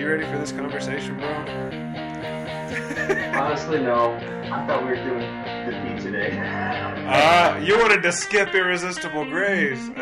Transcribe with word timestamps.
you 0.00 0.08
ready 0.08 0.24
for 0.24 0.38
this 0.38 0.50
conversation, 0.50 1.14
bro? 1.18 1.28
Honestly, 3.38 3.80
no. 3.80 4.14
I 4.50 4.66
thought 4.66 4.82
we 4.82 4.88
were 4.88 4.96
doing 4.96 5.20
the 5.66 5.72
beat 5.84 6.00
today. 6.02 6.86
Uh, 7.10 7.58
you 7.60 7.76
wanted 7.76 8.02
to 8.04 8.12
skip 8.12 8.54
Irresistible 8.54 9.24
Grace. 9.24 9.80
um, 9.88 9.96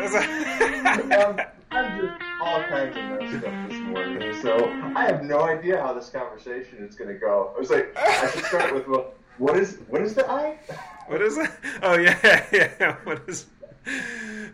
I'm 1.71 1.99
just 1.99 2.21
all 2.39 2.61
kinds 2.65 2.95
of 2.95 3.03
messed 3.03 3.45
up 3.45 3.69
this 3.69 3.79
morning, 3.79 4.41
so 4.43 4.69
I 4.95 5.05
have 5.05 5.23
no 5.23 5.41
idea 5.41 5.81
how 5.81 5.91
this 5.93 6.09
conversation 6.09 6.85
is 6.85 6.93
going 6.93 7.11
to 7.11 7.17
go. 7.17 7.51
I 7.55 7.59
was 7.59 7.71
like, 7.71 7.97
I 7.97 8.29
should 8.29 8.45
start 8.45 8.75
with, 8.75 8.87
well, 8.87 9.13
what 9.39 9.57
is 9.57 9.79
what 9.87 10.03
is 10.03 10.13
the 10.13 10.29
I? 10.29 10.59
What 11.07 11.23
is 11.23 11.39
it? 11.39 11.49
Oh 11.81 11.95
yeah, 11.97 12.45
yeah. 12.51 12.95
What 13.05 13.27
is? 13.27 13.47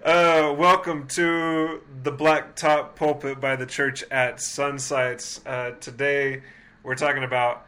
Uh, 0.06 0.56
welcome 0.58 1.08
to 1.10 1.82
the 2.06 2.12
Black 2.12 2.56
Top 2.56 2.96
Pulpit 2.96 3.42
by 3.42 3.56
the 3.56 3.66
Church 3.66 4.04
at 4.12 4.38
Sunsites. 4.38 5.42
Uh, 5.44 5.72
today 5.80 6.44
we're 6.84 6.94
talking 6.94 7.24
about 7.24 7.66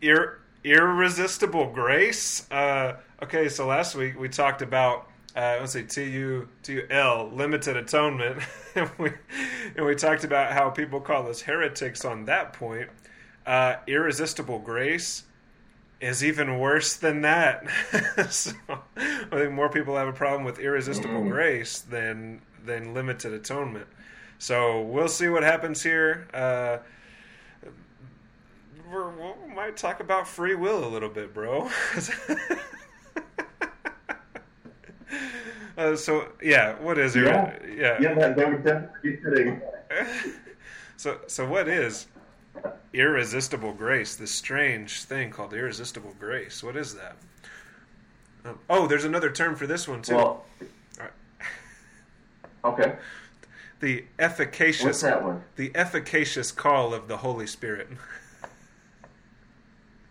ir- 0.00 0.40
irresistible 0.64 1.70
grace. 1.70 2.50
Uh, 2.50 2.96
okay, 3.22 3.48
so 3.48 3.68
last 3.68 3.94
week 3.94 4.18
we 4.18 4.28
talked 4.28 4.60
about 4.60 5.08
uh, 5.36 5.58
let's 5.60 5.72
say 5.72 5.84
T 5.84 6.02
U 6.02 6.48
T 6.64 6.72
U 6.72 6.86
L 6.90 7.30
limited 7.32 7.76
atonement, 7.76 8.42
and 8.74 8.90
we 8.98 9.12
and 9.76 9.86
we 9.86 9.94
talked 9.94 10.24
about 10.24 10.52
how 10.52 10.68
people 10.70 11.00
call 11.00 11.28
us 11.28 11.42
heretics 11.42 12.04
on 12.04 12.24
that 12.24 12.52
point. 12.54 12.90
Uh, 13.46 13.76
irresistible 13.86 14.58
grace 14.58 15.22
is 16.00 16.24
even 16.24 16.58
worse 16.58 16.96
than 16.96 17.22
that. 17.22 17.68
so, 18.30 18.50
I 18.96 19.28
think 19.30 19.52
more 19.52 19.68
people 19.68 19.96
have 19.96 20.08
a 20.08 20.12
problem 20.12 20.42
with 20.42 20.58
irresistible 20.58 21.20
mm-hmm. 21.20 21.30
grace 21.30 21.78
than 21.78 22.42
than 22.64 22.94
limited 22.94 23.32
atonement. 23.32 23.86
So 24.38 24.80
we'll 24.82 25.08
see 25.08 25.28
what 25.28 25.42
happens 25.42 25.82
here. 25.82 26.26
Uh, 26.34 26.78
we 28.92 29.54
might 29.54 29.76
talk 29.76 30.00
about 30.00 30.26
free 30.28 30.54
will 30.54 30.84
a 30.84 30.90
little 30.90 31.08
bit, 31.08 31.32
bro. 31.32 31.70
uh, 35.78 35.96
so 35.96 36.28
yeah, 36.42 36.74
what 36.80 36.98
is 36.98 37.16
it? 37.16 37.24
Yeah, 37.24 37.58
yeah, 37.66 37.98
yeah 38.00 38.14
that, 38.14 38.36
that 38.36 38.50
would 38.50 38.64
definitely 38.64 39.10
be 39.10 39.16
fitting. 39.16 39.60
so, 40.96 41.20
so 41.26 41.46
what 41.46 41.68
is 41.68 42.06
irresistible 42.92 43.72
grace, 43.72 44.16
this 44.16 44.32
strange 44.32 45.04
thing 45.04 45.30
called 45.30 45.54
irresistible 45.54 46.14
grace. 46.18 46.62
What 46.62 46.76
is 46.76 46.94
that? 46.94 47.16
Um, 48.44 48.58
oh, 48.68 48.86
there's 48.86 49.04
another 49.04 49.30
term 49.30 49.56
for 49.56 49.66
this 49.66 49.88
one 49.88 50.02
too. 50.02 50.16
Well, 50.16 50.44
okay. 52.64 52.96
The 53.80 54.04
efficacious. 54.18 54.84
What's 54.84 55.00
that 55.02 55.22
one? 55.22 55.42
The 55.56 55.72
efficacious 55.74 56.52
call 56.52 56.94
of 56.94 57.08
the 57.08 57.16
Holy 57.16 57.46
Spirit. 57.46 57.88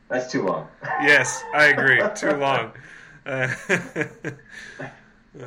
That's 0.09 0.29
too 0.29 0.43
long. 0.43 0.67
yes, 1.01 1.41
I 1.53 1.67
agree. 1.67 2.01
too 2.15 2.33
long. 2.33 2.71
Uh, 3.23 3.47
uh, 5.39 5.45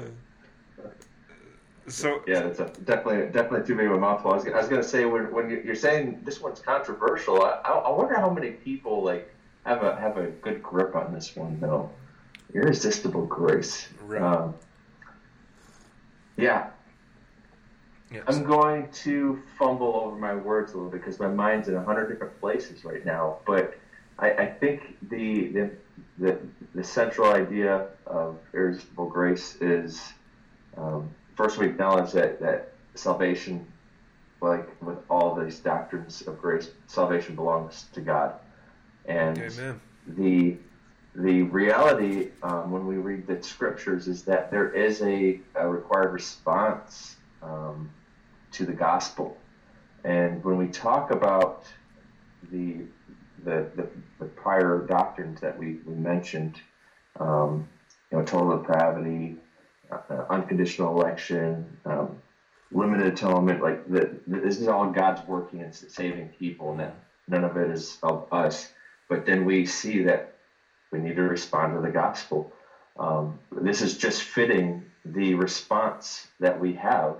so 1.88 2.22
yeah, 2.26 2.44
it's 2.44 2.58
definitely 2.58 3.32
definitely 3.32 3.66
too 3.66 3.74
big 3.74 3.86
of 3.86 3.92
a 3.94 3.98
mouthful. 3.98 4.30
I 4.30 4.36
was, 4.36 4.46
I 4.46 4.56
was 4.56 4.68
going 4.68 4.80
to 4.80 4.86
say 4.88 5.04
when 5.04 5.32
when 5.32 5.50
you're 5.50 5.74
saying 5.74 6.20
this 6.24 6.40
one's 6.40 6.60
controversial, 6.60 7.42
I, 7.42 7.60
I 7.64 7.90
wonder 7.90 8.14
how 8.14 8.30
many 8.30 8.52
people 8.52 9.02
like 9.02 9.34
have 9.66 9.82
a 9.82 9.96
have 9.96 10.16
a 10.16 10.28
good 10.28 10.62
grip 10.62 10.94
on 10.94 11.12
this 11.12 11.36
one 11.36 11.58
though. 11.60 11.90
Irresistible 12.54 13.26
grace. 13.26 13.88
Right. 14.04 14.22
Um, 14.22 14.54
yeah. 16.36 16.70
Yes. 18.10 18.24
I'm 18.26 18.44
going 18.44 18.90
to 18.90 19.42
fumble 19.58 20.02
over 20.04 20.16
my 20.16 20.34
words 20.34 20.72
a 20.72 20.76
little 20.76 20.90
bit 20.90 21.00
because 21.00 21.18
my 21.18 21.28
mind's 21.28 21.68
in 21.68 21.74
a 21.74 21.82
hundred 21.82 22.08
different 22.08 22.38
places 22.40 22.84
right 22.84 23.04
now. 23.04 23.38
But 23.46 23.78
I, 24.18 24.32
I 24.32 24.46
think 24.46 24.96
the, 25.08 25.48
the 25.48 25.70
the 26.18 26.38
the 26.74 26.84
central 26.84 27.32
idea 27.32 27.88
of 28.06 28.38
irresistible 28.52 29.08
grace 29.08 29.56
is 29.60 30.12
um, 30.76 31.10
first 31.34 31.58
we 31.58 31.66
acknowledge 31.66 32.12
that, 32.12 32.40
that 32.40 32.72
salvation, 32.94 33.66
like 34.40 34.68
with 34.82 34.98
all 35.08 35.34
these 35.34 35.58
doctrines 35.58 36.22
of 36.22 36.40
grace, 36.40 36.70
salvation 36.86 37.34
belongs 37.34 37.86
to 37.92 38.00
God. 38.00 38.34
And 39.06 39.38
Amen. 39.38 39.80
the 40.06 40.56
the 41.16 41.42
reality 41.42 42.30
um, 42.42 42.72
when 42.72 42.86
we 42.86 42.96
read 42.96 43.26
the 43.26 43.40
scriptures 43.42 44.08
is 44.08 44.24
that 44.24 44.50
there 44.50 44.72
is 44.72 45.00
a, 45.02 45.40
a 45.54 45.68
required 45.68 46.12
response 46.12 47.16
um, 47.44 47.90
to 48.52 48.64
the 48.64 48.72
gospel. 48.72 49.36
And 50.04 50.42
when 50.44 50.56
we 50.56 50.68
talk 50.68 51.10
about 51.10 51.64
the 52.50 52.84
the, 53.44 53.66
the, 53.76 53.88
the 54.18 54.24
prior 54.24 54.86
doctrines 54.88 55.40
that 55.40 55.58
we, 55.58 55.78
we 55.84 55.94
mentioned, 55.94 56.60
um, 57.20 57.68
you 58.10 58.18
know, 58.18 58.24
total 58.24 58.56
depravity, 58.56 59.36
uh, 59.90 60.24
unconditional 60.30 60.98
election, 60.98 61.76
um, 61.84 62.16
limited 62.72 63.06
atonement. 63.06 63.62
Like 63.62 63.88
the, 63.88 64.18
this 64.26 64.60
is 64.60 64.68
all 64.68 64.90
God's 64.90 65.26
working 65.26 65.62
and 65.62 65.74
saving 65.74 66.28
people, 66.30 66.72
and 66.78 66.92
none 67.28 67.44
of 67.44 67.56
it 67.56 67.70
is 67.70 67.98
of 68.02 68.26
us. 68.32 68.70
But 69.08 69.26
then 69.26 69.44
we 69.44 69.66
see 69.66 70.02
that 70.04 70.34
we 70.90 70.98
need 70.98 71.16
to 71.16 71.22
respond 71.22 71.74
to 71.74 71.80
the 71.80 71.90
gospel. 71.90 72.52
Um, 72.98 73.38
this 73.52 73.82
is 73.82 73.98
just 73.98 74.22
fitting 74.22 74.84
the 75.04 75.34
response 75.34 76.28
that 76.40 76.58
we 76.58 76.72
have 76.74 77.18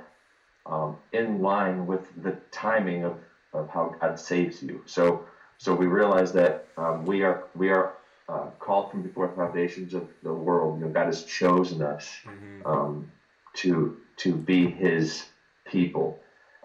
um, 0.66 0.97
in 1.12 1.42
line 1.42 1.86
with 1.86 2.06
the 2.22 2.32
timing 2.50 3.04
of, 3.04 3.19
of 3.52 3.69
how 3.69 3.94
God 4.00 4.19
saves 4.19 4.62
you. 4.62 4.82
So, 4.86 5.25
so 5.58 5.75
we 5.75 5.86
realize 5.86 6.32
that 6.32 6.66
um, 6.76 7.04
we 7.04 7.22
are 7.22 7.44
we 7.54 7.70
are 7.70 7.94
uh, 8.28 8.47
called 8.58 8.91
from 8.91 9.03
before 9.03 9.28
the 9.28 9.34
foundations 9.34 9.94
of 9.94 10.08
the 10.22 10.32
world. 10.32 10.80
You 10.80 10.86
know, 10.86 10.92
God 10.92 11.06
has 11.06 11.24
chosen 11.24 11.82
us 11.82 12.10
mm-hmm. 12.24 12.66
um, 12.66 13.10
to 13.54 13.97
to 14.19 14.34
be 14.34 14.69
His 14.70 15.26
people, 15.66 16.19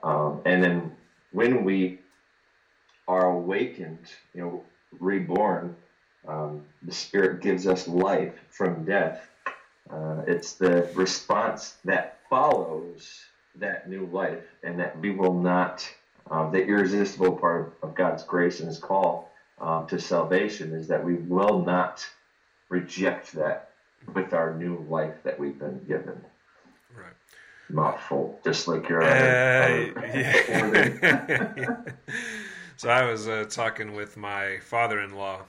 um, 0.03 0.41
and 0.45 0.63
then 0.63 0.91
when 1.31 1.63
we 1.63 1.99
are 3.07 3.31
awakened, 3.31 4.05
you 4.33 4.41
know, 4.41 4.63
reborn, 4.99 5.75
um, 6.27 6.63
the 6.83 6.91
Spirit 6.91 7.41
gives 7.41 7.67
us 7.67 7.87
life 7.87 8.33
from 8.49 8.85
death. 8.85 9.27
Uh, 9.89 10.21
it's 10.27 10.53
the 10.53 10.87
response 10.93 11.77
that 11.83 12.19
follows 12.29 13.19
that 13.59 13.89
new 13.89 14.05
life, 14.07 14.43
and 14.63 14.79
that 14.79 14.99
we 14.99 15.11
will 15.11 15.33
not. 15.33 15.87
Um, 16.31 16.51
the 16.51 16.63
irresistible 16.63 17.37
part 17.37 17.75
of 17.81 17.95
God's 17.95 18.21
grace 18.23 18.59
and 18.59 18.67
His 18.67 18.77
call 18.77 19.31
um, 19.59 19.87
to 19.87 19.99
salvation 19.99 20.73
is 20.73 20.87
that 20.87 21.03
we 21.03 21.15
will 21.15 21.63
not 21.65 22.07
reject 22.69 23.33
that 23.33 23.71
with 24.13 24.33
our 24.33 24.53
new 24.53 24.85
life 24.89 25.15
that 25.23 25.39
we've 25.39 25.57
been 25.57 25.83
given. 25.87 26.21
Right. 26.95 27.13
Mouthful, 27.69 28.39
just 28.43 28.67
like 28.67 28.87
your. 28.87 29.03
Uh, 29.03 29.91
yeah. 30.13 31.77
so 32.77 32.89
I 32.89 33.09
was 33.09 33.27
uh, 33.27 33.45
talking 33.49 33.93
with 33.93 34.17
my 34.17 34.59
father-in-law. 34.59 35.41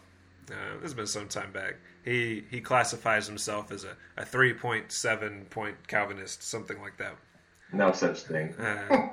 Uh, 0.50 0.54
this 0.74 0.82
has 0.82 0.94
been 0.94 1.06
some 1.06 1.28
time 1.28 1.52
back. 1.52 1.76
He 2.04 2.44
he 2.50 2.60
classifies 2.60 3.26
himself 3.26 3.70
as 3.70 3.84
a, 3.84 3.96
a 4.16 4.24
three 4.24 4.52
point 4.52 4.90
seven 4.90 5.46
point 5.50 5.76
Calvinist, 5.86 6.42
something 6.42 6.80
like 6.80 6.96
that. 6.96 7.14
No 7.72 7.92
such 7.92 8.22
thing. 8.22 8.54
uh, 8.58 9.08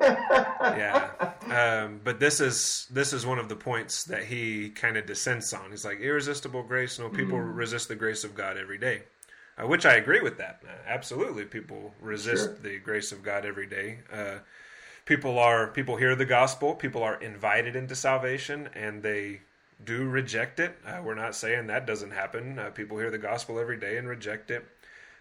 yeah, 0.61 1.09
um, 1.51 2.01
but 2.03 2.19
this 2.19 2.39
is 2.39 2.87
this 2.89 3.13
is 3.13 3.25
one 3.25 3.39
of 3.39 3.49
the 3.49 3.55
points 3.55 4.03
that 4.05 4.23
he 4.23 4.69
kind 4.69 4.97
of 4.97 5.05
dissents 5.05 5.53
on. 5.53 5.71
He's 5.71 5.85
like 5.85 5.99
irresistible 5.99 6.63
grace. 6.63 6.97
No, 6.97 7.09
people 7.09 7.37
mm. 7.37 7.55
resist 7.55 7.87
the 7.87 7.95
grace 7.95 8.23
of 8.23 8.33
God 8.33 8.57
every 8.57 8.77
day, 8.77 9.03
uh, 9.61 9.67
which 9.67 9.85
I 9.85 9.95
agree 9.95 10.21
with 10.21 10.37
that. 10.39 10.61
Uh, 10.65 10.71
absolutely, 10.87 11.45
people 11.45 11.93
resist 12.01 12.45
sure. 12.45 12.57
the 12.63 12.79
grace 12.79 13.11
of 13.11 13.21
God 13.21 13.45
every 13.45 13.67
day. 13.67 13.99
Uh, 14.11 14.39
people 15.05 15.37
are 15.37 15.67
people 15.67 15.95
hear 15.95 16.15
the 16.15 16.25
gospel. 16.25 16.73
People 16.73 17.03
are 17.03 17.21
invited 17.21 17.75
into 17.75 17.95
salvation, 17.95 18.69
and 18.73 19.03
they 19.03 19.41
do 19.83 20.05
reject 20.05 20.59
it. 20.59 20.75
Uh, 20.85 21.01
we're 21.03 21.15
not 21.15 21.35
saying 21.35 21.67
that 21.67 21.85
doesn't 21.85 22.11
happen. 22.11 22.57
Uh, 22.57 22.69
people 22.71 22.97
hear 22.97 23.11
the 23.11 23.17
gospel 23.17 23.59
every 23.59 23.77
day 23.77 23.97
and 23.97 24.07
reject 24.07 24.49
it. 24.49 24.65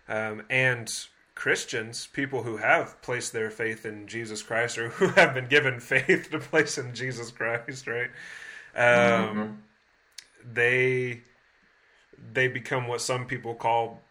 Um, 0.09 0.43
and 0.49 0.91
Christians, 1.37 2.09
people 2.09 2.43
who 2.43 2.57
have 2.57 3.01
placed 3.03 3.33
their 3.33 3.51
faith 3.51 3.85
in 3.87 4.09
Jesus 4.09 4.43
Christ 4.43 4.79
or 4.79 4.89
who 4.99 5.09
have 5.09 5.35
been 5.35 5.47
given 5.47 5.79
faith 5.79 6.31
to 6.33 6.41
place 6.41 6.79
in 6.79 6.95
Jesus 6.95 7.31
Christ, 7.31 7.87
right? 7.87 8.11
Um, 8.75 8.83
mm-hmm. 8.83 9.53
They 10.53 11.23
they 12.33 12.49
become 12.49 12.89
what 12.89 13.01
some 13.01 13.27
people 13.27 13.55
call, 13.55 14.03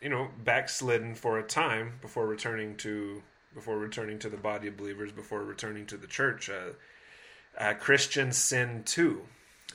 you 0.00 0.08
know, 0.08 0.28
backslidden 0.44 1.14
for 1.16 1.38
a 1.38 1.42
time 1.42 1.98
before 2.00 2.26
returning 2.26 2.76
to 2.78 3.22
before 3.52 3.76
returning 3.76 4.18
to 4.20 4.28
the 4.28 4.36
body 4.36 4.68
of 4.68 4.76
believers, 4.76 5.10
before 5.10 5.42
returning 5.42 5.84
to 5.86 5.96
the 5.96 6.06
church. 6.06 6.48
Uh, 6.48 6.72
uh, 7.58 7.74
Christians 7.74 8.38
sin 8.38 8.84
too. 8.84 9.22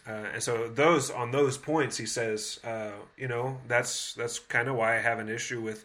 Uh, 0.07 0.27
and 0.33 0.43
so 0.43 0.69
those 0.69 1.11
on 1.11 1.31
those 1.31 1.57
points, 1.57 1.97
he 1.97 2.05
says, 2.05 2.59
uh, 2.63 2.91
you 3.17 3.27
know, 3.27 3.59
that's 3.67 4.13
that's 4.13 4.39
kind 4.39 4.69
of 4.69 4.75
why 4.75 4.97
I 4.97 5.01
have 5.01 5.19
an 5.19 5.27
issue 5.27 5.61
with 5.61 5.83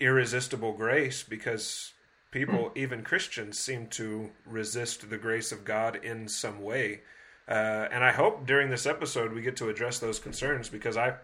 irresistible 0.00 0.72
grace 0.72 1.22
because 1.22 1.92
people, 2.30 2.72
even 2.74 3.02
Christians, 3.02 3.58
seem 3.58 3.86
to 3.88 4.30
resist 4.46 5.08
the 5.08 5.18
grace 5.18 5.52
of 5.52 5.64
God 5.64 6.00
in 6.02 6.28
some 6.28 6.62
way. 6.62 7.00
Uh, 7.48 7.88
and 7.92 8.02
I 8.02 8.12
hope 8.12 8.46
during 8.46 8.70
this 8.70 8.86
episode 8.86 9.32
we 9.32 9.42
get 9.42 9.56
to 9.56 9.68
address 9.68 9.98
those 9.98 10.18
concerns 10.18 10.68
because 10.68 10.96
I, 10.96 11.14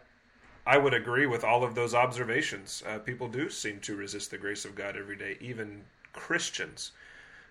I 0.67 0.79
would 0.79 0.95
agree 0.95 1.27
with 1.27 1.45
all 1.45 1.65
of 1.65 1.75
those 1.75 1.95
observations. 1.95 2.83
Uh, 2.87 2.99
people 2.99 3.29
do 3.29 3.49
seem 3.49 3.81
to 3.81 3.97
resist 3.97 4.31
the 4.31 4.39
grace 4.39 4.65
of 4.65 4.75
God 4.75 4.97
every 4.97 5.17
day, 5.17 5.37
even 5.41 5.83
Christians, 6.13 6.93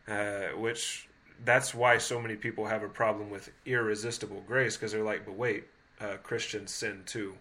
uh, 0.07 0.49
which 0.55 1.07
that's 1.43 1.73
why 1.73 1.97
so 1.97 2.21
many 2.21 2.35
people 2.35 2.65
have 2.65 2.83
a 2.83 2.89
problem 2.89 3.29
with 3.29 3.51
irresistible 3.65 4.43
grace 4.47 4.75
because 4.75 4.91
they're 4.91 5.03
like, 5.03 5.25
but 5.25 5.35
wait, 5.35 5.65
uh, 5.99 6.17
Christians 6.23 6.71
sin 6.71 7.01
too. 7.05 7.35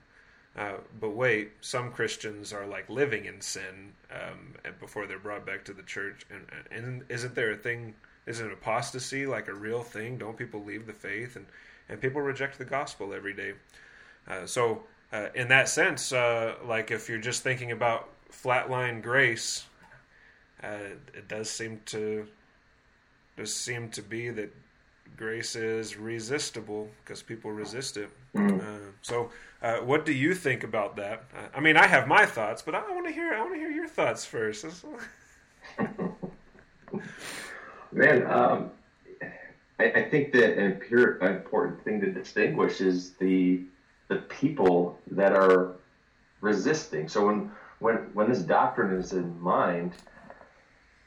Uh, 0.57 0.79
but 1.01 1.11
wait, 1.11 1.53
some 1.61 1.93
Christians 1.93 2.53
are 2.53 2.67
like 2.67 2.89
living 2.89 3.27
in 3.27 3.41
sin 3.41 3.93
um, 4.11 4.55
before 4.81 5.07
they're 5.07 5.19
brought 5.19 5.47
back 5.47 5.65
to 5.67 5.73
the 5.73 5.83
church. 5.83 6.27
And, 6.31 6.47
and 6.71 7.05
isn't 7.09 7.35
there 7.35 7.53
a 7.53 7.57
thing? 7.57 7.95
Isn't 8.27 8.53
apostasy 8.53 9.27
like 9.27 9.49
a 9.49 9.55
real 9.55 9.83
thing? 9.83 10.19
Don't 10.19 10.37
people 10.37 10.63
leave 10.65 10.87
the 10.87 10.93
faith? 10.93 11.37
And 11.37 11.47
and 11.89 12.01
people 12.01 12.21
reject 12.21 12.59
the 12.59 12.65
gospel 12.65 13.15
every 13.15 13.33
day. 13.33 13.55
Uh, 14.27 14.47
so 14.47 14.83
uh, 15.13 15.29
in 15.35 15.49
that 15.49 15.69
sense, 15.69 16.13
uh, 16.13 16.55
like 16.65 16.91
if 16.91 17.09
you're 17.09 17.19
just 17.19 17.43
thinking 17.43 17.73
about 17.73 18.09
flatline 18.31 19.03
grace, 19.03 19.65
uh, 20.63 20.97
it 21.15 21.29
does 21.29 21.49
seem 21.49 21.81
to 21.87 22.27
does 23.37 23.55
seem 23.55 23.89
to 23.91 24.03
be 24.03 24.31
that 24.31 24.53
grace 25.19 25.57
is 25.57 25.97
resistible 25.99 26.89
because 27.05 27.23
people 27.23 27.51
resist 27.51 27.97
it. 27.97 28.09
Mm. 28.35 28.61
Uh, 28.61 28.93
so, 29.03 29.31
uh, 29.61 29.79
what 29.79 30.07
do 30.07 30.13
you 30.13 30.35
think 30.35 30.63
about 30.63 30.95
that? 30.97 31.25
Uh, 31.37 31.49
I 31.55 31.61
mean, 31.61 31.77
I 31.77 31.87
have 31.87 32.07
my 32.07 32.25
thoughts, 32.25 32.63
but 32.63 32.75
I 32.75 32.81
want 32.91 33.07
to 33.07 33.13
hear. 33.13 33.35
I 33.35 33.41
want 33.41 33.55
to 33.55 33.59
hear 33.59 33.71
your 33.71 33.89
thoughts 33.89 34.25
first. 34.25 34.65
Man, 37.93 38.27
um, 38.31 38.71
I, 39.81 39.85
I, 39.85 40.09
think 40.09 40.33
that 40.33 40.59
an 40.59 40.81
important 41.23 41.83
thing 41.85 42.01
to 42.01 42.11
distinguish 42.11 42.81
is 42.81 43.15
the 43.15 43.65
the 44.09 44.17
people 44.17 44.99
that 45.11 45.33
are 45.33 45.77
resisting. 46.41 47.09
So 47.09 47.27
when 47.27 47.51
when 47.81 47.97
when 48.15 48.29
this 48.29 48.41
doctrine 48.41 48.99
is 48.99 49.13
in 49.13 49.41
mind, 49.41 49.95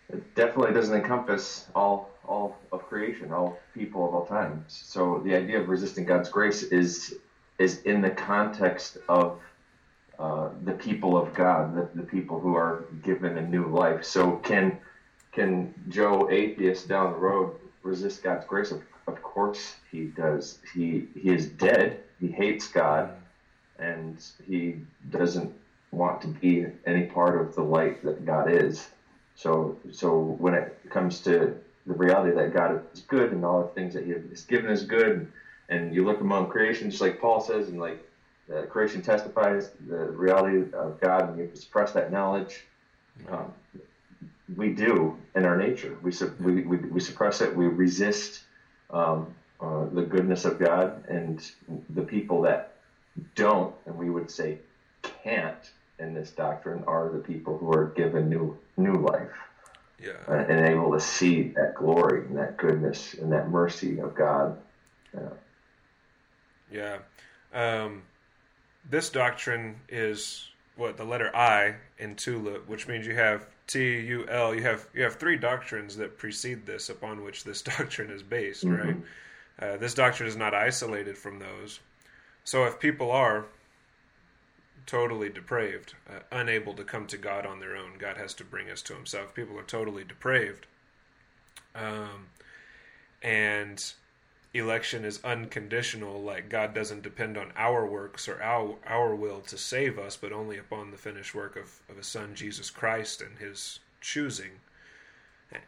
it 0.09 0.35
definitely 0.35 0.73
doesn't 0.73 0.95
encompass 0.95 1.69
all 1.75 2.10
all 2.27 2.57
of 2.71 2.83
creation, 2.88 3.31
all 3.31 3.57
people 3.73 4.07
of 4.07 4.13
all 4.13 4.25
times. 4.25 4.81
So 4.85 5.21
the 5.25 5.35
idea 5.35 5.59
of 5.59 5.69
resisting 5.69 6.06
God's 6.06 6.29
grace 6.29 6.63
is 6.63 7.15
is 7.59 7.81
in 7.83 8.01
the 8.01 8.09
context 8.09 8.97
of 9.07 9.39
uh, 10.18 10.50
the 10.63 10.73
people 10.73 11.18
of 11.18 11.33
God, 11.33 11.75
the, 11.75 11.89
the 12.01 12.07
people 12.07 12.39
who 12.39 12.56
are 12.56 12.85
given 13.03 13.38
a 13.38 13.47
new 13.47 13.68
life. 13.68 14.03
So 14.06 14.38
can 14.38 14.77
can 15.31 15.73
Joe 15.89 16.29
atheist 16.31 16.88
down 16.88 17.13
the 17.13 17.18
road 17.19 17.56
resist 17.83 18.24
God's 18.24 18.45
grace? 18.45 18.71
Of, 18.71 18.83
of 19.07 19.21
course 19.24 19.75
he 19.91 20.06
does. 20.06 20.59
He 20.74 21.07
he 21.15 21.29
is 21.29 21.47
dead. 21.47 22.03
He 22.19 22.27
hates 22.27 22.67
God, 22.67 23.12
and 23.79 24.24
he 24.47 24.77
doesn't 25.09 25.53
want 25.91 26.21
to 26.21 26.27
be 26.27 26.67
any 26.85 27.03
part 27.03 27.41
of 27.41 27.56
the 27.56 27.63
light 27.63 28.03
that 28.03 28.25
God 28.25 28.51
is. 28.51 28.89
So 29.35 29.77
so 29.91 30.19
when 30.39 30.53
it 30.53 30.79
comes 30.89 31.21
to 31.21 31.56
the 31.85 31.93
reality 31.93 32.35
that 32.35 32.53
God 32.53 32.81
is 32.93 33.01
good 33.01 33.31
and 33.31 33.43
all 33.43 33.61
the 33.61 33.69
things 33.69 33.93
that 33.93 34.05
He 34.05 34.11
has 34.11 34.43
given 34.43 34.71
is 34.71 34.83
good. 34.83 35.07
And, 35.07 35.31
and 35.69 35.95
you 35.95 36.05
look 36.05 36.21
among 36.21 36.47
creation, 36.49 36.89
just 36.89 37.01
like 37.01 37.19
Paul 37.19 37.39
says, 37.39 37.69
and 37.69 37.79
like 37.79 38.05
uh, 38.53 38.63
creation 38.63 39.01
testifies 39.01 39.71
the 39.87 40.05
reality 40.11 40.69
of 40.73 40.99
God, 40.99 41.29
and 41.29 41.39
you 41.39 41.49
suppress 41.55 41.91
that 41.93 42.11
knowledge. 42.11 42.65
Um, 43.29 43.53
we 44.55 44.69
do 44.69 45.17
in 45.35 45.45
our 45.45 45.57
nature. 45.57 45.97
We, 46.01 46.11
su- 46.11 46.35
we, 46.39 46.61
we, 46.63 46.77
we, 46.77 46.99
suppress 46.99 47.41
it. 47.41 47.55
We 47.55 47.67
resist 47.67 48.43
um, 48.89 49.33
uh, 49.61 49.85
the 49.93 50.01
goodness 50.01 50.43
of 50.43 50.59
God, 50.59 51.05
and 51.07 51.49
the 51.91 52.01
people 52.01 52.41
that 52.41 52.75
don't, 53.35 53.73
and 53.85 53.95
we 53.95 54.09
would 54.09 54.29
say 54.29 54.57
can't 55.23 55.71
in 55.99 56.13
this 56.13 56.31
doctrine, 56.31 56.83
are 56.87 57.09
the 57.09 57.19
people 57.19 57.57
who 57.57 57.71
are 57.71 57.93
given 57.95 58.29
new 58.29 58.57
new 58.77 58.93
life 58.93 59.31
yeah. 60.01 60.12
uh, 60.27 60.45
and 60.48 60.65
able 60.68 60.92
to 60.92 61.00
see 61.00 61.50
that 61.56 61.75
glory 61.75 62.25
and 62.25 62.38
that 62.38 62.57
goodness 62.57 63.13
and 63.15 63.31
that 63.31 63.50
mercy 63.50 64.00
of 64.00 64.15
God. 64.15 64.57
Yeah. 65.13 65.30
yeah. 66.71 66.98
Um, 67.53 68.03
this 68.89 69.09
doctrine 69.09 69.75
is 69.89 70.48
what 70.75 70.98
the 70.98 71.03
letter 71.03 71.36
I 71.36 71.75
in 72.00 72.15
tulip, 72.15 72.68
which 72.68 72.88
means 72.88 73.06
you 73.06 73.15
have 73.15 73.45
T 73.68 74.00
U 74.00 74.27
L. 74.27 74.56
You 74.56 74.63
have 74.63 74.88
you 74.94 75.03
have 75.03 75.15
three 75.15 75.38
doctrines 75.38 75.95
that 75.98 76.18
precede 76.18 76.65
this, 76.65 76.89
upon 76.89 77.24
which 77.24 77.44
this 77.44 77.62
doctrine 77.77 78.09
is 78.09 78.24
based. 78.24 78.65
Mm-hmm. 78.65 78.88
Right. 78.88 78.98
Uh, 79.59 79.77
this 79.77 79.94
doctrine 79.94 80.27
is 80.27 80.36
not 80.36 80.56
isolated 80.56 81.18
from 81.18 81.39
those. 81.39 81.80
So 82.44 82.65
if 82.65 82.80
people 82.80 83.12
are 83.12 83.45
totally 84.85 85.29
depraved, 85.29 85.93
uh, 86.09 86.19
unable 86.31 86.73
to 86.73 86.83
come 86.83 87.07
to 87.07 87.17
God 87.17 87.45
on 87.45 87.59
their 87.59 87.75
own. 87.75 87.93
God 87.97 88.17
has 88.17 88.33
to 88.35 88.43
bring 88.43 88.69
us 88.69 88.81
to 88.83 88.93
Himself. 88.93 89.33
People 89.33 89.57
are 89.57 89.63
totally 89.63 90.03
depraved. 90.03 90.67
Um, 91.75 92.27
and 93.21 93.93
election 94.53 95.05
is 95.05 95.23
unconditional, 95.23 96.21
like 96.21 96.49
God 96.49 96.73
doesn't 96.73 97.03
depend 97.03 97.37
on 97.37 97.53
our 97.55 97.85
works 97.85 98.27
or 98.27 98.41
our, 98.41 98.75
our 98.85 99.15
will 99.15 99.39
to 99.41 99.57
save 99.57 99.97
us, 99.97 100.17
but 100.17 100.33
only 100.33 100.57
upon 100.57 100.91
the 100.91 100.97
finished 100.97 101.33
work 101.33 101.55
of, 101.55 101.79
of 101.89 101.97
His 101.97 102.07
Son, 102.07 102.35
Jesus 102.35 102.69
Christ, 102.69 103.21
and 103.21 103.37
His 103.37 103.79
choosing. 104.01 104.51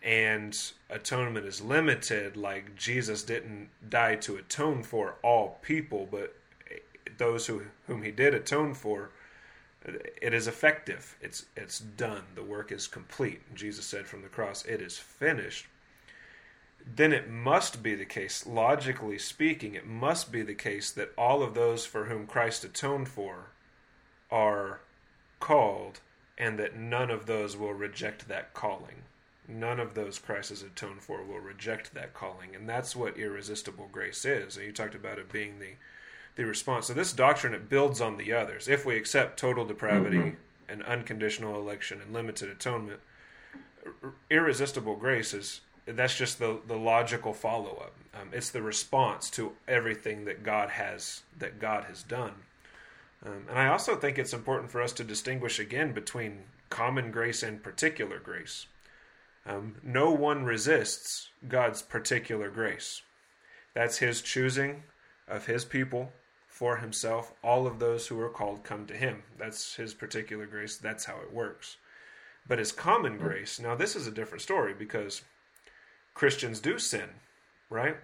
And 0.02 0.58
atonement 0.90 1.46
is 1.46 1.62
limited, 1.62 2.38
like 2.38 2.76
Jesus 2.76 3.24
didn't 3.24 3.70
die 3.90 4.16
to 4.16 4.38
atone 4.38 4.84
for 4.84 5.16
all 5.22 5.60
people, 5.62 6.08
but 6.10 6.36
those 7.18 7.48
who 7.48 7.64
whom 7.88 8.04
he 8.04 8.12
did 8.12 8.34
atone 8.34 8.74
for, 8.74 9.12
it 9.86 10.34
is 10.34 10.48
effective. 10.48 11.16
It's 11.22 11.46
it's 11.56 11.80
done. 11.80 12.24
The 12.36 12.44
work 12.44 12.72
is 12.72 12.88
complete. 12.88 13.42
Jesus 13.54 13.86
said 13.86 14.08
from 14.08 14.22
the 14.22 14.30
cross, 14.30 14.66
"It 14.66 14.82
is 14.82 14.98
finished." 14.98 15.68
Then 16.86 17.14
it 17.14 17.30
must 17.30 17.82
be 17.82 17.96
the 17.96 18.06
case, 18.06 18.46
logically 18.46 19.18
speaking, 19.18 19.74
it 19.74 19.86
must 19.86 20.34
be 20.34 20.42
the 20.42 20.54
case 20.54 20.92
that 20.92 21.14
all 21.18 21.42
of 21.42 21.54
those 21.54 21.86
for 21.86 22.06
whom 22.06 22.28
Christ 22.28 22.66
atoned 22.66 23.08
for 23.08 23.52
are 24.30 24.82
called, 25.40 26.02
and 26.38 26.60
that 26.60 26.76
none 26.76 27.10
of 27.10 27.26
those 27.26 27.56
will 27.56 27.74
reject 27.74 28.28
that 28.28 28.54
calling. 28.54 29.04
None 29.48 29.80
of 29.80 29.94
those 29.94 30.20
Christ 30.20 30.50
has 30.50 30.62
atoned 30.62 31.04
for 31.04 31.24
will 31.24 31.40
reject 31.40 31.94
that 31.94 32.14
calling, 32.14 32.56
and 32.56 32.68
that's 32.68 32.96
what 32.96 33.18
irresistible 33.18 33.88
grace 33.90 34.26
is. 34.26 34.58
And 34.58 34.66
you 34.66 34.72
talked 34.74 34.96
about 34.96 35.20
it 35.20 35.32
being 35.32 35.60
the 35.60 35.76
the 36.36 36.46
response. 36.46 36.88
So 36.88 36.94
this 36.94 37.14
doctrine 37.14 37.54
it 37.54 37.70
builds 37.70 38.02
on 38.02 38.18
the 38.18 38.34
others. 38.34 38.68
If 38.68 38.86
we 38.86 38.96
accept 38.96 39.38
total 39.38 39.66
depravity 39.66 40.18
mm-hmm. 40.18 40.36
and 40.72 40.84
unconditional 40.84 41.60
election 41.60 42.02
and 42.02 42.14
limited 42.14 42.50
atonement, 42.50 43.00
irresistible 44.30 44.96
grace 44.96 45.34
is 45.34 45.62
that's 45.86 46.18
just 46.18 46.40
the 46.40 46.60
the 46.68 46.78
logical 46.78 47.34
follow 47.34 47.76
up. 47.84 47.94
Um, 48.20 48.30
it's 48.32 48.52
the 48.52 48.62
response 48.62 49.30
to 49.32 49.54
everything 49.68 50.26
that 50.26 50.44
God 50.44 50.70
has 50.70 51.24
that 51.40 51.60
God 51.60 51.86
has 51.86 52.04
done. 52.04 52.34
Um, 53.26 53.46
and 53.50 53.60
I 53.60 53.68
also 53.68 53.96
think 53.96 54.18
it's 54.18 54.34
important 54.34 54.72
for 54.72 54.82
us 54.82 54.94
to 54.94 55.04
distinguish 55.04 55.60
again 55.60 55.94
between 55.94 56.40
common 56.70 57.12
grace 57.12 57.44
and 57.44 57.64
particular 57.64 58.20
grace. 58.20 58.66
Um, 59.46 59.76
no 59.84 60.12
one 60.12 60.46
resists 60.46 61.30
God's 61.48 61.82
particular 61.82 62.50
grace. 62.50 63.02
That's 63.74 63.98
His 63.98 64.22
choosing 64.22 64.84
of 65.28 65.46
His 65.46 65.66
people 65.66 66.12
for 66.54 66.78
himself. 66.78 67.34
All 67.44 67.66
of 67.66 67.80
those 67.80 68.06
who 68.08 68.20
are 68.22 68.30
called 68.30 68.64
come 68.64 68.86
to 68.86 68.94
him. 68.94 69.24
That's 69.40 69.76
his 69.76 69.96
particular 69.96 70.46
grace. 70.46 70.78
That's 70.78 71.06
how 71.06 71.18
it 71.18 71.34
works. 71.34 71.78
But 72.48 72.60
his 72.60 72.72
common 72.72 73.18
grace, 73.18 73.60
now 73.60 73.74
this 73.74 73.96
is 73.96 74.06
a 74.06 74.12
different 74.12 74.44
story 74.44 74.76
because 74.78 75.24
Christians 76.14 76.60
do 76.60 76.78
sin, 76.78 77.10
right? 77.72 77.98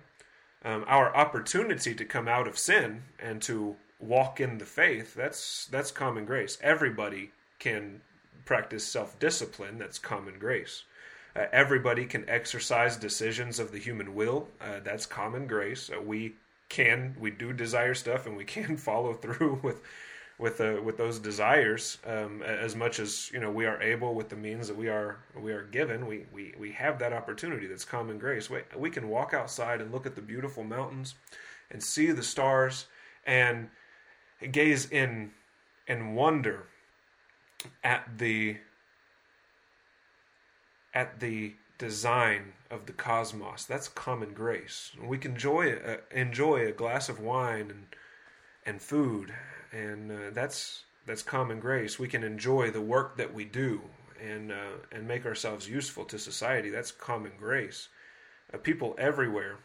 Um, 0.65 0.83
our 0.87 1.15
opportunity 1.15 1.93
to 1.93 2.03
come 2.05 2.27
out 2.27 2.47
of 2.47 2.57
sin 2.57 3.03
and 3.19 3.39
to 3.43 3.75
walk 3.99 4.41
in 4.41 4.57
the 4.57 4.65
faith, 4.65 5.13
that's 5.13 5.67
that's 5.67 5.91
common 5.91 6.25
grace. 6.25 6.57
Everybody 6.61 7.31
can 7.59 8.01
practice 8.45 8.83
self-discipline, 8.83 9.77
that's 9.77 9.99
common 9.99 10.39
grace. 10.39 10.85
Uh, 11.35 11.45
everybody 11.51 12.05
can 12.05 12.27
exercise 12.27 12.97
decisions 12.97 13.59
of 13.59 13.71
the 13.71 13.77
human 13.77 14.15
will, 14.15 14.47
uh, 14.59 14.79
that's 14.83 15.05
common 15.05 15.45
grace. 15.45 15.91
Uh, 15.95 16.01
we 16.01 16.33
can 16.69 17.15
we 17.19 17.31
do 17.31 17.51
desire 17.51 17.93
stuff 17.93 18.25
and 18.25 18.37
we 18.37 18.45
can 18.45 18.77
follow 18.89 19.13
through 19.13 19.59
with 19.63 19.81
with 20.37 20.61
uh, 20.61 20.77
with 20.81 20.97
those 20.97 21.19
desires 21.19 21.97
um, 22.05 22.41
as 22.41 22.75
much 22.75 22.99
as 22.99 23.29
you 23.33 23.39
know 23.39 23.51
we 23.51 23.65
are 23.65 23.81
able 23.81 24.15
with 24.15 24.29
the 24.29 24.35
means 24.35 24.67
that 24.69 24.77
we 24.77 24.87
are 24.87 25.17
we 25.37 25.51
are 25.51 25.63
given 25.63 26.07
we 26.07 26.25
we, 26.31 26.53
we 26.57 26.71
have 26.71 26.97
that 26.99 27.11
opportunity 27.11 27.67
that's 27.67 27.85
common 27.85 28.17
grace. 28.17 28.49
We, 28.49 28.61
we 28.77 28.89
can 28.89 29.09
walk 29.09 29.33
outside 29.33 29.81
and 29.81 29.91
look 29.91 30.05
at 30.05 30.15
the 30.15 30.21
beautiful 30.21 30.63
mountains 30.63 31.15
and 31.69 31.83
see 31.83 32.11
the 32.11 32.23
stars 32.23 32.85
and 33.25 33.69
gaze 34.51 34.89
in 34.89 35.31
in 35.87 36.15
wonder 36.15 36.67
at 37.83 38.17
the 38.17 38.57
at 40.93 41.19
the 41.19 41.53
design 41.79 42.53
of 42.69 42.85
the 42.85 42.93
cosmos. 42.93 43.65
That's 43.65 43.87
common 43.87 44.33
grace. 44.33 44.91
We 45.03 45.17
can 45.17 45.31
enjoy 45.31 45.73
a, 45.73 45.97
enjoy 46.11 46.67
a 46.67 46.71
glass 46.71 47.09
of 47.09 47.19
wine 47.19 47.71
and 47.71 47.87
and 48.65 48.79
food, 48.81 49.33
and 49.71 50.11
uh, 50.11 50.15
that's 50.33 50.83
that's 51.07 51.23
common 51.23 51.59
grace. 51.59 51.97
We 51.97 52.07
can 52.07 52.23
enjoy 52.23 52.69
the 52.69 52.81
work 52.81 53.17
that 53.17 53.33
we 53.33 53.45
do 53.45 53.81
and 54.21 54.51
uh, 54.51 54.77
and 54.91 55.07
make 55.07 55.25
ourselves 55.25 55.67
useful 55.67 56.05
to 56.05 56.19
society. 56.19 56.69
That's 56.69 56.91
common 56.91 57.31
grace. 57.39 57.87
Uh, 58.53 58.57
people 58.57 58.95
everywhere, 58.99 59.57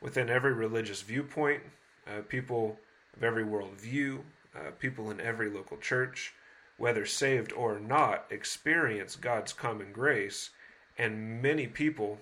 within 0.00 0.28
every 0.30 0.52
religious 0.52 1.02
viewpoint, 1.02 1.62
uh, 2.08 2.22
people 2.28 2.78
of 3.16 3.22
every 3.22 3.44
worldview, 3.44 4.20
uh, 4.56 4.70
people 4.78 5.10
in 5.10 5.20
every 5.20 5.50
local 5.50 5.76
church, 5.76 6.32
whether 6.78 7.04
saved 7.04 7.52
or 7.52 7.78
not, 7.78 8.24
experience 8.30 9.16
God's 9.16 9.52
common 9.52 9.92
grace 9.92 10.50
and 10.98 11.42
many 11.42 11.66
people 11.66 12.18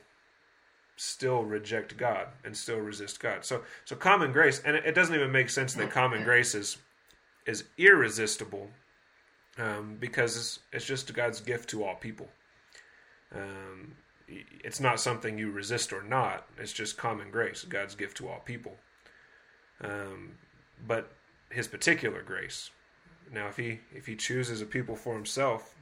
still 0.96 1.42
reject 1.44 1.96
God 1.96 2.28
and 2.44 2.54
still 2.54 2.78
resist 2.78 3.20
God. 3.20 3.44
So 3.44 3.62
so 3.84 3.96
common 3.96 4.32
grace, 4.32 4.60
and 4.64 4.76
it, 4.76 4.94
doesn't 4.94 5.14
even 5.14 5.32
make 5.32 5.48
sense 5.48 5.74
that 5.74 5.90
common 5.90 6.24
grace 6.24 6.54
is 6.54 6.76
is 7.46 7.64
irresistible 7.78 8.68
um, 9.58 9.96
because 9.98 10.36
it's, 10.36 10.58
it's 10.72 10.84
just 10.84 11.12
God's 11.14 11.40
gift 11.40 11.70
to 11.70 11.84
all 11.84 11.94
people. 11.94 12.28
Um, 13.34 13.92
it's 14.28 14.78
not 14.78 15.00
something 15.00 15.38
you 15.38 15.50
resist 15.50 15.92
or 15.92 16.02
not. 16.02 16.46
It's 16.58 16.72
just 16.72 16.96
common 16.96 17.30
grace, 17.30 17.64
God's 17.64 17.94
gift 17.94 18.16
to 18.18 18.28
all 18.28 18.40
people. 18.44 18.76
Um, 19.82 20.32
but 20.86 21.10
His 21.50 21.66
particular 21.66 22.22
grace. 22.22 22.70
Now, 23.32 23.48
if 23.48 23.56
He 23.56 23.80
if 23.94 24.06
He 24.06 24.16
chooses 24.16 24.60
a 24.60 24.66
people 24.66 24.96
for 24.96 25.14
Himself, 25.14 25.74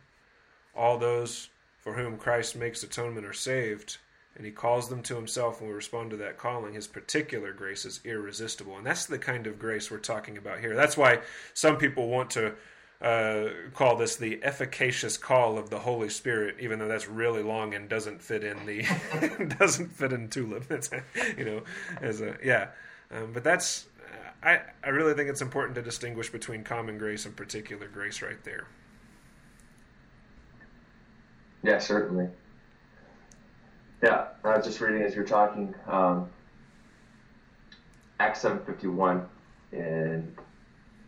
all 0.76 0.96
those 0.96 1.48
for 1.78 1.94
whom 1.94 2.18
Christ 2.18 2.56
makes 2.56 2.82
atonement 2.82 3.26
are 3.26 3.32
saved, 3.32 3.98
and 4.36 4.44
he 4.44 4.52
calls 4.52 4.88
them 4.88 5.02
to 5.02 5.16
himself 5.16 5.60
and 5.60 5.68
we 5.68 5.74
respond 5.74 6.10
to 6.10 6.16
that 6.18 6.38
calling, 6.38 6.74
his 6.74 6.86
particular 6.86 7.52
grace 7.52 7.84
is 7.84 8.00
irresistible. 8.04 8.76
And 8.76 8.86
that's 8.86 9.06
the 9.06 9.18
kind 9.18 9.46
of 9.46 9.58
grace 9.58 9.90
we're 9.90 9.98
talking 9.98 10.38
about 10.38 10.60
here. 10.60 10.76
That's 10.76 10.96
why 10.96 11.20
some 11.54 11.76
people 11.76 12.08
want 12.08 12.30
to 12.30 12.54
uh, 13.00 13.48
call 13.74 13.96
this 13.96 14.16
the 14.16 14.42
efficacious 14.42 15.16
call 15.16 15.58
of 15.58 15.70
the 15.70 15.78
Holy 15.78 16.08
Spirit, 16.08 16.56
even 16.60 16.78
though 16.78 16.88
that's 16.88 17.08
really 17.08 17.42
long 17.42 17.74
and 17.74 17.88
doesn't 17.88 18.22
fit 18.22 18.42
in 18.42 18.64
the 18.66 18.84
doesn't 19.58 19.92
fit 19.92 20.12
in 20.12 20.28
tulip. 20.28 20.70
It's, 20.70 20.90
you 21.36 21.44
know, 21.44 21.62
as 22.00 22.20
a 22.20 22.36
yeah, 22.42 22.68
um, 23.10 23.32
but 23.32 23.44
that's 23.44 23.86
I 24.42 24.60
I 24.82 24.88
really 24.88 25.14
think 25.14 25.28
it's 25.28 25.42
important 25.42 25.76
to 25.76 25.82
distinguish 25.82 26.30
between 26.30 26.64
common 26.64 26.98
grace 26.98 27.24
and 27.24 27.36
particular 27.36 27.86
grace 27.86 28.20
right 28.20 28.42
there. 28.42 28.66
Yeah, 31.62 31.78
certainly. 31.78 32.28
Yeah, 34.02 34.28
I 34.44 34.56
was 34.56 34.64
just 34.64 34.80
reading 34.80 35.02
as 35.02 35.14
you're 35.14 35.24
talking. 35.24 35.74
Um, 35.86 36.30
Acts 38.20 38.40
seven 38.40 38.60
fifty 38.64 38.86
one, 38.86 39.26
and 39.72 40.36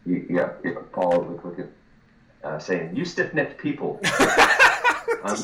you, 0.06 0.26
yeah, 0.28 0.50
Paul 0.92 1.20
would 1.22 1.44
look 1.44 1.58
at 1.58 1.68
uh, 2.44 2.58
saying, 2.58 2.96
"You 2.96 3.04
stiff 3.04 3.34
necked 3.34 3.60
people." 3.60 4.00
um, 5.24 5.34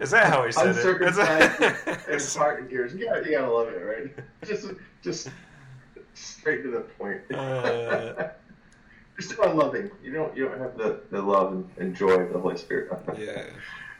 Is 0.00 0.10
that 0.10 0.26
how 0.26 0.44
he 0.44 0.52
said 0.52 0.68
uncircumcised 0.68 1.60
it? 1.60 1.76
and 2.08 2.22
heart 2.36 2.62
and 2.62 2.72
ears. 2.72 2.94
Yeah, 2.94 3.18
you 3.20 3.32
gotta 3.32 3.52
love 3.52 3.68
it, 3.68 3.78
right? 3.78 4.10
Just, 4.44 4.66
just 5.02 5.28
straight 6.14 6.62
to 6.62 6.70
the 6.70 6.80
point. 6.80 7.20
Uh, 7.32 8.28
you're 9.16 9.26
still 9.26 9.44
unloving. 9.44 9.90
You 10.02 10.12
don't 10.12 10.36
you 10.36 10.48
don't 10.48 10.58
have 10.58 10.76
the, 10.76 11.00
the 11.10 11.20
love 11.22 11.52
and, 11.52 11.68
and 11.78 11.96
joy 11.96 12.12
of 12.12 12.32
the 12.32 12.38
Holy 12.38 12.56
Spirit. 12.56 12.92
yeah. 13.18 13.44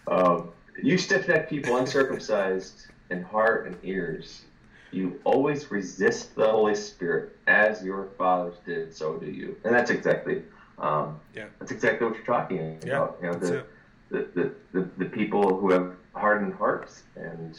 Um, 0.07 0.51
you 0.83 0.99
stiff 0.99 1.29
necked 1.29 1.51
people, 1.51 1.77
uncircumcised 1.77 2.87
in 3.11 3.23
heart 3.23 3.67
and 3.67 3.77
ears, 3.83 4.43
you 4.91 5.21
always 5.25 5.71
resist 5.71 6.35
the 6.35 6.49
Holy 6.49 6.75
Spirit 6.75 7.37
as 7.47 7.85
your 7.85 8.09
fathers 8.19 8.57
did. 8.65 8.95
So 8.95 9.17
do 9.17 9.31
you, 9.31 9.57
and 9.65 9.75
that's 9.75 9.91
exactly 9.91 10.43
um, 10.79 11.21
yeah. 11.35 11.47
That's 11.59 11.71
exactly 11.71 12.07
what 12.07 12.17
you're 12.17 12.27
talking 12.27 12.59
about. 12.83 13.19
Yeah, 13.23 13.27
you 13.27 13.33
know, 13.33 13.39
the, 13.39 13.65
the, 14.11 14.29
the, 14.35 14.53
the, 14.73 14.89
the, 14.99 15.05
people 15.05 15.57
who 15.57 15.71
have 15.71 15.95
hardened 16.13 16.55
hearts 16.55 17.05
and 17.15 17.59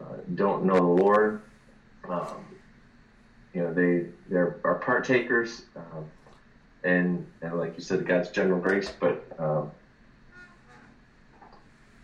uh, 0.00 0.16
don't 0.34 0.64
know 0.64 0.76
the 0.76 1.02
Lord. 1.02 1.42
Um, 2.08 2.44
you 3.54 3.62
know, 3.62 3.74
they 3.74 4.06
they 4.28 4.36
are 4.36 4.80
partakers. 4.84 5.62
Um, 5.76 6.04
and, 6.84 7.26
and 7.40 7.58
like 7.58 7.76
you 7.76 7.82
said, 7.82 8.06
God's 8.06 8.30
general 8.30 8.60
grace, 8.60 8.92
but 9.00 9.26
um, 9.38 9.70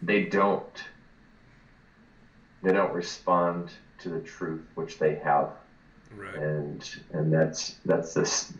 they 0.02 0.24
don't 0.24 0.84
they 2.62 2.72
don't 2.72 2.92
respond 2.92 3.70
to 3.98 4.08
the 4.08 4.20
truth 4.20 4.62
which 4.74 4.98
they 4.98 5.16
have, 5.16 5.50
right. 6.16 6.34
and 6.34 6.90
and 7.12 7.32
that's 7.32 7.76
that's 7.84 8.14
this 8.14 8.52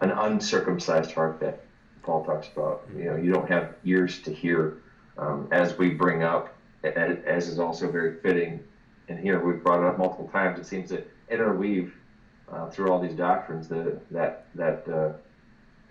an 0.00 0.10
uncircumcised 0.10 1.12
heart 1.12 1.40
that 1.40 1.62
Paul 2.02 2.24
talks 2.24 2.48
about. 2.48 2.88
Mm-hmm. 2.88 2.98
You 2.98 3.04
know, 3.04 3.16
you 3.16 3.32
don't 3.32 3.48
have 3.48 3.74
ears 3.84 4.20
to 4.22 4.32
hear, 4.32 4.78
um, 5.16 5.48
as 5.52 5.78
we 5.78 5.90
bring 5.90 6.22
up, 6.22 6.54
as 6.82 7.48
is 7.48 7.58
also 7.58 7.90
very 7.90 8.20
fitting. 8.20 8.62
And 9.08 9.18
here 9.18 9.44
we've 9.44 9.62
brought 9.62 9.80
it 9.80 9.86
up 9.86 9.98
multiple 9.98 10.28
times. 10.28 10.58
It 10.58 10.66
seems 10.66 10.88
to 10.90 11.04
interweave 11.30 11.94
uh, 12.50 12.68
through 12.70 12.90
all 12.90 13.00
these 13.00 13.14
doctrines 13.14 13.68
that 13.68 14.00
that 14.10 14.46
that 14.54 14.88
uh, 14.88 15.12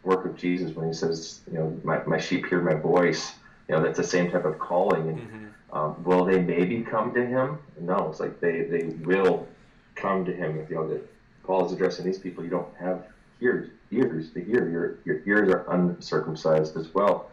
work 0.06 0.26
of 0.26 0.38
Jesus 0.38 0.76
when 0.76 0.88
he 0.88 0.94
says, 0.94 1.42
you 1.52 1.58
know, 1.58 1.80
my, 1.84 2.04
my 2.06 2.18
sheep 2.18 2.46
hear 2.46 2.62
my 2.62 2.76
voice. 2.76 3.34
You 3.68 3.76
know, 3.76 3.84
that's 3.84 3.98
the 3.98 4.04
same 4.04 4.32
type 4.32 4.46
of 4.46 4.60
calling. 4.60 5.10
And 5.10 5.20
mm-hmm. 5.20 5.78
um, 5.78 6.04
will 6.04 6.24
they 6.26 6.40
maybe 6.40 6.82
come 6.82 7.14
to 7.14 7.26
him? 7.26 7.58
No, 7.80 8.10
it's 8.10 8.20
like 8.20 8.40
they, 8.40 8.62
they 8.64 8.84
will 9.04 9.48
come 9.96 10.24
to 10.26 10.34
him. 10.34 10.60
If, 10.60 10.70
you 10.70 10.76
know, 10.76 10.88
that 10.88 11.02
Paul 11.44 11.66
is 11.66 11.72
addressing 11.72 12.06
these 12.06 12.20
people. 12.20 12.44
You 12.44 12.50
don't 12.50 12.76
have 12.80 13.06
ears, 13.42 13.70
ears 13.92 14.32
to 14.34 14.44
hear. 14.44 14.70
Your, 14.70 14.98
your 15.06 15.22
ears 15.26 15.54
are 15.54 15.66
uncircumcised 15.74 16.78
as 16.78 16.94
well 16.94 17.32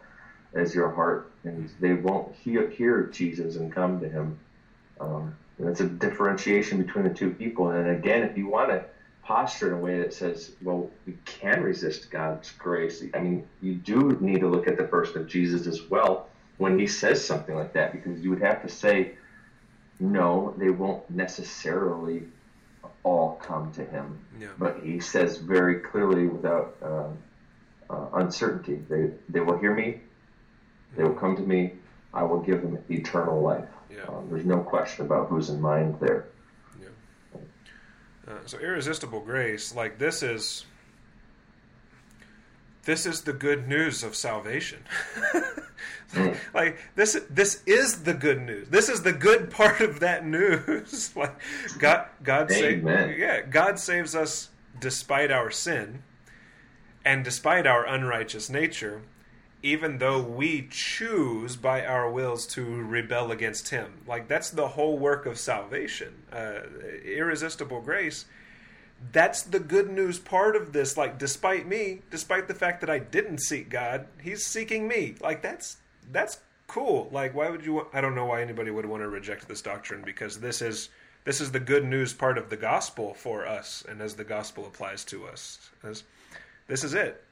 as 0.53 0.73
your 0.73 0.91
heart. 0.91 1.31
And 1.43 1.69
they 1.79 1.93
won't 1.93 2.35
hear, 2.35 2.69
hear 2.69 3.03
Jesus 3.03 3.55
and 3.55 3.71
come 3.71 3.99
to 3.99 4.09
him. 4.09 4.39
Um, 4.99 5.35
and 5.59 5.69
it's 5.69 5.81
a 5.81 5.87
differentiation 5.87 6.81
between 6.81 7.03
the 7.03 7.13
two 7.13 7.31
people. 7.31 7.69
And 7.69 7.89
again, 7.89 8.23
if 8.23 8.37
you 8.37 8.47
want 8.47 8.69
to 8.69 8.85
posture 9.23 9.69
in 9.69 9.73
a 9.73 9.77
way 9.77 9.99
that 9.99 10.13
says, 10.13 10.51
well, 10.61 10.89
we 11.05 11.17
can 11.25 11.63
resist 11.63 12.11
God's 12.11 12.51
grace. 12.51 13.03
I 13.13 13.19
mean, 13.19 13.47
you 13.61 13.75
do 13.75 14.17
need 14.19 14.41
to 14.41 14.47
look 14.47 14.67
at 14.67 14.77
the 14.77 14.83
person 14.83 15.21
of 15.21 15.27
Jesus 15.27 15.65
as 15.65 15.89
well 15.89 16.27
when 16.57 16.77
he 16.77 16.85
says 16.85 17.23
something 17.23 17.55
like 17.55 17.73
that, 17.73 17.91
because 17.91 18.21
you 18.21 18.29
would 18.29 18.41
have 18.41 18.61
to 18.61 18.69
say, 18.69 19.13
no, 19.99 20.53
they 20.57 20.69
won't 20.69 21.09
necessarily 21.09 22.23
all 23.03 23.35
come 23.41 23.71
to 23.73 23.83
him. 23.85 24.19
Yeah. 24.39 24.47
But 24.57 24.81
he 24.83 24.99
says 24.99 25.37
very 25.37 25.79
clearly, 25.79 26.27
without 26.27 26.75
uh, 26.81 27.07
uh, 27.89 28.07
uncertainty, 28.13 28.83
they, 28.89 29.11
they 29.29 29.39
will 29.39 29.57
hear 29.57 29.73
me, 29.73 30.01
they 30.95 31.03
will 31.03 31.15
come 31.15 31.35
to 31.35 31.41
me, 31.41 31.73
I 32.13 32.23
will 32.23 32.39
give 32.39 32.61
them 32.61 32.77
eternal 32.89 33.41
life. 33.41 33.67
Yeah. 33.89 34.03
Um, 34.07 34.27
there's 34.29 34.45
no 34.45 34.59
question 34.59 35.05
about 35.05 35.29
who's 35.29 35.49
in 35.49 35.59
mind 35.59 35.97
there. 35.99 36.27
Uh, 38.27 38.33
so 38.45 38.57
irresistible 38.59 39.19
grace, 39.19 39.75
like 39.75 39.97
this 39.97 40.23
is 40.23 40.65
this 42.85 43.05
is 43.05 43.21
the 43.21 43.33
good 43.33 43.67
news 43.67 44.03
of 44.03 44.15
salvation. 44.15 44.79
like 46.53 46.77
this 46.95 47.19
this 47.29 47.61
is 47.65 48.03
the 48.03 48.13
good 48.13 48.41
news. 48.41 48.67
This 48.69 48.89
is 48.89 49.03
the 49.03 49.13
good 49.13 49.49
part 49.49 49.81
of 49.81 49.99
that 50.01 50.25
news. 50.25 51.13
like 51.15 51.35
God 51.79 52.07
God 52.21 52.51
saves 52.51 52.83
yeah, 52.83 53.41
God 53.41 53.79
saves 53.79 54.15
us 54.15 54.49
despite 54.79 55.31
our 55.31 55.51
sin 55.51 56.03
and 57.05 57.23
despite 57.23 57.67
our 57.67 57.85
unrighteous 57.85 58.49
nature 58.49 59.01
even 59.63 59.97
though 59.97 60.21
we 60.21 60.67
choose 60.69 61.55
by 61.55 61.85
our 61.85 62.11
wills 62.11 62.45
to 62.45 62.63
rebel 62.63 63.31
against 63.31 63.69
him. 63.69 63.93
Like 64.05 64.27
that's 64.27 64.49
the 64.49 64.67
whole 64.67 64.97
work 64.99 65.25
of 65.25 65.39
salvation. 65.39 66.13
Uh, 66.31 66.59
irresistible 67.05 67.81
grace. 67.81 68.25
That's 69.11 69.41
the 69.41 69.59
good 69.59 69.89
news 69.89 70.19
part 70.19 70.55
of 70.55 70.71
this. 70.71 70.95
Like, 70.95 71.17
despite 71.17 71.67
me, 71.67 72.01
despite 72.09 72.47
the 72.47 72.53
fact 72.53 72.79
that 72.81 72.89
I 72.89 72.99
didn't 72.99 73.39
seek 73.39 73.69
God, 73.69 74.07
He's 74.21 74.45
seeking 74.45 74.87
me. 74.87 75.15
Like, 75.19 75.41
that's 75.41 75.77
that's 76.11 76.37
cool. 76.67 77.09
Like, 77.11 77.35
why 77.35 77.49
would 77.49 77.65
you? 77.65 77.87
I 77.91 77.99
don't 77.99 78.15
know 78.15 78.25
why 78.25 78.41
anybody 78.41 78.71
would 78.71 78.85
want 78.85 79.03
to 79.03 79.09
reject 79.09 79.49
this 79.49 79.61
doctrine 79.61 80.03
because 80.05 80.39
this 80.39 80.61
is 80.61 80.87
this 81.25 81.41
is 81.41 81.51
the 81.51 81.59
good 81.59 81.85
news 81.85 82.13
part 82.13 82.37
of 82.37 82.49
the 82.49 82.57
gospel 82.57 83.13
for 83.13 83.45
us, 83.45 83.83
and 83.87 84.01
as 84.01 84.15
the 84.15 84.23
gospel 84.23 84.65
applies 84.65 85.03
to 85.05 85.25
us, 85.25 85.69
as, 85.83 86.03
this 86.67 86.83
is 86.83 86.93
it. 86.93 87.23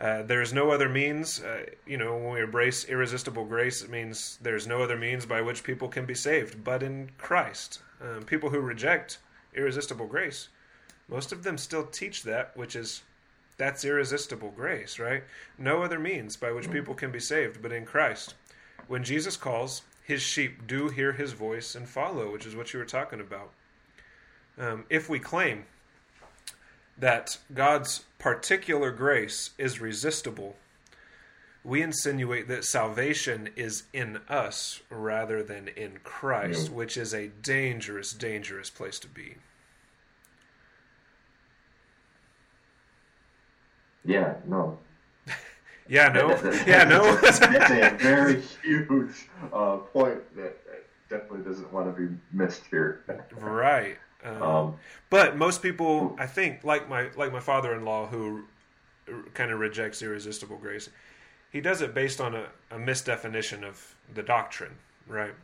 Uh, 0.00 0.22
there's 0.22 0.52
no 0.52 0.70
other 0.70 0.88
means. 0.88 1.40
Uh, 1.40 1.64
you 1.86 1.96
know, 1.96 2.16
when 2.16 2.34
we 2.34 2.40
embrace 2.40 2.84
irresistible 2.88 3.44
grace, 3.44 3.82
it 3.82 3.90
means 3.90 4.38
there's 4.42 4.66
no 4.66 4.82
other 4.82 4.96
means 4.96 5.26
by 5.26 5.40
which 5.40 5.62
people 5.62 5.88
can 5.88 6.06
be 6.06 6.14
saved 6.14 6.64
but 6.64 6.82
in 6.82 7.10
Christ. 7.18 7.80
Um, 8.00 8.24
people 8.24 8.50
who 8.50 8.60
reject 8.60 9.18
irresistible 9.54 10.06
grace, 10.06 10.48
most 11.08 11.30
of 11.30 11.44
them 11.44 11.56
still 11.58 11.86
teach 11.86 12.22
that, 12.24 12.56
which 12.56 12.74
is 12.74 13.02
that's 13.58 13.84
irresistible 13.84 14.50
grace, 14.50 14.98
right? 14.98 15.22
No 15.58 15.82
other 15.82 15.98
means 15.98 16.36
by 16.36 16.50
which 16.52 16.70
people 16.70 16.94
can 16.94 17.12
be 17.12 17.20
saved 17.20 17.62
but 17.62 17.70
in 17.70 17.84
Christ, 17.84 18.34
when 18.88 19.04
Jesus 19.04 19.36
calls, 19.36 19.82
his 20.02 20.20
sheep 20.20 20.66
do 20.66 20.88
hear 20.88 21.12
his 21.12 21.32
voice 21.32 21.74
and 21.74 21.88
follow, 21.88 22.32
which 22.32 22.46
is 22.46 22.56
what 22.56 22.72
you 22.72 22.78
were 22.78 22.84
talking 22.84 23.20
about. 23.20 23.52
Um, 24.58 24.84
if 24.90 25.08
we 25.08 25.18
claim 25.18 25.64
that 26.98 27.38
God's 27.52 28.04
particular 28.18 28.90
grace 28.90 29.50
is 29.58 29.80
resistible, 29.80 30.56
we 31.64 31.82
insinuate 31.82 32.48
that 32.48 32.64
salvation 32.64 33.48
is 33.56 33.84
in 33.92 34.18
us 34.28 34.80
rather 34.90 35.42
than 35.42 35.68
in 35.68 35.98
Christ, 36.02 36.70
which 36.70 36.96
is 36.96 37.14
a 37.14 37.28
dangerous, 37.28 38.12
dangerous 38.12 38.68
place 38.68 38.98
to 39.00 39.08
be. 39.08 39.36
Yeah, 44.04 44.34
no. 44.46 44.78
yeah, 45.88 46.08
no. 46.08 46.30
yeah, 46.66 46.82
no. 46.82 47.14
that's 47.16 47.40
a 47.40 47.96
very 48.00 48.42
huge 48.62 49.28
uh, 49.52 49.76
point 49.76 50.20
that 50.36 50.56
definitely 51.08 51.48
doesn't 51.48 51.72
want 51.72 51.94
to 51.94 52.00
be 52.00 52.12
missed 52.32 52.62
here. 52.70 53.04
right. 53.38 53.98
Um, 54.24 54.42
um, 54.42 54.74
but 55.10 55.36
most 55.36 55.62
people, 55.62 56.16
I 56.18 56.26
think, 56.26 56.64
like 56.64 56.88
my 56.88 57.10
like 57.16 57.32
my 57.32 57.40
father-in-law, 57.40 58.06
who 58.06 58.44
kind 59.34 59.50
of 59.50 59.58
rejects 59.58 60.02
irresistible 60.02 60.58
grace, 60.58 60.88
he 61.50 61.60
does 61.60 61.82
it 61.82 61.94
based 61.94 62.20
on 62.20 62.34
a, 62.34 62.46
a 62.70 62.78
misdefinition 62.78 63.64
of 63.64 63.94
the 64.14 64.22
doctrine, 64.22 64.76
right? 65.06 65.34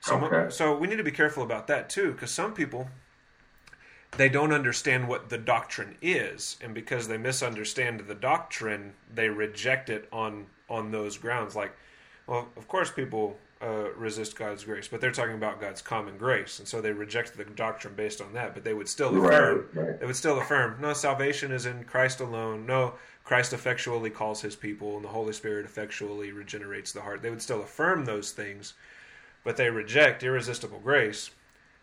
So, 0.00 0.16
okay. 0.16 0.50
so 0.50 0.76
we 0.76 0.88
need 0.88 0.96
to 0.96 1.04
be 1.04 1.12
careful 1.12 1.44
about 1.44 1.68
that 1.68 1.88
too, 1.88 2.12
because 2.12 2.30
some 2.30 2.54
people 2.54 2.88
they 4.16 4.28
don't 4.28 4.52
understand 4.52 5.08
what 5.08 5.30
the 5.30 5.38
doctrine 5.38 5.96
is, 6.02 6.58
and 6.60 6.74
because 6.74 7.08
they 7.08 7.16
misunderstand 7.16 8.00
the 8.00 8.14
doctrine, 8.14 8.92
they 9.12 9.28
reject 9.28 9.88
it 9.88 10.08
on 10.12 10.46
on 10.68 10.90
those 10.90 11.16
grounds. 11.16 11.54
Like, 11.54 11.72
well, 12.26 12.48
of 12.56 12.68
course, 12.68 12.90
people 12.90 13.36
uh, 13.62 13.92
resist 13.96 14.36
God's 14.36 14.64
grace, 14.64 14.88
but 14.88 15.00
they're 15.00 15.12
talking 15.12 15.34
about 15.34 15.60
God's 15.60 15.82
common 15.82 16.18
grace, 16.18 16.58
and 16.58 16.66
so 16.66 16.80
they 16.80 16.90
reject 16.92 17.36
the 17.36 17.44
doctrine 17.44 17.94
based 17.94 18.20
on 18.20 18.32
that. 18.32 18.54
But 18.54 18.64
they 18.64 18.74
would 18.74 18.88
still 18.88 19.10
affirm, 19.10 19.68
right, 19.72 19.86
right. 19.86 20.00
they 20.00 20.06
would 20.06 20.16
still 20.16 20.38
affirm, 20.38 20.76
no, 20.80 20.92
salvation 20.92 21.52
is 21.52 21.64
in 21.64 21.84
Christ 21.84 22.20
alone. 22.20 22.66
No, 22.66 22.94
Christ 23.24 23.52
effectually 23.52 24.10
calls 24.10 24.42
His 24.42 24.56
people, 24.56 24.96
and 24.96 25.04
the 25.04 25.10
Holy 25.10 25.32
Spirit 25.32 25.64
effectually 25.64 26.32
regenerates 26.32 26.92
the 26.92 27.02
heart. 27.02 27.22
They 27.22 27.30
would 27.30 27.42
still 27.42 27.62
affirm 27.62 28.04
those 28.04 28.32
things, 28.32 28.74
but 29.44 29.56
they 29.56 29.70
reject 29.70 30.24
irresistible 30.24 30.80
grace 30.80 31.30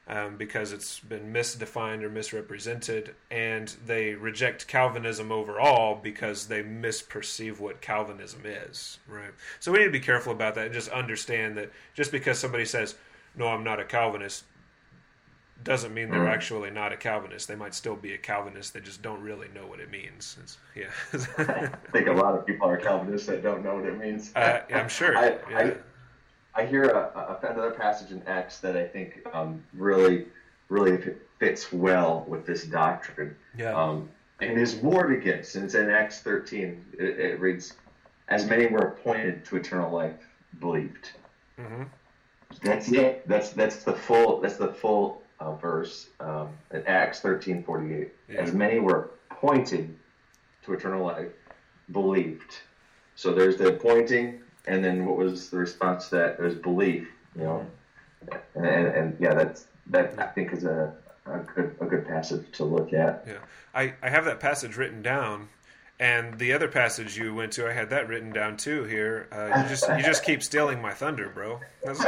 um, 0.10 0.38
because 0.38 0.74
it's 0.74 1.00
been 1.00 1.32
misdefined 1.32 2.02
or 2.02 2.10
misrepresented, 2.10 3.16
and 3.30 3.76
they 3.86 4.16
reject 4.16 4.68
Calvinism 4.68 5.32
overall 5.32 6.00
because 6.02 6.48
they 6.48 6.64
misperceive 6.64 7.60
what 7.60 7.80
Calvinism 7.80 8.42
is. 8.44 8.98
Right. 9.08 9.32
So 9.60 9.72
we 9.72 9.80
need 9.80 9.86
to 9.86 9.92
be 9.92 10.00
careful 10.00 10.34
about 10.34 10.56
that 10.56 10.66
and 10.66 10.74
just 10.74 10.90
understand 10.90 11.58
that 11.58 11.72
just 11.94 12.12
because 12.12 12.40
somebody 12.40 12.66
says, 12.66 12.96
"No, 13.36 13.48
I'm 13.48 13.64
not 13.64 13.80
a 13.80 13.86
Calvinist," 13.86 14.46
doesn't 15.64 15.94
mean 15.94 16.10
they're 16.10 16.22
mm. 16.22 16.34
actually 16.34 16.72
not 16.72 16.92
a 16.92 16.98
Calvinist. 16.98 17.48
They 17.48 17.56
might 17.56 17.76
still 17.76 17.96
be 17.96 18.14
a 18.14 18.18
Calvinist. 18.18 18.74
They 18.74 18.80
just 18.80 19.04
don't 19.04 19.22
really 19.22 19.48
know 19.54 19.68
what 19.68 19.80
it 19.80 19.92
means. 19.92 20.38
It's, 20.42 20.58
yeah. 20.76 20.90
I 21.38 21.68
think 21.92 22.08
a 22.08 22.14
lot 22.14 22.34
of 22.34 22.48
people 22.48 22.68
are 22.68 22.78
Calvinists 22.78 23.28
that 23.28 23.44
don't 23.44 23.64
know 23.64 23.76
what 23.76 23.86
it 23.86 23.98
means. 24.00 24.32
Uh, 24.36 24.62
I'm 24.74 24.90
sure. 24.90 25.16
I, 25.16 25.38
yeah. 25.52 25.58
I 25.58 25.76
hear 26.66 26.86
a, 26.86 27.40
a, 27.44 27.52
another 27.52 27.72
passage 27.72 28.12
in 28.12 28.22
Acts 28.28 28.60
that 28.60 28.76
I 28.76 28.88
think 28.88 29.26
um, 29.34 29.64
really, 29.74 30.26
really 30.70 31.16
fits 31.40 31.72
well 31.72 32.26
with 32.28 32.46
this 32.46 32.66
doctrine. 32.66 33.36
Yeah. 33.58 33.74
Um, 33.74 34.10
and 34.42 34.58
there's 34.58 34.82
more 34.82 35.08
begins, 35.08 35.56
and 35.56 35.66
it's 35.66 35.76
in 35.76 35.90
Acts 35.90 36.22
13. 36.22 36.86
It, 36.94 37.20
it, 37.20 37.40
reads, 37.40 37.74
"As 38.30 38.46
many 38.46 38.68
were 38.68 38.80
appointed 38.80 39.44
to 39.46 39.58
eternal 39.58 39.92
life, 39.92 40.16
believed." 40.60 41.12
Mm-hmm. 41.60 41.84
That's 42.64 42.92
it. 42.92 43.28
That's 43.28 43.50
that's 43.50 43.84
the 43.84 43.94
full. 43.94 44.40
That's 44.40 44.56
the 44.56 44.74
full 44.74 45.22
uh, 45.40 45.56
verse 45.56 46.08
um, 46.20 46.50
in 46.72 46.86
Acts 46.88 47.20
13:48. 47.22 48.10
Yeah. 48.30 48.42
As 48.42 48.54
many 48.54 48.80
were 48.80 49.12
appointed 49.32 49.96
to 50.66 50.74
eternal 50.74 51.06
life, 51.06 51.32
believed. 51.92 52.56
So 53.16 53.34
there's 53.34 53.58
the 53.58 53.68
appointing, 53.68 54.42
and 54.70 54.86
then 54.86 55.06
what 55.06 55.18
was 55.18 55.50
the 55.50 55.58
response 55.58 56.10
to 56.10 56.16
that? 56.16 56.32
It 56.34 56.42
was 56.42 56.56
belief, 56.56 57.10
you 57.36 57.44
know, 57.44 57.66
and, 58.56 58.66
and, 58.66 58.88
and 58.88 59.18
yeah, 59.20 59.34
that's 59.34 59.66
that 59.88 60.18
I 60.20 60.28
think 60.28 60.54
is 60.54 60.64
a, 60.64 60.94
a 61.26 61.40
good 61.40 61.76
a 61.82 61.86
good 61.86 62.08
passage 62.08 62.46
to 62.54 62.64
look 62.64 62.94
at. 62.94 63.26
Yeah, 63.28 63.40
I 63.74 63.96
I 64.02 64.10
have 64.10 64.24
that 64.26 64.40
passage 64.40 64.78
written 64.78 65.02
down. 65.02 65.50
And 66.02 66.40
the 66.40 66.54
other 66.54 66.70
passage 66.70 67.18
you 67.18 67.36
went 67.36 67.52
to, 67.54 67.68
I 67.68 67.74
had 67.74 67.90
that 67.90 68.08
written 68.08 68.32
down 68.32 68.56
too. 68.56 68.86
Here, 68.86 69.28
uh, 69.34 69.62
you 69.62 69.68
just 69.68 69.86
you 69.90 70.02
just 70.02 70.24
keep 70.24 70.42
stealing 70.42 70.82
my 70.82 70.94
thunder, 70.94 71.28
bro. 71.28 71.60
That's, 71.84 72.00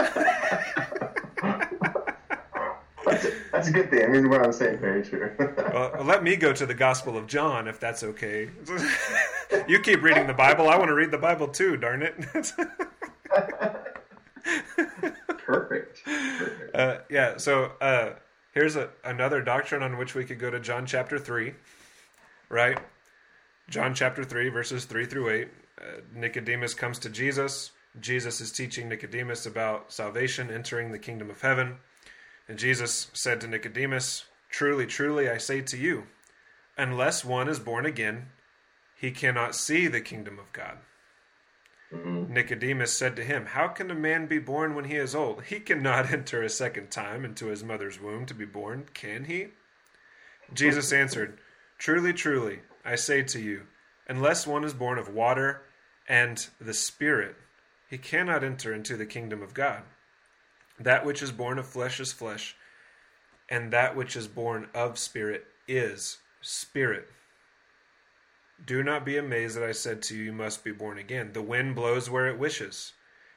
that's, 3.51 3.67
a 3.67 3.71
good 3.73 3.89
thing. 3.89 4.05
I 4.05 4.07
mean, 4.07 4.29
we're 4.29 4.41
on 4.41 4.47
the 4.47 4.53
same 4.53 4.77
page 4.77 5.09
here. 5.09 5.35
well, 5.73 6.05
let 6.05 6.23
me 6.23 6.37
go 6.37 6.53
to 6.53 6.65
the 6.65 6.73
Gospel 6.73 7.17
of 7.17 7.27
John, 7.27 7.67
if 7.67 7.81
that's 7.81 8.01
okay. 8.01 8.49
you 9.71 9.79
keep 9.79 10.03
reading 10.03 10.27
the 10.27 10.33
Bible. 10.33 10.69
I 10.69 10.75
want 10.75 10.89
to 10.89 10.93
read 10.93 11.11
the 11.11 11.17
Bible 11.17 11.47
too. 11.47 11.77
Darn 11.77 12.03
it. 12.03 12.13
Perfect. 15.37 16.03
Perfect. 16.03 16.75
Uh, 16.75 16.97
yeah. 17.09 17.37
So 17.37 17.71
uh, 17.79 18.15
here's 18.53 18.75
a, 18.75 18.89
another 19.05 19.41
doctrine 19.41 19.81
on 19.81 19.97
which 19.97 20.13
we 20.13 20.25
could 20.25 20.39
go 20.39 20.51
to 20.51 20.59
John 20.59 20.85
chapter 20.85 21.17
three, 21.17 21.53
right? 22.49 22.77
John 23.69 23.95
chapter 23.95 24.25
three, 24.25 24.49
verses 24.49 24.83
three 24.83 25.05
through 25.05 25.29
eight. 25.29 25.47
Uh, 25.79 26.01
Nicodemus 26.13 26.73
comes 26.73 26.99
to 26.99 27.09
Jesus. 27.09 27.71
Jesus 27.99 28.41
is 28.41 28.51
teaching 28.51 28.89
Nicodemus 28.89 29.45
about 29.45 29.93
salvation, 29.93 30.51
entering 30.51 30.91
the 30.91 30.99
kingdom 30.99 31.29
of 31.29 31.39
heaven. 31.41 31.77
And 32.49 32.59
Jesus 32.59 33.09
said 33.13 33.39
to 33.39 33.47
Nicodemus, 33.47 34.25
Truly, 34.49 34.85
truly, 34.85 35.29
I 35.29 35.37
say 35.37 35.61
to 35.61 35.77
you, 35.77 36.03
unless 36.77 37.23
one 37.23 37.47
is 37.47 37.59
born 37.59 37.85
again, 37.85 38.27
he 39.01 39.09
cannot 39.09 39.55
see 39.55 39.87
the 39.87 39.99
kingdom 39.99 40.37
of 40.37 40.53
God. 40.53 40.77
Mm-hmm. 41.91 42.31
Nicodemus 42.31 42.93
said 42.93 43.15
to 43.15 43.23
him, 43.23 43.47
How 43.47 43.67
can 43.67 43.89
a 43.89 43.95
man 43.95 44.27
be 44.27 44.37
born 44.37 44.75
when 44.75 44.85
he 44.85 44.95
is 44.95 45.15
old? 45.15 45.45
He 45.45 45.59
cannot 45.59 46.11
enter 46.13 46.43
a 46.43 46.49
second 46.49 46.91
time 46.91 47.25
into 47.25 47.47
his 47.47 47.63
mother's 47.63 47.99
womb 47.99 48.27
to 48.27 48.35
be 48.35 48.45
born, 48.45 48.85
can 48.93 49.25
he? 49.25 49.47
Jesus 50.53 50.93
answered, 51.01 51.39
Truly, 51.79 52.13
truly, 52.13 52.59
I 52.85 52.93
say 52.93 53.23
to 53.23 53.39
you, 53.39 53.63
unless 54.07 54.45
one 54.45 54.63
is 54.63 54.75
born 54.75 54.99
of 54.99 55.09
water 55.09 55.63
and 56.07 56.47
the 56.59 56.75
Spirit, 56.75 57.35
he 57.89 57.97
cannot 57.97 58.43
enter 58.43 58.71
into 58.71 58.95
the 58.95 59.07
kingdom 59.07 59.41
of 59.41 59.55
God. 59.55 59.81
That 60.79 61.07
which 61.07 61.23
is 61.23 61.31
born 61.31 61.57
of 61.57 61.65
flesh 61.65 61.99
is 61.99 62.13
flesh, 62.13 62.55
and 63.49 63.73
that 63.73 63.95
which 63.95 64.15
is 64.15 64.27
born 64.27 64.67
of 64.75 64.99
spirit 64.99 65.47
is 65.67 66.19
spirit. 66.41 67.09
Do 68.65 68.83
not 68.83 69.05
be 69.05 69.17
amazed 69.17 69.57
that 69.57 69.63
I 69.63 69.71
said 69.71 70.01
to 70.03 70.15
you, 70.15 70.23
You 70.25 70.33
must 70.33 70.63
be 70.63 70.71
born 70.71 70.97
again. 70.97 71.33
The 71.33 71.41
wind 71.41 71.75
blows 71.75 72.09
where 72.09 72.27
it 72.27 72.37
wishes, 72.37 72.93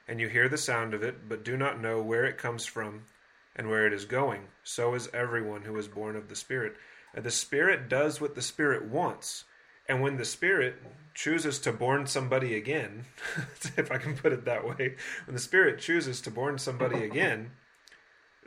and 0.07 0.21
you 0.21 0.29
hear 0.29 0.49
the 0.49 0.59
sound 0.59 0.93
of 0.93 1.03
it, 1.03 1.29
but 1.29 1.45
do 1.45 1.57
not 1.57 1.81
know 1.81 2.03
where 2.03 2.25
it 2.25 2.37
comes 2.37 2.67
from 2.67 3.05
and 3.57 3.69
where 3.69 3.87
it 3.87 3.93
is 3.93 4.05
going. 4.05 4.49
So 4.63 4.95
is 4.95 5.09
everyone 5.15 5.63
who 5.63 5.77
is 5.79 5.89
born 5.89 6.17
of 6.17 6.29
the 6.29 6.37
Spirit. 6.37 6.77
And 7.15 7.25
the 7.25 7.31
Spirit 7.31 7.89
does 7.89 8.21
what 8.21 8.35
the 8.35 8.43
Spirit 8.43 8.85
wants. 8.85 9.45
And 9.89 10.03
when 10.03 10.17
the 10.17 10.25
Spirit 10.25 10.83
chooses 11.15 11.59
to 11.61 11.73
born 11.73 12.07
somebody 12.07 12.57
again, 12.57 13.05
if 13.77 13.93
I 13.93 13.99
can 13.99 14.17
put 14.17 14.33
it 14.33 14.45
that 14.45 14.67
way, 14.67 14.97
when 15.27 15.35
the 15.35 15.39
Spirit 15.39 15.79
chooses 15.79 16.21
to 16.23 16.31
born 16.31 16.59
somebody 16.59 17.05
again, 17.05 17.53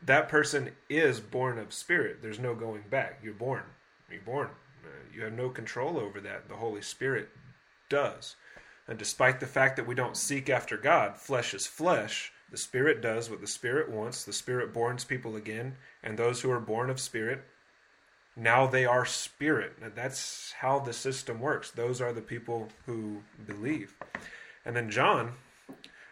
that 0.01 0.29
person 0.29 0.71
is 0.89 1.19
born 1.19 1.57
of 1.57 1.73
Spirit. 1.73 2.21
There's 2.21 2.39
no 2.39 2.53
going 2.53 2.83
back. 2.89 3.19
You're 3.23 3.33
born. 3.33 3.63
You're 4.11 4.21
born. 4.21 4.49
Uh, 4.87 5.15
you 5.15 5.23
have 5.23 5.33
no 5.33 5.49
control 5.49 5.97
over 5.97 6.19
that. 6.21 6.47
The 6.47 6.55
Holy 6.55 6.81
Spirit 6.81 7.29
does. 7.89 8.35
And 8.87 8.97
despite 8.97 9.39
the 9.39 9.47
fact 9.47 9.75
that 9.75 9.87
we 9.87 9.95
don't 9.95 10.15
seek 10.15 10.49
after 10.49 10.77
God, 10.77 11.17
flesh 11.17 11.53
is 11.53 11.67
flesh, 11.67 12.31
the 12.49 12.57
Spirit 12.57 13.01
does 13.01 13.29
what 13.29 13.41
the 13.41 13.47
Spirit 13.47 13.89
wants. 13.89 14.23
The 14.23 14.31
Spirit 14.33 14.73
borns 14.73 15.05
people 15.05 15.35
again, 15.35 15.75
and 16.01 16.17
those 16.17 16.41
who 16.41 16.51
are 16.51 16.59
born 16.59 16.89
of 16.89 16.99
Spirit, 16.99 17.43
now 18.35 18.67
they 18.67 18.85
are 18.85 19.05
Spirit. 19.05 19.73
And 19.81 19.93
that's 19.93 20.53
how 20.59 20.79
the 20.79 20.93
system 20.93 21.39
works. 21.39 21.71
Those 21.71 21.99
are 21.99 22.13
the 22.13 22.21
people 22.21 22.69
who 22.85 23.21
believe. 23.45 23.93
And 24.65 24.75
then 24.75 24.89
John, 24.89 25.33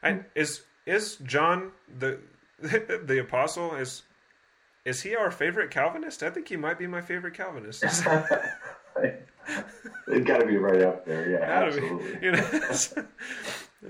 and 0.03 0.25
is 0.35 0.63
is 0.85 1.15
John 1.17 1.71
the 1.99 2.19
the 2.59 3.19
apostle 3.19 3.75
is 3.75 4.03
is 4.85 5.01
he 5.01 5.15
our 5.15 5.31
favorite 5.31 5.71
Calvinist? 5.71 6.23
I 6.23 6.29
think 6.29 6.47
he 6.47 6.55
might 6.55 6.77
be 6.77 6.87
my 6.87 7.01
favorite 7.01 7.33
Calvinist. 7.33 7.81
They've 10.07 10.23
got 10.23 10.37
to 10.39 10.45
be 10.45 10.57
right 10.57 10.81
up 10.83 11.05
there. 11.05 11.29
Yeah, 11.29 11.39
absolutely. 11.39 12.15
Be, 12.15 12.25
you 12.25 12.31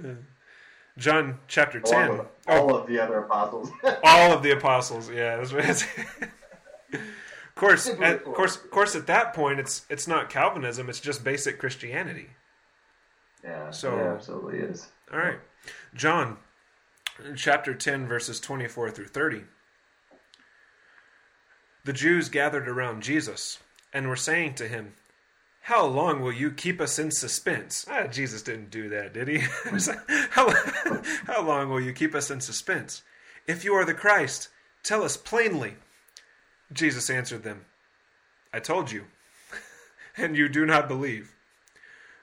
know, 0.02 0.18
John 0.98 1.40
chapter 1.48 1.82
ten. 1.82 2.10
Oh. 2.10 2.14
All, 2.14 2.20
of, 2.20 2.28
all 2.48 2.74
oh, 2.74 2.78
of 2.80 2.88
the 2.88 3.00
other 3.00 3.20
apostles. 3.20 3.70
all 4.04 4.32
of 4.32 4.42
the 4.42 4.52
apostles. 4.52 5.10
Yeah, 5.10 5.38
that's 5.38 5.52
what 5.52 5.66
it's. 5.66 5.84
of 6.94 7.56
course, 7.56 7.88
at, 7.88 8.26
of 8.26 8.34
course, 8.34 8.56
of 8.56 8.72
course. 8.72 8.96
At 8.96 9.08
that 9.08 9.34
point, 9.34 9.60
it's 9.60 9.86
it's 9.90 10.08
not 10.08 10.30
Calvinism; 10.30 10.90
it's 10.90 11.02
just 11.02 11.24
basic 11.24 11.60
Christianity. 11.60 12.30
Yeah. 13.44 13.72
So 13.72 13.98
yeah, 13.98 14.14
absolutely 14.14 14.60
is. 14.60 14.88
All 15.12 15.20
right, 15.20 15.40
John 15.94 16.38
chapter 17.36 17.74
10, 17.74 18.08
verses 18.08 18.40
24 18.40 18.92
through 18.92 19.08
30. 19.08 19.44
The 21.86 21.94
Jews 21.94 22.30
gathered 22.30 22.68
around 22.68 23.04
Jesus 23.04 23.60
and 23.94 24.08
were 24.08 24.16
saying 24.16 24.56
to 24.56 24.68
him, 24.68 24.96
How 25.62 25.86
long 25.86 26.20
will 26.20 26.34
you 26.34 26.50
keep 26.50 26.82
us 26.82 26.98
in 26.98 27.12
suspense? 27.12 27.86
Ah, 27.88 28.08
Jesus 28.08 28.42
didn't 28.42 28.72
do 28.72 28.90
that, 28.90 29.14
did 29.14 29.28
he? 29.28 29.38
how, 30.32 30.52
how 31.28 31.44
long 31.44 31.70
will 31.70 31.80
you 31.80 31.94
keep 31.94 32.16
us 32.16 32.32
in 32.32 32.42
suspense? 32.42 33.04
If 33.46 33.64
you 33.64 33.76
are 33.76 33.86
the 33.86 33.94
Christ, 33.94 34.50
tell 34.82 35.04
us 35.04 35.16
plainly. 35.16 35.76
Jesus 36.74 37.08
answered 37.12 37.44
them, 37.44 37.66
I 38.52 38.60
told 38.60 38.92
you, 38.92 39.06
and 40.18 40.36
you 40.36 40.50
do 40.50 40.66
not 40.66 40.88
believe. 40.88 41.36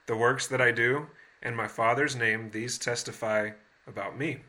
The 0.07 0.17
works 0.17 0.45
that 0.47 0.59
I 0.59 0.71
do 0.71 1.07
in 1.41 1.55
my 1.55 1.69
Father's 1.69 2.17
name, 2.17 2.49
these 2.51 2.77
testify 2.77 3.51
about 3.87 4.17
me. 4.17 4.41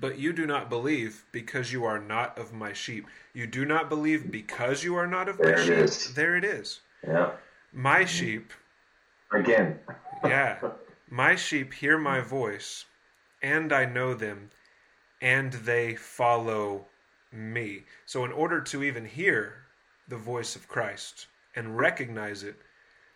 But 0.00 0.18
you 0.18 0.32
do 0.32 0.46
not 0.46 0.68
believe 0.68 1.24
because 1.32 1.72
you 1.72 1.84
are 1.84 1.98
not 1.98 2.38
of 2.38 2.52
my 2.52 2.72
sheep. 2.72 3.06
You 3.32 3.46
do 3.46 3.64
not 3.64 3.88
believe 3.88 4.30
because 4.30 4.82
you 4.82 4.96
are 4.96 5.06
not 5.06 5.28
of 5.28 5.38
there 5.38 5.56
my 5.56 5.62
sheep. 5.62 5.72
Is. 5.72 6.14
There 6.14 6.36
it 6.36 6.44
is. 6.44 6.80
Yeah. 7.06 7.32
My 7.72 8.04
sheep. 8.04 8.52
Again. 9.32 9.78
yeah. 10.24 10.58
My 11.10 11.36
sheep 11.36 11.74
hear 11.74 11.96
my 11.96 12.20
voice, 12.20 12.86
and 13.40 13.72
I 13.72 13.84
know 13.84 14.14
them, 14.14 14.50
and 15.20 15.52
they 15.52 15.94
follow 15.94 16.86
me. 17.30 17.84
So, 18.06 18.24
in 18.24 18.32
order 18.32 18.60
to 18.62 18.82
even 18.82 19.04
hear 19.04 19.66
the 20.08 20.16
voice 20.16 20.56
of 20.56 20.66
Christ 20.66 21.26
and 21.54 21.76
recognize 21.76 22.42
it, 22.42 22.56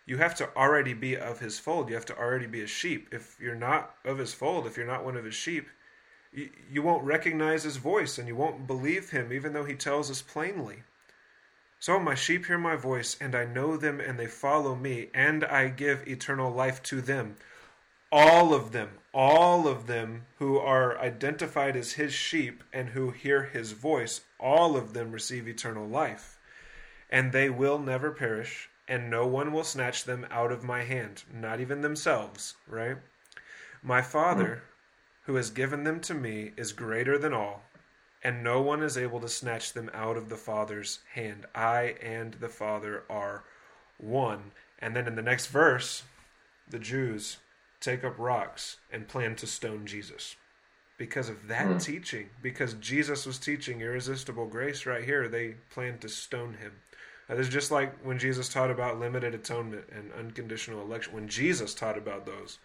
you 0.05 0.17
have 0.17 0.35
to 0.35 0.55
already 0.55 0.93
be 0.93 1.17
of 1.17 1.39
his 1.39 1.59
fold. 1.59 1.89
You 1.89 1.95
have 1.95 2.05
to 2.05 2.17
already 2.17 2.47
be 2.47 2.61
a 2.61 2.67
sheep. 2.67 3.09
If 3.11 3.37
you're 3.39 3.55
not 3.55 3.95
of 4.05 4.17
his 4.17 4.33
fold, 4.33 4.65
if 4.65 4.77
you're 4.77 4.87
not 4.87 5.03
one 5.03 5.17
of 5.17 5.25
his 5.25 5.35
sheep, 5.35 5.67
you, 6.31 6.81
won't 6.81 7.03
recognize 7.03 7.63
his 7.63 7.77
voice 7.77 8.17
and 8.17 8.27
you 8.27 8.35
won't 8.35 8.67
believe 8.67 9.09
him, 9.09 9.33
even 9.33 9.53
though 9.53 9.65
he 9.65 9.75
tells 9.75 10.11
us 10.11 10.21
plainly. 10.21 10.83
So 11.79 11.99
my 11.99 12.13
sheep 12.13 12.45
hear 12.45 12.57
my 12.57 12.75
voice, 12.75 13.15
and 13.21 13.33
I 13.33 13.45
know 13.45 13.77
them, 13.77 13.99
and 14.01 14.19
they 14.19 14.27
follow 14.27 14.75
me, 14.75 15.09
and 15.13 15.45
I 15.45 15.69
give 15.69 16.07
eternal 16.07 16.51
life 16.51 16.83
to 16.83 16.99
them. 16.99 17.37
All 18.11 18.53
of 18.53 18.71
them, 18.71 18.89
all 19.13 19.67
of 19.67 19.87
them 19.87 20.25
who 20.39 20.57
are 20.57 20.99
identified 20.99 21.77
as 21.77 21.93
his 21.93 22.13
sheep 22.13 22.63
and 22.73 22.89
who 22.89 23.11
hear 23.11 23.43
his 23.43 23.71
voice, 23.71 24.21
all 24.39 24.75
of 24.75 24.93
them 24.93 25.11
receive 25.11 25.47
eternal 25.47 25.87
life. 25.87 26.37
And 27.09 27.31
they 27.31 27.49
will 27.49 27.79
never 27.79 28.11
perish, 28.11 28.69
and 28.87 29.09
no 29.09 29.25
one 29.25 29.53
will 29.53 29.63
snatch 29.63 30.03
them 30.03 30.27
out 30.29 30.51
of 30.51 30.63
my 30.63 30.83
hand, 30.83 31.23
not 31.33 31.61
even 31.61 31.81
themselves, 31.81 32.55
right? 32.67 32.97
My 33.81 34.01
Father, 34.01 34.63
who 35.29 35.35
has 35.35 35.51
given 35.51 35.83
them 35.83 35.99
to 35.99 36.15
me, 36.15 36.49
is 36.57 36.71
greater 36.71 37.15
than 37.15 37.35
all, 37.35 37.61
and 38.23 38.43
no 38.43 38.59
one 38.59 38.81
is 38.81 38.97
able 38.97 39.19
to 39.19 39.29
snatch 39.29 39.73
them 39.73 39.87
out 39.93 40.17
of 40.17 40.27
the 40.27 40.35
Father's 40.35 41.01
hand. 41.13 41.45
I 41.53 41.93
and 42.01 42.33
the 42.33 42.49
Father 42.49 43.03
are 43.11 43.43
one. 43.99 44.53
And 44.79 44.95
then 44.95 45.05
in 45.05 45.13
the 45.13 45.21
next 45.21 45.45
verse, 45.45 46.01
the 46.67 46.79
Jews 46.79 47.37
take 47.79 48.03
up 48.03 48.17
rocks 48.17 48.77
and 48.91 49.07
plan 49.07 49.35
to 49.35 49.45
stone 49.45 49.85
Jesus. 49.85 50.35
Because 50.97 51.29
of 51.29 51.47
that 51.47 51.67
mm. 51.67 51.83
teaching, 51.83 52.31
because 52.41 52.73
Jesus 52.73 53.27
was 53.27 53.37
teaching 53.37 53.81
irresistible 53.81 54.47
grace 54.47 54.87
right 54.87 55.03
here, 55.03 55.27
they 55.27 55.57
planned 55.69 56.01
to 56.01 56.09
stone 56.09 56.55
him. 56.55 56.71
Uh, 57.29 57.35
it's 57.35 57.49
just 57.49 57.69
like 57.69 57.95
when 58.03 58.17
Jesus 58.17 58.49
taught 58.49 58.71
about 58.71 58.99
limited 58.99 59.35
atonement 59.35 59.85
and 59.95 60.11
unconditional 60.11 60.81
election. 60.81 61.13
When 61.13 61.27
Jesus 61.27 61.75
taught 61.75 61.99
about 61.99 62.25
those, 62.25 62.57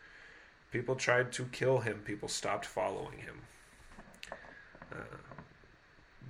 people 0.75 0.97
tried 0.97 1.31
to 1.31 1.45
kill 1.53 1.79
him. 1.79 2.03
People 2.05 2.29
stopped 2.29 2.67
following 2.67 3.17
him. 3.19 3.41
Uh, 4.91 5.17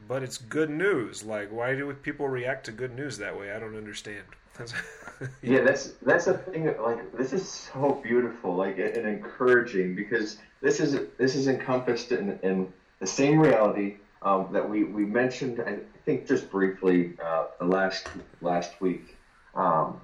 but 0.06 0.22
it's 0.22 0.36
good 0.36 0.68
news. 0.68 1.24
Like, 1.24 1.50
why 1.50 1.74
do 1.74 1.90
people 1.94 2.28
react 2.28 2.66
to 2.66 2.72
good 2.72 2.94
news 2.94 3.16
that 3.16 3.36
way? 3.36 3.52
I 3.52 3.58
don't 3.58 3.74
understand. 3.74 4.24
yeah, 5.42 5.62
that's 5.62 5.94
that's 6.02 6.26
the 6.26 6.34
thing. 6.34 6.66
Like, 6.78 7.16
this 7.16 7.32
is 7.32 7.48
so 7.48 8.00
beautiful, 8.04 8.54
like, 8.54 8.78
and 8.78 9.08
encouraging 9.08 9.96
because 9.96 10.36
this 10.60 10.78
is 10.78 11.00
this 11.16 11.34
is 11.34 11.48
encompassed 11.48 12.12
in, 12.12 12.38
in 12.42 12.70
the 13.00 13.06
same 13.06 13.40
reality 13.40 13.96
um, 14.20 14.48
that 14.52 14.68
we, 14.68 14.84
we 14.84 15.06
mentioned, 15.06 15.60
I 15.66 15.78
think 16.04 16.28
just 16.28 16.50
briefly 16.50 17.14
uh, 17.24 17.46
last 17.62 18.08
last 18.42 18.78
week. 18.82 19.16
Um, 19.54 20.00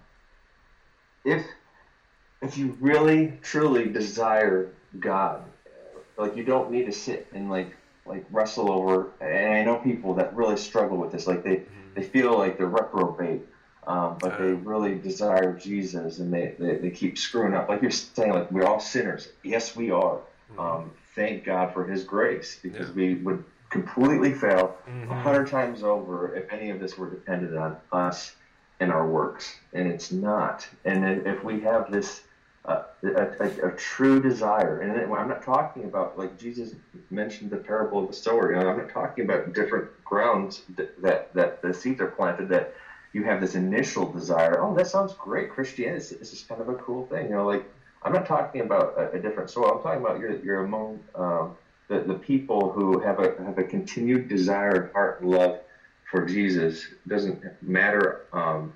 if 1.26 1.44
if 2.42 2.57
you 2.57 2.76
really 2.81 3.38
truly 3.42 3.88
desire 3.88 4.70
God, 4.98 5.42
like 6.16 6.37
you 6.37 6.44
don't 6.44 6.70
need 6.70 6.87
to 6.87 6.92
sit 6.92 7.26
and 7.33 7.50
like 7.50 7.76
like 8.07 8.24
wrestle 8.31 8.70
over. 8.70 9.11
And 9.20 9.55
I 9.55 9.62
know 9.64 9.76
people 9.76 10.14
that 10.14 10.35
really 10.35 10.57
struggle 10.57 10.96
with 10.96 11.12
this. 11.12 11.26
Like 11.26 11.44
they 11.44 11.57
mm-hmm. 11.57 11.94
they 11.94 12.03
feel 12.03 12.37
like 12.37 12.59
they're 12.59 12.66
reprobate. 12.66 13.42
Um, 13.87 14.18
but 14.20 14.38
they 14.38 14.53
really 14.53 14.96
desire 14.96 15.59
Jesus 15.59 16.18
and 16.18 16.33
they, 16.33 16.55
they, 16.59 16.76
they, 16.76 16.90
keep 16.90 17.16
screwing 17.16 17.55
up. 17.55 17.70
Like 17.70 17.81
you're 17.81 17.90
saying, 17.90 18.33
like 18.35 18.53
we're 18.53 18.66
all 18.66 18.79
sinners. 18.79 19.29
Yes, 19.42 19.74
we 19.74 19.90
are. 19.90 20.18
Mm-hmm. 20.53 20.61
Um, 20.61 20.90
thank 21.16 21.44
God 21.44 21.72
for 21.72 21.87
His 21.87 22.05
grace 22.05 22.59
because 22.62 22.88
yeah. 22.88 22.94
we 22.94 23.14
would 23.14 23.42
completely 23.70 24.35
fail 24.35 24.76
a 24.87 24.90
mm-hmm. 24.90 25.11
hundred 25.11 25.48
times 25.48 25.83
over 25.83 26.37
if 26.37 26.53
any 26.53 26.70
of 26.70 26.79
this 26.79 26.98
were 26.98 27.09
dependent 27.09 27.57
on 27.57 27.79
us 27.90 28.37
and 28.81 28.92
our 28.92 29.09
works, 29.09 29.57
and 29.72 29.88
it's 29.88 30.12
not. 30.12 30.68
And 30.85 31.26
if 31.26 31.42
we 31.42 31.61
have 31.61 31.90
this 31.90 32.22
a, 32.64 32.85
a, 33.03 33.68
a, 33.68 33.73
true 33.77 34.20
desire, 34.20 34.81
and 34.81 35.12
I'm 35.14 35.29
not 35.29 35.42
talking 35.42 35.85
about 35.85 36.18
like 36.18 36.38
Jesus 36.38 36.75
mentioned 37.11 37.51
the 37.51 37.57
parable 37.57 38.01
of 38.03 38.09
the 38.09 38.12
sower. 38.12 38.53
You 38.53 38.61
know, 38.61 38.68
I'm 38.68 38.79
not 38.79 38.90
talking 38.90 39.25
about 39.25 39.55
different 39.55 39.88
grounds 40.05 40.62
that, 40.77 41.01
that 41.01 41.35
that 41.35 41.62
the 41.62 41.73
seeds 41.73 42.01
are 42.01 42.09
planted 42.09 42.49
that 42.51 42.75
you 43.12 43.25
have 43.25 43.40
this 43.40 43.55
initial 43.55 44.11
desire. 44.12 44.62
Oh, 44.62 44.75
that 44.75 44.87
sounds 44.87 45.14
great, 45.14 45.51
Christianity. 45.51 46.16
This 46.16 46.33
is 46.33 46.42
kind 46.42 46.61
of 46.61 46.68
a 46.68 46.75
cool 46.75 47.07
thing. 47.07 47.27
You 47.27 47.37
know, 47.37 47.46
like 47.46 47.64
I'm 48.03 48.12
not 48.12 48.27
talking 48.27 48.61
about 48.61 48.94
a, 48.99 49.12
a 49.12 49.18
different 49.18 49.49
soil. 49.49 49.77
I'm 49.77 49.83
talking 49.83 50.05
about 50.05 50.20
you're, 50.20 50.38
you're 50.44 50.64
among 50.64 51.01
um, 51.14 51.57
the, 51.88 52.01
the 52.01 52.14
people 52.14 52.70
who 52.70 53.01
have 53.01 53.20
a 53.20 53.42
have 53.42 53.59
a 53.59 53.64
continued 53.64 54.29
desire 54.29 54.90
heart 54.92 55.23
and 55.23 55.31
love 55.31 55.61
for 56.11 56.27
Jesus 56.27 56.85
It 56.85 57.09
doesn't 57.09 57.42
matter 57.62 58.27
um, 58.33 58.75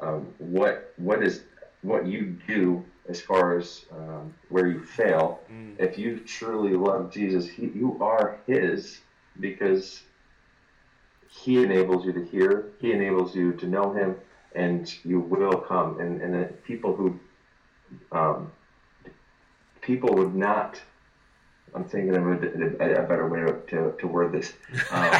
um, 0.00 0.26
what 0.38 0.92
what 0.96 1.22
is 1.22 1.42
what 1.82 2.06
you 2.06 2.36
do 2.46 2.84
as 3.08 3.20
far 3.20 3.58
as 3.58 3.84
um, 3.92 4.34
where 4.48 4.66
you 4.66 4.82
fail. 4.82 5.40
Mm. 5.52 5.78
If 5.78 5.98
you 5.98 6.20
truly 6.20 6.74
love 6.74 7.12
Jesus, 7.12 7.46
he, 7.48 7.66
you 7.66 7.98
are 8.00 8.38
His 8.46 9.00
because 9.40 10.02
He 11.28 11.62
enables 11.62 12.06
you 12.06 12.12
to 12.12 12.24
hear. 12.24 12.70
He 12.80 12.92
enables 12.92 13.34
you 13.34 13.52
to 13.54 13.66
know 13.66 13.92
Him, 13.92 14.16
and 14.54 14.92
you 15.04 15.20
will 15.20 15.58
come. 15.58 16.00
And 16.00 16.22
and 16.22 16.64
people 16.64 16.94
who 16.96 17.18
um, 18.12 18.50
people 19.82 20.14
would 20.14 20.34
not 20.34 20.80
I'm 21.74 21.84
thinking 21.84 22.14
of 22.14 22.24
a, 22.24 22.36
a, 22.80 23.04
a 23.04 23.06
better 23.06 23.28
way 23.28 23.40
to, 23.40 23.92
to, 23.98 24.06
word 24.06 24.30
this. 24.30 24.52
Um, 24.92 25.10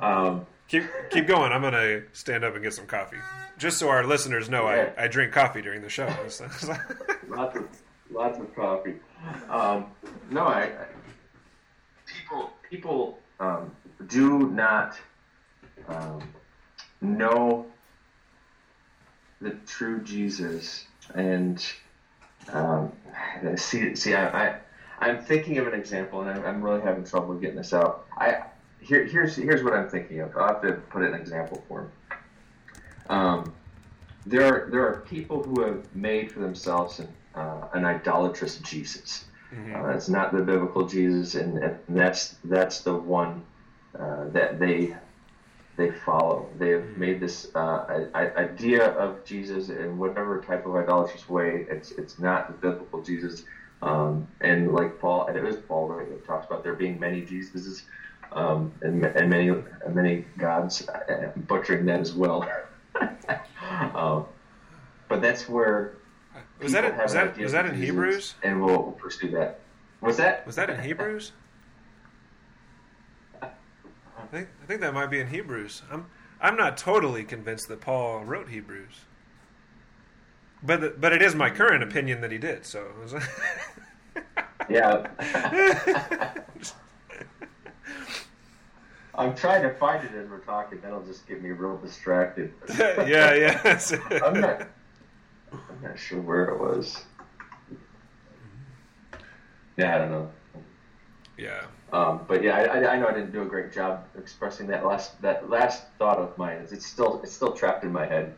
um, 0.02 0.46
keep 0.68 0.84
keep 1.10 1.26
going. 1.26 1.52
I'm 1.52 1.62
gonna 1.62 2.02
stand 2.12 2.44
up 2.44 2.54
and 2.54 2.62
get 2.62 2.74
some 2.74 2.86
coffee, 2.86 3.18
just 3.58 3.78
so 3.78 3.88
our 3.88 4.04
listeners 4.04 4.48
know 4.48 4.68
yeah. 4.68 4.90
I, 4.96 5.04
I 5.04 5.08
drink 5.08 5.32
coffee 5.32 5.62
during 5.62 5.82
the 5.82 5.88
show. 5.88 6.06
lots 7.28 7.56
of 7.56 7.68
lots 8.10 8.38
of 8.38 8.54
coffee. 8.54 8.94
Um, 9.48 9.86
no, 10.30 10.46
I, 10.46 10.62
I, 10.62 10.86
people 12.06 12.50
people 12.68 13.18
um, 13.40 13.74
do 14.06 14.50
not 14.50 14.96
um, 15.88 16.22
know 17.00 17.66
the 19.40 19.50
true 19.66 20.02
Jesus 20.02 20.86
and 21.14 21.64
um, 22.52 22.92
see, 23.56 23.94
see, 23.94 24.14
I, 24.14 24.46
I, 24.46 24.58
I'm 25.00 25.22
thinking 25.22 25.58
of 25.58 25.66
an 25.66 25.74
example, 25.74 26.20
and 26.22 26.30
I'm, 26.30 26.44
I'm 26.44 26.62
really 26.62 26.82
having 26.82 27.04
trouble 27.04 27.34
getting 27.34 27.56
this 27.56 27.72
out. 27.72 28.06
I 28.16 28.44
here, 28.84 29.04
here's 29.04 29.36
here's 29.36 29.62
what 29.62 29.72
I'm 29.72 29.88
thinking 29.88 30.20
of. 30.20 30.36
I'll 30.36 30.48
have 30.48 30.62
to 30.62 30.72
put 30.72 31.02
an 31.02 31.14
example 31.14 31.62
for 31.68 31.82
him. 31.82 31.90
Um, 33.08 33.54
there 34.26 34.44
are 34.44 34.70
there 34.70 34.86
are 34.86 35.00
people 35.00 35.42
who 35.42 35.62
have 35.62 35.94
made 35.94 36.32
for 36.32 36.40
themselves 36.40 37.00
an, 37.00 37.08
uh, 37.34 37.68
an 37.72 37.84
idolatrous 37.84 38.58
Jesus. 38.58 39.24
Mm-hmm. 39.52 39.74
Uh, 39.74 39.88
it's 39.90 40.08
not 40.08 40.32
the 40.32 40.40
biblical 40.40 40.86
Jesus, 40.86 41.34
and, 41.34 41.58
and 41.58 41.78
that's 41.88 42.36
that's 42.44 42.80
the 42.80 42.94
one 42.94 43.42
uh, 43.98 44.28
that 44.28 44.58
they 44.58 44.94
they 45.76 45.90
follow. 45.90 46.48
They 46.58 46.70
have 46.70 46.82
mm-hmm. 46.82 47.00
made 47.00 47.20
this 47.20 47.54
uh, 47.54 48.08
idea 48.14 48.90
of 48.92 49.24
Jesus 49.24 49.68
in 49.70 49.98
whatever 49.98 50.40
type 50.42 50.66
of 50.66 50.76
idolatrous 50.76 51.28
way. 51.28 51.66
It's 51.70 51.92
it's 51.92 52.18
not 52.18 52.48
the 52.48 52.54
biblical 52.54 53.02
Jesus. 53.02 53.44
Um, 53.82 54.26
and 54.40 54.72
like 54.72 54.98
Paul, 54.98 55.26
and 55.26 55.36
it 55.36 55.42
was 55.42 55.56
Paul 55.56 55.88
right, 55.88 56.08
that 56.08 56.26
talks 56.26 56.46
about 56.46 56.62
there 56.62 56.74
being 56.74 56.98
many 56.98 57.20
Jesuses 57.20 57.82
um, 58.32 58.72
and, 58.82 59.04
and 59.04 59.30
many 59.30 59.48
and 59.48 59.94
many 59.94 60.24
gods, 60.38 60.88
uh, 60.88 61.30
butchering 61.36 61.86
that 61.86 62.00
as 62.00 62.12
well. 62.12 62.48
um, 63.94 64.26
but 65.08 65.22
that's 65.22 65.48
where 65.48 65.96
was 66.60 66.72
that 66.72 66.84
in, 66.84 66.96
was 66.96 67.12
that 67.12 67.38
was 67.38 67.52
that 67.52 67.66
in 67.66 67.74
Hebrews? 67.74 68.34
And 68.42 68.64
we'll, 68.64 68.82
we'll 68.82 68.92
pursue 68.92 69.30
that. 69.32 69.60
Was 70.00 70.16
that 70.16 70.46
was 70.46 70.56
that 70.56 70.70
in 70.70 70.80
Hebrews? 70.80 71.32
I 73.42 73.48
think 74.30 74.48
I 74.62 74.66
think 74.66 74.80
that 74.80 74.94
might 74.94 75.10
be 75.10 75.20
in 75.20 75.28
Hebrews. 75.28 75.82
I'm 75.90 76.06
I'm 76.40 76.56
not 76.56 76.76
totally 76.76 77.24
convinced 77.24 77.68
that 77.68 77.80
Paul 77.80 78.24
wrote 78.24 78.48
Hebrews, 78.48 79.00
but 80.62 81.00
but 81.00 81.12
it 81.12 81.22
is 81.22 81.34
my 81.34 81.50
current 81.50 81.82
opinion 81.82 82.20
that 82.20 82.32
he 82.32 82.38
did. 82.38 82.66
So. 82.66 82.86
yeah. 84.68 85.06
I'm 89.16 89.34
trying 89.34 89.62
to 89.62 89.72
find 89.74 90.04
it 90.04 90.12
as 90.12 90.28
we're 90.28 90.38
talking. 90.38 90.80
That'll 90.80 91.04
just 91.04 91.26
get 91.26 91.42
me 91.42 91.50
real 91.50 91.76
distracted. 91.76 92.52
yeah, 92.78 93.34
yeah. 93.34 93.80
I'm 94.24 94.40
not. 94.40 94.68
I'm 95.52 95.82
not 95.82 95.98
sure 95.98 96.20
where 96.20 96.46
it 96.46 96.58
was. 96.58 97.04
Yeah, 99.76 99.94
I 99.94 99.98
don't 99.98 100.10
know. 100.10 100.30
Yeah. 101.36 101.62
Um, 101.92 102.24
but 102.26 102.42
yeah, 102.42 102.56
I, 102.56 102.94
I, 102.94 102.98
know 102.98 103.06
I 103.06 103.12
didn't 103.12 103.32
do 103.32 103.42
a 103.42 103.46
great 103.46 103.72
job 103.72 104.04
expressing 104.18 104.66
that 104.68 104.84
last 104.84 105.20
that 105.22 105.48
last 105.48 105.84
thought 105.98 106.18
of 106.18 106.36
mine. 106.36 106.66
It's 106.70 106.86
still 106.86 107.20
it's 107.22 107.32
still 107.32 107.52
trapped 107.52 107.84
in 107.84 107.92
my 107.92 108.06
head. 108.06 108.34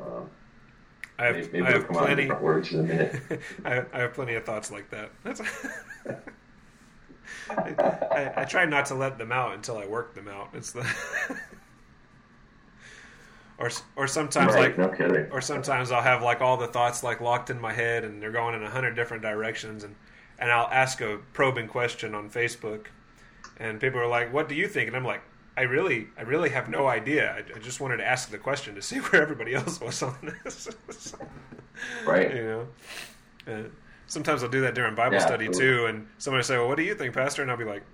Um, 0.00 0.28
I 1.18 1.26
have, 1.26 1.52
maybe, 1.52 1.62
I 1.66 1.70
have 1.72 1.88
plenty 1.88 2.30
words 2.30 2.72
in 2.72 2.80
a 2.80 2.82
minute. 2.82 3.20
I, 3.64 3.74
have, 3.74 3.88
I 3.92 3.98
have 4.00 4.14
plenty 4.14 4.34
of 4.34 4.44
thoughts 4.44 4.70
like 4.70 4.88
that. 4.90 5.10
I, 7.50 7.74
I, 8.10 8.32
I, 8.42 8.44
try 8.44 8.64
not 8.64 8.86
to 8.86 8.94
let 8.94 9.18
them 9.18 9.32
out 9.32 9.54
until 9.54 9.78
I 9.78 9.86
work 9.86 10.14
them 10.14 10.28
out. 10.28 10.50
It's 10.52 10.72
the 10.72 10.86
or 13.58 13.70
or 13.96 14.06
sometimes 14.06 14.54
right, 14.54 14.78
like 14.78 14.98
no 14.98 15.28
or 15.30 15.40
sometimes 15.40 15.90
I'll 15.90 16.02
have 16.02 16.22
like 16.22 16.40
all 16.40 16.56
the 16.56 16.66
thoughts 16.66 17.02
like 17.02 17.20
locked 17.20 17.50
in 17.50 17.60
my 17.60 17.72
head 17.72 18.04
and 18.04 18.22
they're 18.22 18.32
going 18.32 18.54
in 18.54 18.62
a 18.62 18.70
hundred 18.70 18.94
different 18.94 19.22
directions 19.22 19.84
and 19.84 19.94
and 20.38 20.52
I'll 20.52 20.68
ask 20.70 21.00
a 21.00 21.18
probing 21.32 21.68
question 21.68 22.14
on 22.14 22.30
Facebook 22.30 22.86
and 23.58 23.80
people 23.80 23.98
are 24.00 24.06
like, 24.06 24.32
"What 24.32 24.48
do 24.48 24.54
you 24.54 24.68
think?" 24.68 24.88
and 24.88 24.96
I'm 24.96 25.04
like, 25.04 25.22
I 25.58 25.62
really, 25.62 26.06
I 26.16 26.22
really 26.22 26.50
have 26.50 26.68
no 26.68 26.86
idea. 26.86 27.32
I, 27.32 27.56
I, 27.56 27.58
just 27.58 27.80
wanted 27.80 27.96
to 27.96 28.06
ask 28.06 28.30
the 28.30 28.38
question 28.38 28.76
to 28.76 28.82
see 28.82 28.96
where 28.98 29.20
everybody 29.20 29.54
else 29.54 29.80
was 29.80 30.00
on 30.04 30.16
this. 30.44 30.68
right. 32.06 32.32
You 32.32 32.44
know. 32.44 32.68
Uh, 33.52 33.62
sometimes 34.08 34.42
I'll 34.42 34.48
do 34.48 34.62
that 34.62 34.74
during 34.74 34.94
Bible 34.94 35.16
yeah, 35.16 35.26
study 35.26 35.48
too, 35.48 35.86
and 35.86 36.08
somebody 36.18 36.40
will 36.40 36.44
say, 36.44 36.56
"Well, 36.58 36.68
what 36.68 36.76
do 36.76 36.82
you 36.82 36.94
think, 36.94 37.14
Pastor?" 37.14 37.42
And 37.42 37.50
I'll 37.50 37.56
be 37.56 37.64
like, 37.64 37.84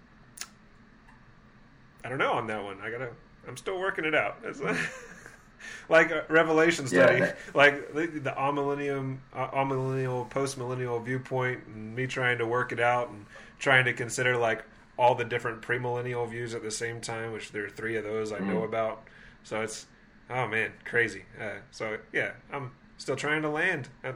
"I 2.02 2.08
don't 2.08 2.18
know 2.18 2.32
on 2.32 2.46
that 2.46 2.64
one. 2.64 2.80
I 2.80 2.90
gotta. 2.90 3.10
I'm 3.46 3.56
still 3.56 3.78
working 3.78 4.06
it 4.06 4.14
out." 4.14 4.38
like 5.88 6.10
a 6.10 6.24
Revelation 6.28 6.86
study, 6.86 7.18
yeah. 7.18 7.34
like 7.54 7.92
the, 7.92 8.06
the 8.06 8.30
amillennium, 8.30 9.18
uh, 9.34 9.48
amillennial, 9.48 10.28
postmillennial 10.30 11.04
viewpoint, 11.04 11.60
and 11.66 11.94
me 11.94 12.06
trying 12.06 12.38
to 12.38 12.46
work 12.46 12.72
it 12.72 12.80
out 12.80 13.10
and 13.10 13.26
trying 13.58 13.84
to 13.84 13.92
consider 13.92 14.36
like 14.36 14.64
all 14.98 15.14
the 15.14 15.24
different 15.24 15.60
premillennial 15.60 16.28
views 16.28 16.54
at 16.54 16.62
the 16.62 16.70
same 16.70 17.00
time, 17.00 17.32
which 17.32 17.52
there 17.52 17.66
are 17.66 17.70
three 17.70 17.96
of 17.96 18.04
those 18.04 18.32
I 18.32 18.38
mm-hmm. 18.38 18.54
know 18.54 18.62
about. 18.62 19.02
So 19.42 19.60
it's 19.60 19.86
oh 20.30 20.46
man, 20.46 20.72
crazy. 20.84 21.24
Uh, 21.40 21.58
so 21.70 21.98
yeah, 22.12 22.32
I'm 22.52 22.72
still 22.96 23.16
trying 23.16 23.42
to 23.42 23.50
land. 23.50 23.88
Uh, 24.02 24.12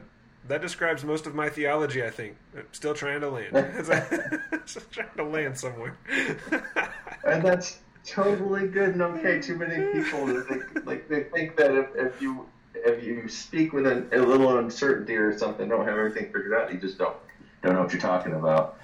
that 0.49 0.61
describes 0.61 1.05
most 1.05 1.27
of 1.27 1.35
my 1.35 1.49
theology. 1.49 2.03
I 2.03 2.11
think 2.11 2.37
I'm 2.57 2.67
still 2.73 2.95
trying 2.95 3.21
to 3.21 3.31
land. 3.31 3.53
still 4.67 4.83
trying 4.91 5.15
to 5.17 5.25
land 5.25 5.59
somewhere. 5.59 5.97
and 7.27 7.43
that's 7.43 7.79
totally 8.05 8.69
good 8.69 8.91
and 8.91 9.03
okay. 9.03 9.41
Too 9.41 9.57
many 9.57 9.93
people 9.93 10.27
think, 10.43 10.87
like 10.87 11.09
they 11.09 11.25
think 11.25 11.57
that 11.57 11.73
if, 11.73 11.89
if 11.95 12.23
you 12.23 12.47
if 12.75 13.05
you 13.05 13.29
speak 13.29 13.73
with 13.73 13.87
a, 13.87 14.07
a 14.13 14.21
little 14.21 14.59
uncertainty 14.59 15.17
or 15.17 15.37
something, 15.37 15.69
don't 15.69 15.87
have 15.87 15.97
everything 15.97 16.27
figured 16.27 16.55
out, 16.55 16.73
you 16.73 16.79
just 16.79 16.99
don't 16.99 17.17
don't 17.63 17.75
know 17.75 17.83
what 17.83 17.93
you're 17.93 18.01
talking 18.01 18.35
about. 18.35 18.79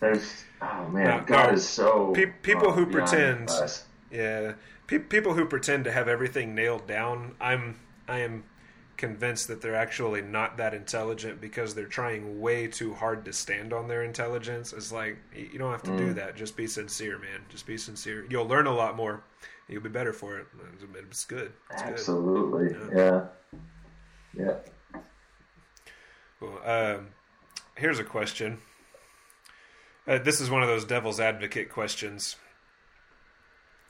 There's 0.00 0.44
Oh 0.64 0.88
man, 0.88 1.24
God 1.26 1.54
is 1.54 1.68
so 1.68 2.12
pe- 2.14 2.32
people 2.42 2.72
who 2.72 2.86
pretend. 2.86 3.50
Us. 3.50 3.84
Yeah, 4.10 4.54
pe- 4.86 4.98
people 4.98 5.34
who 5.34 5.44
pretend 5.44 5.84
to 5.84 5.92
have 5.92 6.08
everything 6.08 6.54
nailed 6.54 6.86
down. 6.86 7.34
I'm 7.40 7.78
I 8.08 8.20
am 8.20 8.44
convinced 8.96 9.48
that 9.48 9.60
they're 9.60 9.74
actually 9.74 10.22
not 10.22 10.56
that 10.56 10.74
intelligent 10.74 11.40
because 11.40 11.74
they're 11.74 11.86
trying 11.86 12.40
way 12.40 12.66
too 12.66 12.94
hard 12.94 13.24
to 13.24 13.32
stand 13.32 13.72
on 13.72 13.88
their 13.88 14.02
intelligence. 14.02 14.72
It's 14.72 14.92
like 14.92 15.18
you 15.34 15.58
don't 15.58 15.72
have 15.72 15.82
to 15.84 15.90
mm. 15.90 15.98
do 15.98 16.12
that. 16.14 16.36
Just 16.36 16.56
be 16.56 16.66
sincere, 16.66 17.18
man. 17.18 17.40
Just 17.48 17.66
be 17.66 17.76
sincere. 17.76 18.26
You'll 18.28 18.46
learn 18.46 18.66
a 18.66 18.74
lot 18.74 18.96
more. 18.96 19.24
You'll 19.68 19.82
be 19.82 19.88
better 19.88 20.12
for 20.12 20.38
it. 20.38 20.46
It's 20.94 21.24
good. 21.24 21.52
It's 21.72 21.82
Absolutely. 21.82 22.68
Good. 22.68 22.92
Yeah. 22.94 23.26
Yeah. 24.36 24.56
yeah. 24.94 25.00
Well, 26.40 26.60
um, 26.64 27.08
here's 27.76 27.98
a 27.98 28.04
question. 28.04 28.58
Uh, 30.06 30.18
this 30.18 30.40
is 30.40 30.50
one 30.50 30.62
of 30.62 30.68
those 30.68 30.84
devil's 30.84 31.18
advocate 31.18 31.70
questions. 31.70 32.36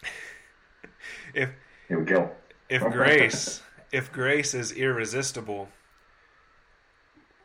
if 1.35 1.51
here 1.89 1.99
we 1.99 2.05
go. 2.05 2.31
if 2.69 2.83
grace, 2.93 3.63
if 3.95 4.13
grace 4.13 4.55
is 4.55 4.73
irresistible, 4.73 5.69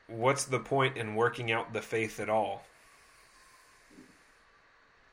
what's 0.07 0.45
the 0.45 0.59
point 0.59 0.97
in 0.97 1.15
working 1.15 1.51
out 1.51 1.73
the 1.73 1.81
faith 1.81 2.19
at 2.19 2.29
all? 2.29 2.63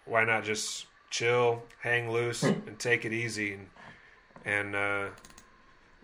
Why 0.04 0.24
not 0.24 0.44
just 0.44 0.86
chill, 1.10 1.62
hang 1.80 2.10
loose, 2.10 2.42
and 2.42 2.78
take 2.78 3.04
it 3.04 3.12
easy, 3.12 3.52
and 3.52 3.68
and 4.44 4.76
uh, 4.76 5.06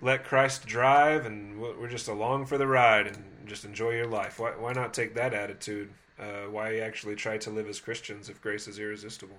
let 0.01 0.25
Christ 0.25 0.67
drive, 0.67 1.27
and 1.27 1.61
we're 1.61 1.89
just 1.89 2.09
along 2.09 2.47
for 2.47 2.59
the 2.59 2.67
ride, 2.67 3.07
and 3.07 3.47
just 3.47 3.65
enjoy 3.65 3.91
your 3.91 4.09
life. 4.09 4.39
Why 4.39 4.51
why 4.51 4.73
not 4.73 4.93
take 4.93 5.15
that 5.15 5.33
attitude? 5.33 5.91
uh, 6.23 6.49
why 6.51 6.79
actually 6.79 7.17
try 7.17 7.37
to 7.39 7.51
live 7.51 7.69
as 7.69 7.81
Christians 7.81 8.29
if 8.29 8.41
grace 8.41 8.69
is 8.69 8.79
irresistible? 8.79 9.39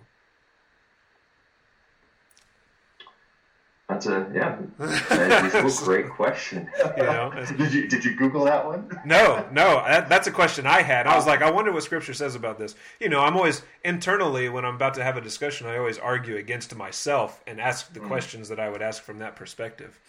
That's 3.93 4.07
a 4.07 4.27
yeah, 4.33 4.57
that's 4.79 5.81
a 5.81 5.85
great 5.85 6.09
question. 6.09 6.67
you 6.97 7.03
know, 7.03 7.31
did 7.57 7.71
you 7.71 7.87
did 7.87 8.03
you 8.03 8.15
Google 8.15 8.45
that 8.45 8.65
one? 8.65 8.89
no, 9.05 9.47
no, 9.51 9.83
that, 9.85 10.09
that's 10.09 10.25
a 10.25 10.31
question 10.31 10.65
I 10.65 10.81
had. 10.81 11.05
I 11.05 11.15
was 11.15 11.27
like, 11.27 11.43
I 11.43 11.51
wonder 11.51 11.71
what 11.71 11.83
Scripture 11.83 12.15
says 12.15 12.33
about 12.33 12.57
this. 12.57 12.73
You 12.99 13.09
know, 13.09 13.19
I'm 13.19 13.37
always 13.37 13.61
internally 13.85 14.49
when 14.49 14.65
I'm 14.65 14.73
about 14.73 14.95
to 14.95 15.03
have 15.03 15.15
a 15.15 15.21
discussion, 15.21 15.67
I 15.67 15.77
always 15.77 15.99
argue 15.99 16.37
against 16.37 16.75
myself 16.75 17.43
and 17.45 17.61
ask 17.61 17.93
the 17.93 17.99
mm. 17.99 18.07
questions 18.07 18.49
that 18.49 18.59
I 18.59 18.67
would 18.67 18.81
ask 18.81 19.03
from 19.03 19.19
that 19.19 19.35
perspective. 19.35 19.99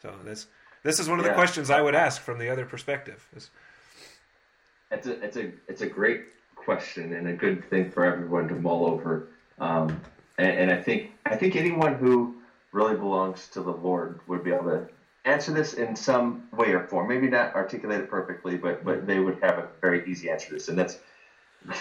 So 0.00 0.14
this 0.24 0.46
this 0.82 0.98
is 0.98 1.06
one 1.06 1.18
of 1.18 1.26
the 1.26 1.34
questions 1.34 1.68
I 1.68 1.82
would 1.82 1.94
ask 1.94 2.22
from 2.22 2.38
the 2.38 2.48
other 2.48 2.64
perspective. 2.64 3.28
Is, 3.36 3.50
it's 4.90 5.06
a 5.06 5.22
it's 5.22 5.36
a 5.36 5.52
it's 5.68 5.82
a 5.82 5.86
great 5.86 6.22
question 6.56 7.12
and 7.12 7.28
a 7.28 7.34
good 7.34 7.68
thing 7.68 7.90
for 7.90 8.06
everyone 8.06 8.48
to 8.48 8.54
mull 8.54 8.86
over. 8.86 9.28
Um, 9.58 10.00
and, 10.38 10.50
and, 10.50 10.70
I 10.70 10.80
think 10.80 11.10
I 11.26 11.34
think 11.34 11.56
anyone 11.56 11.94
who 11.94 12.37
really 12.72 12.96
belongs 12.96 13.48
to 13.48 13.62
the 13.62 13.72
Lord 13.72 14.20
would 14.26 14.44
be 14.44 14.52
able 14.52 14.64
to 14.64 14.88
answer 15.24 15.52
this 15.52 15.74
in 15.74 15.94
some 15.96 16.48
way 16.52 16.72
or 16.72 16.86
form. 16.86 17.08
Maybe 17.08 17.28
not 17.28 17.54
articulate 17.54 18.00
it 18.00 18.10
perfectly, 18.10 18.56
but 18.56 18.84
but 18.84 19.06
they 19.06 19.20
would 19.20 19.38
have 19.42 19.58
a 19.58 19.68
very 19.80 20.08
easy 20.10 20.30
answer 20.30 20.48
to 20.48 20.54
this, 20.54 20.68
and 20.68 20.78
that's 20.78 20.98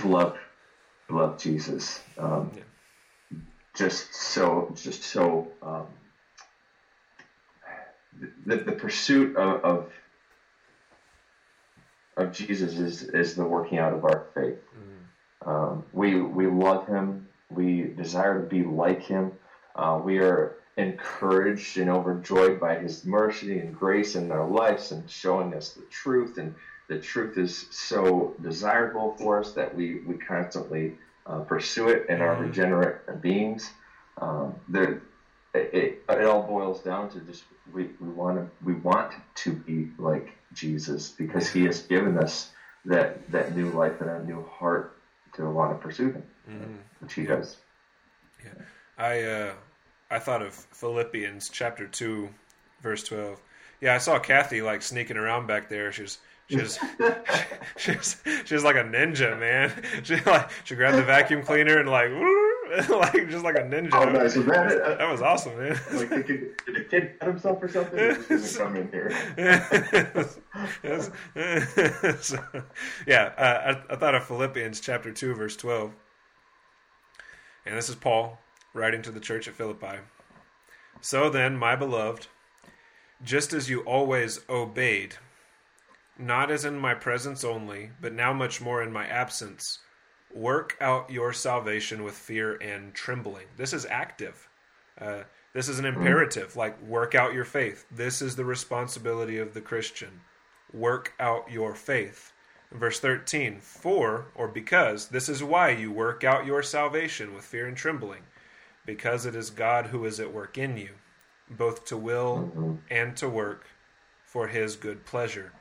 love 0.04 0.38
love 1.10 1.38
Jesus. 1.38 2.04
Um, 2.18 2.52
yeah. 2.56 2.64
Just 3.74 4.14
so 4.14 4.74
just 4.76 5.04
so 5.04 5.48
um, 5.62 5.86
the 8.46 8.58
the 8.58 8.72
pursuit 8.72 9.36
of, 9.36 9.64
of 9.64 9.94
of 12.18 12.34
Jesus 12.34 12.80
is 12.80 13.04
is 13.04 13.36
the 13.36 13.46
working 13.46 13.78
out 13.78 13.94
of 13.94 14.04
our 14.04 14.26
faith. 14.34 14.58
Mm. 14.76 15.48
Um, 15.48 15.84
we 15.94 16.22
we 16.22 16.48
love 16.48 16.88
Him. 16.88 17.28
We 17.50 17.84
desire 17.84 18.42
to 18.42 18.48
be 18.48 18.64
like 18.64 19.04
Him. 19.04 19.32
Uh, 19.76 20.02
we 20.04 20.18
are 20.18 20.58
encouraged 20.78 21.78
and 21.78 21.90
overjoyed 21.90 22.60
by 22.60 22.76
His 22.76 23.06
mercy 23.06 23.60
and 23.60 23.78
grace 23.78 24.16
in 24.16 24.32
our 24.32 24.48
lives 24.48 24.92
and 24.92 25.10
showing 25.10 25.54
us 25.54 25.74
the 25.74 25.82
truth. 25.90 26.38
And 26.38 26.54
the 26.88 27.00
truth 27.00 27.38
is 27.38 27.66
so 27.72 28.36
desirable 28.42 29.16
for 29.18 29.40
us 29.40 29.54
that 29.54 29.74
we 29.76 30.00
we 30.02 30.16
constantly 30.16 30.96
uh, 31.26 31.40
pursue 31.42 31.90
it 31.90 32.08
in 32.10 32.22
our 32.22 32.36
regenerate 32.36 33.22
beings. 33.22 33.72
Um, 34.20 34.56
there, 34.70 35.02
it, 35.54 35.74
it, 35.74 36.04
it 36.10 36.26
all 36.26 36.44
boils 36.44 36.82
down 36.82 37.10
to 37.12 37.20
just 37.22 37.44
we, 37.74 37.90
we 38.00 38.10
want 38.10 38.38
to 38.38 38.48
we 38.64 38.74
want 38.76 39.14
to 39.36 39.52
be 39.52 39.90
like 39.98 40.30
Jesus 40.54 41.10
because 41.10 41.50
He 41.50 41.66
has 41.66 41.82
given 41.82 42.18
us 42.18 42.52
that 42.86 43.30
that 43.32 43.56
new 43.56 43.72
life 43.72 44.00
and 44.00 44.10
a 44.10 44.24
new 44.24 44.46
heart 44.46 44.98
to 45.34 45.50
want 45.50 45.78
to 45.78 45.84
pursue 45.86 46.12
Him, 46.12 46.24
mm-hmm. 46.50 46.76
which 47.00 47.14
He 47.14 47.24
does. 47.24 47.58
Yeah, 48.44 48.64
I 48.98 49.22
uh, 49.24 49.54
I 50.10 50.20
thought 50.20 50.42
of 50.42 50.54
Philippians 50.54 51.50
chapter 51.50 51.88
two, 51.88 52.30
verse 52.82 53.04
twelve. 53.04 53.42
Yeah, 53.82 53.94
I 53.94 53.98
saw 53.98 54.20
Kathy 54.20 54.62
like 54.62 54.82
sneaking 54.82 55.18
around 55.18 55.48
back 55.48 55.70
there. 55.70 55.92
She's 55.92 56.20
was 56.56 56.80
she 57.78 57.92
was 57.92 58.16
she 58.22 58.32
was 58.32 58.44
she 58.46 58.54
was 58.54 58.64
like 58.64 58.76
a 58.76 58.84
ninja, 58.84 59.38
man. 59.40 59.72
She 60.04 60.16
like 60.22 60.50
she 60.64 60.76
grabbed 60.76 60.98
the 60.98 61.04
vacuum 61.04 61.44
cleaner 61.44 61.80
and 61.80 61.90
like 61.90 62.10
like 62.90 63.30
just 63.30 63.44
like 63.44 63.56
a 63.56 63.64
ninja. 63.64 63.90
Oh, 63.94 64.10
nice. 64.10 64.36
Was 64.36 64.46
that, 64.46 64.72
it? 64.72 64.98
that 64.98 65.12
was 65.12 65.22
awesome, 65.22 65.58
man. 65.58 65.80
Like, 65.94 66.10
did, 66.10 66.58
did 66.66 66.76
a 66.76 66.84
kid 66.84 67.20
cut 67.20 67.28
himself 67.28 67.62
or 67.62 67.68
something? 67.68 67.98
Just 68.28 68.58
come 68.58 68.76
in 68.76 68.90
here. 68.92 69.12
so, 72.22 72.44
yeah, 73.06 73.34
uh, 73.38 73.76
I, 73.90 73.94
I 73.94 73.96
thought 73.96 74.16
of 74.16 74.26
Philippians 74.26 74.80
chapter 74.80 75.12
two, 75.12 75.34
verse 75.34 75.56
twelve, 75.56 75.94
and 77.66 77.78
this 77.78 77.90
is 77.90 77.96
Paul 77.96 78.40
writing 78.78 79.02
to 79.04 79.12
the 79.12 79.20
church 79.20 79.48
at 79.48 79.56
Philippi. 79.56 80.00
So 81.02 81.30
then, 81.30 81.58
my 81.58 81.76
beloved, 81.76 82.28
just 83.24 83.54
as 83.54 83.70
you 83.70 83.82
always 83.82 84.40
obeyed, 84.50 85.16
not 86.18 86.50
as 86.50 86.66
in 86.66 86.78
my 86.78 86.94
presence 86.94 87.44
only, 87.44 87.92
but 88.02 88.14
now 88.14 88.34
much 88.34 88.62
more 88.62 88.82
in 88.82 88.92
my 88.92 89.06
absence 89.06 89.80
Work 90.34 90.76
out 90.82 91.10
your 91.10 91.32
salvation 91.32 92.04
with 92.04 92.14
fear 92.14 92.56
and 92.56 92.94
trembling. 92.94 93.48
This 93.56 93.74
is 93.74 93.86
active. 93.86 94.50
Uh, 95.00 95.24
this 95.54 95.70
is 95.70 95.80
an 95.80 95.86
mm-hmm. 95.86 95.98
imperative. 95.98 96.56
Like, 96.56 96.82
work 96.82 97.16
out 97.16 97.34
your 97.34 97.46
faith. 97.46 97.86
This 97.90 98.22
is 98.22 98.36
the 98.36 98.46
responsibility 98.46 99.38
of 99.38 99.54
the 99.54 99.62
Christian. 99.62 100.22
Work 100.74 101.14
out 101.20 101.50
your 101.50 101.76
faith. 101.76 102.34
Verse 102.72 103.00
13, 103.00 103.62
for 103.62 104.28
or 104.36 104.50
because, 104.50 105.08
this 105.08 105.30
is 105.30 105.42
why 105.42 105.70
you 105.70 105.92
work 105.92 106.26
out 106.26 106.46
your 106.46 106.62
salvation 106.62 107.34
with 107.34 107.46
fear 107.46 107.66
and 107.66 107.78
trembling, 107.78 108.24
because 108.88 109.26
it 109.26 109.36
is 109.36 109.52
God 109.52 109.88
who 109.88 110.06
is 110.06 110.20
at 110.20 110.34
work 110.34 110.58
in 110.58 110.78
you, 110.78 110.92
both 111.52 111.86
to 111.86 111.98
will 111.98 112.80
and 112.90 113.16
to 113.18 113.30
work 113.30 113.68
for 114.26 114.48
his 114.48 114.76
good 114.76 115.06
pleasure. 115.06 115.52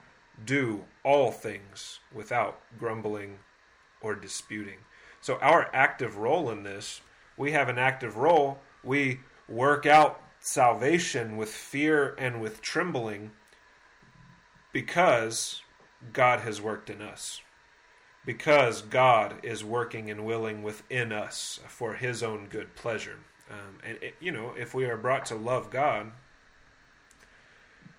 Do 0.43 0.85
all 1.03 1.33
things 1.33 1.99
without 2.15 2.61
grumbling 2.79 3.41
or 4.01 4.15
disputing. 4.15 4.79
So, 5.21 5.39
our 5.43 5.69
active 5.75 6.17
role 6.17 6.51
in 6.51 6.63
this, 6.63 7.01
we 7.37 7.53
have 7.53 7.69
an 7.69 7.79
active 7.79 8.17
role. 8.17 8.61
We 8.85 9.21
work 9.49 9.87
out 9.87 10.23
salvation 10.39 11.37
with 11.37 11.51
fear 11.51 12.15
and 12.19 12.41
with 12.41 12.63
trembling 12.63 13.33
because 14.73 15.63
God 16.13 16.41
has 16.41 16.61
worked 16.61 16.91
in 16.91 17.03
us. 17.03 17.41
Because 18.27 18.83
God 18.83 19.37
is 19.43 19.65
working 19.65 20.11
and 20.11 20.27
willing 20.27 20.63
within 20.63 21.13
us 21.13 21.61
for 21.69 21.95
His 21.95 22.23
own 22.23 22.49
good 22.49 22.75
pleasure. 22.75 23.19
Um, 23.51 23.79
and, 23.83 23.99
it, 24.03 24.17
you 24.21 24.33
know, 24.33 24.53
if 24.59 24.75
we 24.75 24.85
are 24.85 24.97
brought 24.97 25.25
to 25.27 25.35
love 25.35 25.71
God, 25.71 26.13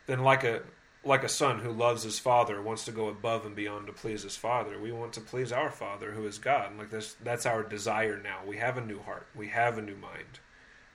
then 0.06 0.20
like 0.24 0.44
a 0.44 0.62
like 1.04 1.24
a 1.24 1.30
son 1.30 1.60
who 1.60 1.72
loves 1.72 2.04
his 2.04 2.20
father 2.20 2.62
wants 2.62 2.84
to 2.84 2.92
go 2.92 3.08
above 3.08 3.46
and 3.46 3.56
beyond 3.56 3.88
to 3.88 3.94
please 3.94 4.24
his 4.24 4.36
father 4.36 4.78
we 4.78 4.92
want 4.92 5.14
to 5.14 5.22
please 5.22 5.54
our 5.54 5.72
father 5.72 6.12
who 6.12 6.26
is 6.26 6.38
god. 6.38 6.78
Like 6.78 6.90
this 6.90 7.16
that's 7.24 7.46
our 7.46 7.64
desire 7.64 8.20
now. 8.22 8.40
We 8.46 8.58
have 8.58 8.78
a 8.78 8.86
new 8.86 9.00
heart. 9.00 9.28
We 9.36 9.48
have 9.50 9.78
a 9.78 9.82
new 9.82 9.96
mind. 9.96 10.40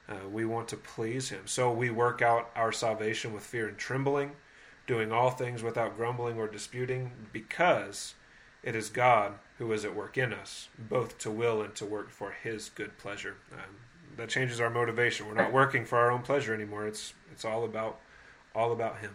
Uh, 0.09 0.29
we 0.29 0.45
want 0.45 0.69
to 0.69 0.77
please 0.77 1.29
him. 1.29 1.43
So 1.47 1.73
we 1.73 1.91
work 1.91 2.21
out 2.21 2.51
our 2.57 2.73
salvation 2.73 3.33
with 3.33 3.45
fear 3.45 3.69
and 3.69 3.79
trembling 3.79 4.33
doing 4.87 5.13
all 5.13 5.31
things 5.31 5.63
without 5.63 5.97
grumbling 5.97 6.37
or 6.39 6.49
disputing 6.49 7.13
because 7.33 8.15
it 8.63 8.75
is 8.75 8.89
god 8.89 9.35
who 9.59 9.73
is 9.73 9.85
at 9.85 9.95
work 9.95 10.17
in 10.19 10.33
us 10.33 10.69
both 10.79 11.19
to 11.19 11.31
will 11.31 11.63
and 11.63 11.75
to 11.75 11.85
work 11.85 12.11
for 12.11 12.33
his 12.43 12.69
good 12.71 12.97
pleasure 12.99 13.37
um, 13.53 13.77
that 14.17 14.29
changes 14.29 14.61
our 14.61 14.71
motivation 14.71 15.27
we're 15.27 15.35
not 15.35 15.53
working 15.53 15.85
for 15.85 15.99
our 15.99 16.11
own 16.11 16.23
pleasure 16.23 16.55
anymore 16.55 16.87
it's 16.87 17.15
it's 17.31 17.45
all 17.45 17.65
about 17.65 17.99
all 18.55 18.73
about 18.73 18.99
him 18.99 19.15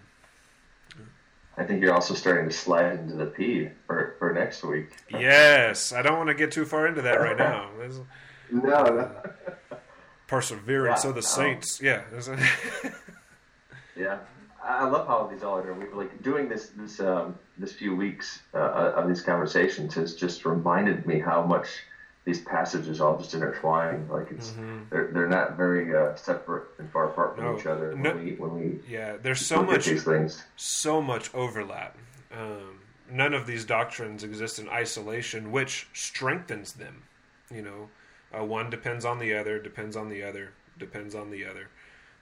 I 1.57 1.63
think 1.63 1.81
you're 1.81 1.93
also 1.93 2.13
starting 2.13 2.47
to 2.47 2.55
slide 2.55 2.99
into 2.99 3.15
the 3.15 3.25
P 3.25 3.69
for, 3.87 4.15
for 4.19 4.31
next 4.31 4.63
week. 4.63 4.89
Yes, 5.09 5.91
I 5.91 6.03
don't 6.03 6.17
want 6.17 6.29
to 6.29 6.35
get 6.35 6.51
too 6.51 6.65
far 6.65 6.85
into 6.85 7.01
that 7.01 7.19
right 7.19 7.37
now. 7.37 7.71
no, 8.51 8.83
no. 8.83 9.11
Perseverance 10.27 11.03
yeah, 11.03 11.09
of 11.09 11.15
the 11.15 11.23
saints. 11.23 11.79
Um, 11.81 11.85
yeah. 11.87 12.01
yeah, 13.95 14.17
I 14.67 14.85
love 14.85 15.07
how 15.07 15.27
these 15.31 15.43
all 15.43 15.57
are. 15.57 15.73
We 15.73 15.87
like 15.93 16.21
doing 16.21 16.49
this 16.49 16.71
this 16.75 16.99
um, 16.99 17.39
this 17.57 17.71
few 17.71 17.95
weeks 17.95 18.41
uh, 18.53 18.93
of 18.95 19.07
these 19.07 19.21
conversations 19.21 19.93
has 19.95 20.13
just 20.15 20.45
reminded 20.45 21.05
me 21.05 21.19
how 21.19 21.41
much 21.41 21.67
these 22.25 22.41
passages 22.41 22.99
all 22.99 23.17
just 23.17 23.33
intertwine. 23.33 24.07
Like 24.09 24.29
it's 24.29 24.49
mm-hmm. 24.49 24.79
they're 24.89 25.09
they're 25.13 25.29
not 25.29 25.55
very 25.55 25.95
uh, 25.95 26.15
separate 26.15 26.65
and 26.79 26.91
far 26.91 27.09
apart 27.09 27.35
from 27.35 27.45
no, 27.45 27.57
each 27.57 27.65
other 27.65 27.95
when 27.95 28.23
we 28.23 28.31
when 28.33 28.59
we 28.59 28.79
yeah. 28.87 29.15
There's 29.21 29.45
so 29.45 29.63
much 29.63 29.85
these 29.85 30.03
things. 30.03 30.43
so 30.57 31.01
much 31.01 31.33
overlap. 31.33 31.97
Um, 32.37 32.79
none 33.09 33.33
of 33.33 33.47
these 33.47 33.63
doctrines 33.63 34.25
exist 34.25 34.59
in 34.59 34.67
isolation, 34.67 35.53
which 35.53 35.87
strengthens 35.93 36.73
them. 36.73 37.03
You 37.49 37.61
know, 37.61 37.89
uh, 38.37 38.43
one 38.43 38.69
depends 38.69 39.05
on 39.05 39.19
the 39.19 39.33
other, 39.33 39.59
depends 39.59 39.95
on 39.95 40.09
the 40.09 40.23
other, 40.23 40.51
depends 40.77 41.15
on 41.15 41.31
the 41.31 41.45
other. 41.45 41.69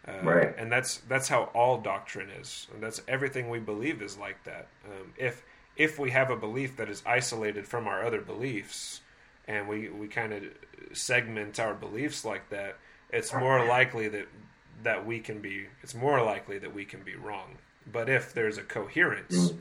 Uh, 0.07 0.23
right. 0.23 0.55
And 0.57 0.71
that's 0.71 0.97
that's 1.07 1.27
how 1.27 1.49
all 1.55 1.79
doctrine 1.79 2.29
is. 2.29 2.67
And 2.73 2.81
that's 2.81 3.01
everything 3.07 3.49
we 3.49 3.59
believe 3.59 4.01
is 4.01 4.17
like 4.17 4.43
that. 4.43 4.67
Um, 4.85 5.13
if 5.17 5.43
if 5.75 5.99
we 5.99 6.11
have 6.11 6.29
a 6.29 6.35
belief 6.35 6.77
that 6.77 6.89
is 6.89 7.01
isolated 7.05 7.67
from 7.67 7.87
our 7.87 8.05
other 8.05 8.21
beliefs, 8.21 9.01
and 9.47 9.67
we 9.67 9.89
we 9.89 10.07
kind 10.07 10.33
of 10.33 10.43
segment 10.93 11.59
our 11.59 11.73
beliefs 11.73 12.23
like 12.23 12.49
that, 12.49 12.77
it's 13.09 13.33
more 13.33 13.65
likely 13.65 14.07
that 14.09 14.27
that 14.83 15.05
we 15.05 15.19
can 15.19 15.41
be 15.41 15.65
it's 15.81 15.95
more 15.95 16.21
likely 16.23 16.59
that 16.59 16.73
we 16.73 16.85
can 16.85 17.01
be 17.01 17.15
wrong. 17.15 17.57
But 17.91 18.09
if 18.09 18.33
there's 18.33 18.57
a 18.57 18.63
coherence, 18.63 19.51
mm. 19.51 19.57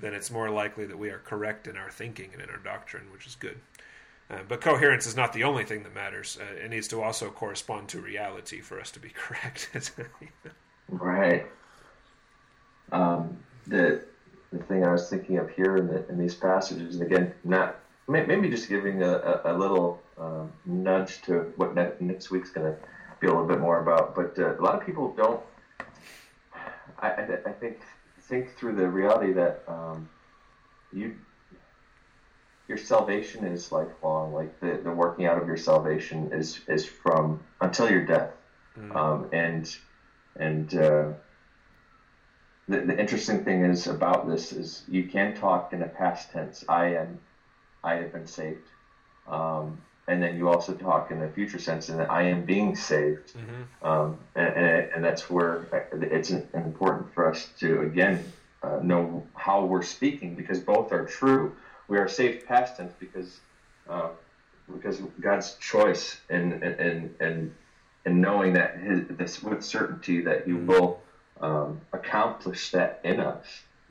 then 0.00 0.14
it's 0.14 0.30
more 0.30 0.50
likely 0.50 0.84
that 0.86 0.98
we 0.98 1.10
are 1.10 1.18
correct 1.18 1.66
in 1.66 1.76
our 1.76 1.90
thinking 1.90 2.30
and 2.32 2.42
in 2.42 2.50
our 2.50 2.58
doctrine, 2.58 3.04
which 3.12 3.26
is 3.26 3.34
good. 3.34 3.58
Uh, 4.32 4.38
but 4.48 4.60
coherence 4.60 5.06
is 5.06 5.14
not 5.14 5.32
the 5.32 5.44
only 5.44 5.64
thing 5.64 5.82
that 5.82 5.94
matters. 5.94 6.38
Uh, 6.40 6.64
it 6.64 6.70
needs 6.70 6.88
to 6.88 7.02
also 7.02 7.30
correspond 7.30 7.88
to 7.88 8.00
reality 8.00 8.60
for 8.60 8.80
us 8.80 8.90
to 8.90 9.00
be 9.00 9.10
correct. 9.14 9.92
right. 10.88 11.46
Um, 12.90 13.38
the 13.66 14.02
the 14.52 14.58
thing 14.64 14.84
I 14.84 14.92
was 14.92 15.08
thinking 15.08 15.38
of 15.38 15.50
here 15.50 15.76
in, 15.78 15.86
the, 15.86 16.06
in 16.08 16.18
these 16.18 16.34
passages, 16.34 16.96
and 16.96 17.04
again, 17.04 17.32
not 17.42 17.76
maybe 18.08 18.50
just 18.50 18.68
giving 18.68 19.02
a, 19.02 19.40
a, 19.44 19.56
little 19.56 20.02
um, 20.18 20.52
nudge 20.66 21.22
to 21.22 21.52
what 21.56 21.74
next 21.74 22.30
week's 22.30 22.50
going 22.50 22.70
to 22.70 22.78
be 23.20 23.28
a 23.28 23.30
little 23.30 23.46
bit 23.46 23.60
more 23.60 23.80
about. 23.80 24.14
But 24.14 24.38
uh, 24.38 24.58
a 24.58 24.60
lot 24.60 24.74
of 24.74 24.84
people 24.84 25.14
don't. 25.16 25.40
I, 26.98 27.08
I, 27.46 27.52
think 27.52 27.80
think 28.20 28.56
through 28.56 28.76
the 28.76 28.88
reality 28.88 29.32
that 29.32 29.62
um, 29.66 30.08
you 30.92 31.16
your 32.68 32.78
salvation 32.78 33.44
is 33.44 33.72
lifelong. 33.72 34.32
Like 34.32 34.58
the, 34.60 34.80
the 34.82 34.90
working 34.90 35.26
out 35.26 35.40
of 35.40 35.46
your 35.46 35.56
salvation 35.56 36.32
is 36.32 36.60
is 36.68 36.84
from 36.86 37.40
until 37.60 37.90
your 37.90 38.04
death. 38.04 38.32
Mm. 38.78 38.96
Um, 38.96 39.28
and 39.32 39.76
and 40.36 40.74
uh, 40.74 41.12
the, 42.68 42.80
the 42.80 42.98
interesting 42.98 43.44
thing 43.44 43.64
is 43.64 43.86
about 43.86 44.28
this 44.28 44.52
is 44.52 44.84
you 44.88 45.04
can 45.04 45.34
talk 45.34 45.72
in 45.72 45.82
a 45.82 45.88
past 45.88 46.30
tense. 46.30 46.64
I 46.68 46.94
am 46.94 47.18
I 47.84 47.94
have 47.96 48.12
been 48.12 48.26
saved. 48.26 48.68
Um, 49.26 49.78
and 50.08 50.22
then 50.22 50.36
you 50.36 50.48
also 50.48 50.74
talk 50.74 51.10
in 51.10 51.20
the 51.20 51.28
future 51.28 51.58
sense 51.58 51.88
in 51.88 51.96
that 51.98 52.10
I 52.10 52.22
am 52.22 52.44
being 52.44 52.74
saved. 52.74 53.34
Mm-hmm. 53.34 53.86
Um, 53.86 54.18
and, 54.34 54.48
and, 54.48 54.92
and, 54.94 55.04
that's 55.04 55.30
where 55.30 55.66
it's 55.92 56.30
important 56.30 57.14
for 57.14 57.30
us 57.30 57.48
to, 57.60 57.82
again, 57.82 58.24
uh, 58.62 58.80
know 58.82 59.26
how 59.34 59.64
we're 59.64 59.82
speaking 59.82 60.34
because 60.34 60.58
both 60.58 60.92
are 60.92 61.06
true. 61.06 61.54
We 61.92 61.98
are 61.98 62.08
saved 62.08 62.46
past 62.46 62.78
tense 62.78 62.94
because 62.98 63.38
uh, 63.86 64.08
because 64.72 65.02
God's 65.20 65.56
choice 65.56 66.18
and 66.30 66.54
and 66.62 67.14
and 67.20 67.54
and 68.06 68.22
knowing 68.22 68.54
that 68.54 68.78
his, 68.78 69.00
this 69.10 69.42
with 69.42 69.62
certainty 69.62 70.22
that 70.22 70.46
He 70.46 70.52
mm-hmm. 70.52 70.68
will 70.68 71.02
um, 71.42 71.82
accomplish 71.92 72.70
that 72.70 73.00
in 73.04 73.20
us. 73.20 73.44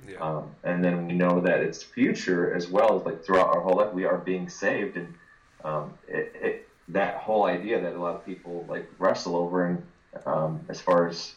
Yeah. 0.09 0.17
Um, 0.17 0.55
and 0.63 0.83
then 0.83 1.05
we 1.05 1.13
know 1.13 1.41
that 1.41 1.59
it's 1.59 1.83
future 1.83 2.51
as 2.55 2.67
well 2.67 2.99
as 2.99 3.05
like 3.05 3.23
throughout 3.23 3.49
our 3.55 3.61
whole 3.61 3.75
life 3.75 3.93
we 3.93 4.05
are 4.05 4.17
being 4.17 4.49
saved, 4.49 4.97
and 4.97 5.13
um, 5.63 5.93
it, 6.07 6.35
it, 6.41 6.69
that 6.87 7.17
whole 7.17 7.45
idea 7.45 7.79
that 7.79 7.93
a 7.93 8.01
lot 8.01 8.15
of 8.15 8.25
people 8.25 8.65
like 8.67 8.89
wrestle 8.97 9.36
over, 9.36 9.67
and 9.67 9.86
um, 10.26 10.65
as 10.69 10.82
far 10.82 11.07
as 11.07 11.36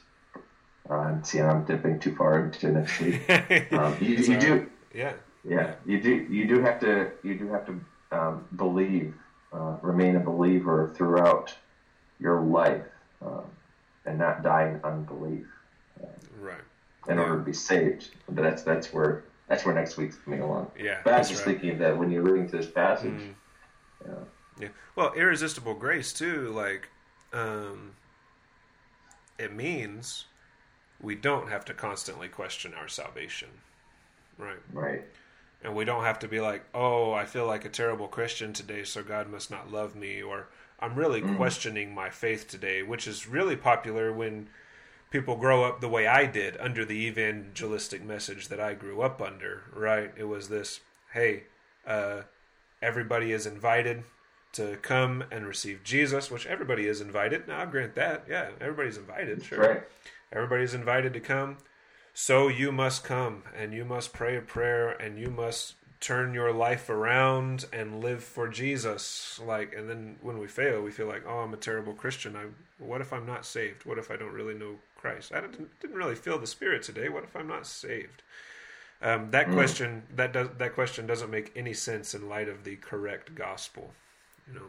uh, 0.89 1.21
see, 1.21 1.43
I'm 1.43 1.65
dipping 1.65 2.01
too 2.01 2.15
far 2.17 2.43
into 2.43 2.73
next 2.73 2.99
week. 3.01 3.21
Um, 3.73 3.99
you, 4.01 4.17
you 4.17 4.41
do, 4.41 4.71
yeah, 4.95 5.13
yeah, 5.49 5.75
you 5.85 6.01
do, 6.01 6.11
you 6.31 6.47
do 6.47 6.61
have 6.61 6.81
to, 6.81 7.11
you 7.23 7.39
do 7.39 7.49
have 7.49 7.67
to 7.67 7.81
um, 8.13 8.45
believe, 8.57 9.15
uh, 9.53 9.77
remain 9.83 10.17
a 10.17 10.21
believer 10.21 10.93
throughout 10.97 11.55
your 12.19 12.41
life, 12.41 12.85
um, 13.25 13.45
and 14.07 14.19
not 14.19 14.43
die 14.43 14.69
in 14.69 14.81
unbelief. 14.85 15.47
right 16.41 16.59
in 17.09 17.19
order 17.19 17.37
to 17.37 17.43
be 17.43 17.53
saved. 17.53 18.11
But 18.29 18.43
that's 18.43 18.63
that's 18.63 18.93
where 18.93 19.25
that's 19.49 19.65
where 19.65 19.75
next 19.75 19.97
week's 19.97 20.17
coming 20.17 20.41
along. 20.41 20.71
Yeah. 20.79 21.01
But 21.05 21.15
I 21.15 21.19
was 21.19 21.29
just 21.29 21.45
right. 21.45 21.53
thinking 21.53 21.71
of 21.71 21.79
that 21.79 21.97
when 21.97 22.11
you're 22.11 22.23
reading 22.23 22.49
through 22.49 22.61
this 22.61 22.71
passage. 22.71 23.13
Mm. 23.13 23.35
Yeah. 24.07 24.15
Yeah. 24.61 24.69
Well, 24.97 25.13
irresistible 25.15 25.75
grace 25.75 26.13
too, 26.13 26.51
like 26.51 26.89
um, 27.33 27.93
it 29.39 29.53
means 29.53 30.27
we 31.01 31.15
don't 31.15 31.49
have 31.49 31.65
to 31.67 31.75
constantly 31.75 32.29
question 32.29 32.73
our 32.75 32.89
salvation. 32.89 33.49
Right. 34.39 34.59
Right. 34.73 35.05
And 35.65 35.75
we 35.75 35.85
don't 35.85 36.05
have 36.05 36.19
to 36.21 36.29
be 36.29 36.41
like, 36.41 36.65
"Oh, 36.75 37.13
I 37.13 37.25
feel 37.25 37.47
like 37.47 37.65
a 37.65 37.71
terrible 37.71 38.07
Christian 38.07 38.53
today, 38.53 38.85
so 38.85 39.03
God 39.03 39.29
must 39.29 39.51
not 39.51 39.73
love 39.73 39.97
me," 39.97 40.23
or 40.23 40.49
I'm 40.79 40.95
really 40.95 41.23
mm. 41.23 41.37
questioning 41.37 41.95
my 41.95 42.11
faith 42.11 42.47
today, 42.47 42.83
which 42.83 43.09
is 43.09 43.27
really 43.27 43.57
popular 43.57 44.13
when 44.13 44.49
people 45.11 45.37
grow 45.37 45.65
up 45.65 45.81
the 45.81 45.89
way 45.89 46.07
I 46.07 46.27
did 46.27 46.57
under 46.59 46.85
the 46.85 47.07
evangelistic 47.07 48.05
message 48.05 48.49
that 48.49 48.61
I 48.61 48.75
grew 48.75 49.01
up 49.01 49.23
under, 49.23 49.63
right? 49.73 50.13
It 50.17 50.25
was 50.25 50.49
this, 50.49 50.81
hey, 51.13 51.45
uh, 51.87 52.23
everybody 52.83 53.33
is 53.33 53.47
invited 53.47 54.03
to 54.55 54.77
come 54.83 55.25
and 55.31 55.47
receive 55.47 55.85
Jesus, 55.85 56.31
which 56.31 56.47
everybody 56.47 56.87
is 56.87 57.01
invited. 57.01 57.47
Now, 57.47 57.61
I'll 57.61 57.67
grant 57.67 57.95
that. 57.95 58.25
Yeah, 58.29 58.51
everybody's 58.61 58.97
invited. 58.97 59.45
Sure. 59.45 59.59
Right. 59.61 59.83
Everybody's 60.33 60.75
invited 60.75 61.13
to 61.13 61.21
come. 61.21 61.59
So 62.17 62.47
you 62.47 62.71
must 62.71 63.03
come 63.03 63.43
and 63.57 63.75
you 63.75 63.85
must 63.85 64.13
pray 64.13 64.37
a 64.37 64.41
prayer 64.41 64.91
and 64.91 65.19
you 65.19 65.31
must 65.31 65.75
turn 65.99 66.33
your 66.33 66.53
life 66.53 66.89
around 66.89 67.65
and 67.73 68.01
live 68.01 68.23
for 68.23 68.47
Jesus. 68.47 69.41
Like, 69.45 69.75
and 69.75 69.91
then 69.91 70.17
when 70.23 70.39
we 70.39 70.47
fail, 70.47 70.81
we 70.81 70.93
feel 70.93 71.09
like, 71.09 71.25
oh, 71.27 71.39
I'm 71.39 71.53
a 71.53 71.59
terrible 71.59 71.93
Christian. 71.93 72.37
I, 72.37 72.45
what 72.79 73.01
if 73.01 73.13
I'm 73.13 73.27
not 73.27 73.45
saved? 73.45 73.85
What 73.85 73.99
if 73.99 74.13
I 74.13 74.17
don't 74.17 74.33
really 74.33 74.55
know 74.55 74.77
Christ? 74.97 75.33
I 75.35 75.41
didn't, 75.41 75.81
didn't 75.81 75.97
really 75.97 76.15
feel 76.15 76.39
the 76.39 76.47
Spirit 76.47 76.85
today. 76.85 77.09
What 77.09 77.25
if 77.25 77.35
I'm 77.35 77.49
not 77.49 77.67
saved? 77.67 78.23
Um, 79.03 79.33
that 79.33 79.49
mm. 79.49 79.55
question 79.55 80.05
that 80.15 80.33
does 80.33 80.49
that 80.57 80.75
question 80.75 81.07
doesn't 81.07 81.31
make 81.31 81.53
any 81.57 81.75
sense 81.75 82.15
in 82.15 82.29
light 82.29 82.49
of 82.49 82.65
the 82.65 82.77
correct 82.77 83.35
gospel, 83.35 83.93
you 84.47 84.55
know. 84.55 84.67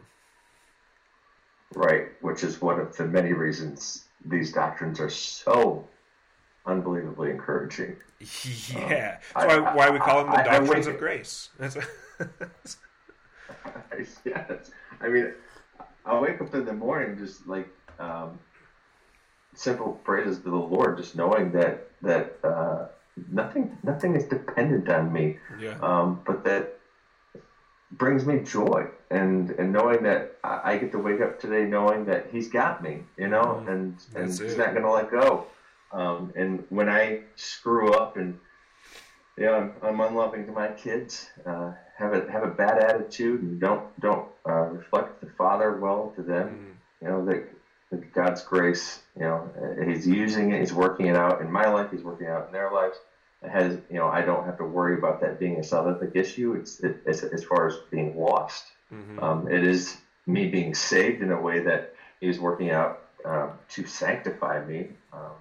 Right, 1.74 2.08
which 2.20 2.42
is 2.44 2.60
one 2.60 2.80
of 2.80 2.96
the 2.96 3.06
many 3.06 3.32
reasons 3.32 4.04
these 4.24 4.52
doctrines 4.52 5.00
are 5.00 5.08
so 5.08 5.86
unbelievably 6.66 7.30
encouraging. 7.30 7.96
Yeah, 8.70 9.18
um, 9.34 9.46
that's 9.48 9.60
why, 9.60 9.70
I, 9.70 9.74
why 9.74 9.90
we 9.90 9.98
call 9.98 10.24
them 10.24 10.32
the 10.32 10.38
I, 10.38 10.58
doctrines 10.58 10.86
I 10.86 10.90
of 10.90 10.98
grace. 10.98 11.50
Yes, 14.24 14.70
I 15.00 15.08
mean, 15.08 15.32
I 16.04 16.18
wake 16.18 16.40
up 16.40 16.54
in 16.54 16.64
the 16.64 16.72
morning 16.72 17.16
just 17.18 17.46
like 17.46 17.68
um, 17.98 18.38
simple 19.54 19.92
praises 20.04 20.38
to 20.38 20.50
the 20.50 20.56
Lord, 20.56 20.98
just 20.98 21.16
knowing 21.16 21.52
that 21.52 21.88
that 22.02 22.38
uh, 22.44 22.86
nothing 23.30 23.76
nothing 23.82 24.14
is 24.14 24.24
dependent 24.24 24.88
on 24.88 25.12
me, 25.12 25.38
yeah. 25.58 25.78
um, 25.80 26.20
but 26.26 26.44
that 26.44 26.78
brings 27.92 28.26
me 28.26 28.40
joy 28.40 28.86
and 29.10 29.50
and 29.50 29.72
knowing 29.72 30.02
that 30.02 30.36
I, 30.42 30.76
get 30.76 30.92
to 30.92 30.98
wake 30.98 31.20
up 31.20 31.40
today 31.40 31.64
knowing 31.64 32.04
that 32.06 32.28
He's 32.30 32.48
got 32.48 32.82
me, 32.82 33.04
you 33.16 33.28
know, 33.28 33.62
mm, 33.64 33.70
and 33.70 33.96
and 34.14 34.26
He's 34.26 34.40
it. 34.40 34.58
not 34.58 34.72
going 34.72 34.84
to 34.84 34.90
let 34.90 35.10
go. 35.10 35.46
Um, 35.92 36.32
and 36.36 36.64
when 36.68 36.88
I 36.88 37.20
screw 37.36 37.92
up 37.94 38.16
and 38.16 38.38
you 39.36 39.44
know, 39.44 39.54
I'm, 39.54 39.72
I'm 39.82 40.00
unloving 40.00 40.46
to 40.46 40.52
my 40.52 40.68
kids, 40.68 41.28
uh, 41.44 41.72
have 41.98 42.14
a 42.14 42.30
have 42.30 42.42
a 42.42 42.50
bad 42.50 42.78
attitude, 42.82 43.42
and 43.42 43.60
don't 43.60 44.00
don't 44.00 44.28
uh, 44.48 44.66
reflect 44.66 45.20
the 45.20 45.28
Father 45.36 45.76
well 45.76 46.12
to 46.16 46.22
them. 46.22 46.48
Mm. 46.48 47.02
You 47.02 47.08
know 47.08 47.24
that 47.26 47.46
God's 48.12 48.42
grace, 48.42 49.00
you 49.14 49.22
know, 49.22 49.50
He's 49.86 50.06
using 50.06 50.52
it, 50.52 50.60
He's 50.60 50.72
working 50.72 51.06
it 51.06 51.16
out 51.16 51.40
in 51.40 51.50
my 51.50 51.66
life, 51.68 51.90
He's 51.90 52.02
working 52.02 52.26
it 52.26 52.30
out 52.30 52.46
in 52.46 52.52
their 52.52 52.70
lives. 52.72 52.96
It 53.42 53.50
has, 53.50 53.78
you 53.90 53.96
know, 53.96 54.08
I 54.08 54.22
don't 54.22 54.44
have 54.44 54.58
to 54.58 54.64
worry 54.64 54.96
about 54.96 55.20
that 55.20 55.38
being 55.38 55.56
a 55.56 55.60
salvific 55.60 56.16
issue. 56.16 56.54
It's, 56.54 56.80
it, 56.80 57.02
it's 57.04 57.22
as 57.22 57.44
far 57.44 57.68
as 57.68 57.76
being 57.90 58.18
lost. 58.18 58.64
Mm-hmm. 58.92 59.22
Um, 59.22 59.48
it 59.48 59.62
is 59.62 59.96
me 60.26 60.48
being 60.48 60.74
saved 60.74 61.22
in 61.22 61.30
a 61.30 61.40
way 61.40 61.60
that 61.60 61.94
He's 62.20 62.40
working 62.40 62.70
out 62.70 63.02
uh, 63.24 63.50
to 63.70 63.86
sanctify 63.86 64.64
me 64.64 64.88
um, 65.12 65.32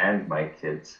and 0.00 0.28
my 0.28 0.44
kids. 0.60 0.98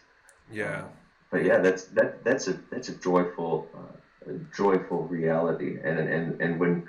Yeah. 0.53 0.65
Uh, 0.65 0.85
but 1.31 1.45
yeah, 1.45 1.59
that's 1.59 1.85
that 1.87 2.25
that's 2.25 2.49
a 2.49 2.55
that's 2.71 2.89
a 2.89 2.97
joyful, 2.97 3.69
uh, 3.75 4.33
a 4.33 4.39
joyful 4.57 5.05
reality. 5.05 5.79
And 5.83 5.99
and 5.99 6.41
and 6.41 6.59
when 6.59 6.89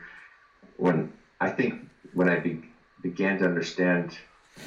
when 0.77 1.13
I 1.39 1.49
think 1.49 1.87
when 2.13 2.27
I 2.27 2.39
be, 2.39 2.63
began 3.01 3.37
to 3.39 3.45
understand 3.45 4.17
uh, 4.57 4.61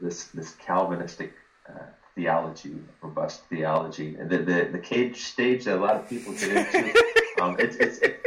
this 0.00 0.24
this 0.28 0.54
Calvinistic 0.54 1.34
uh, 1.68 1.84
theology, 2.14 2.76
robust 3.02 3.44
theology, 3.50 4.16
and 4.16 4.28
the, 4.30 4.38
the, 4.38 4.68
the 4.72 4.78
cage 4.78 5.22
stage 5.22 5.64
that 5.64 5.76
a 5.76 5.80
lot 5.80 5.96
of 5.96 6.08
people 6.08 6.32
get 6.32 6.74
into, 6.74 7.04
um, 7.42 7.56
it's 7.58 7.76
it's 7.76 7.98
it, 7.98 8.20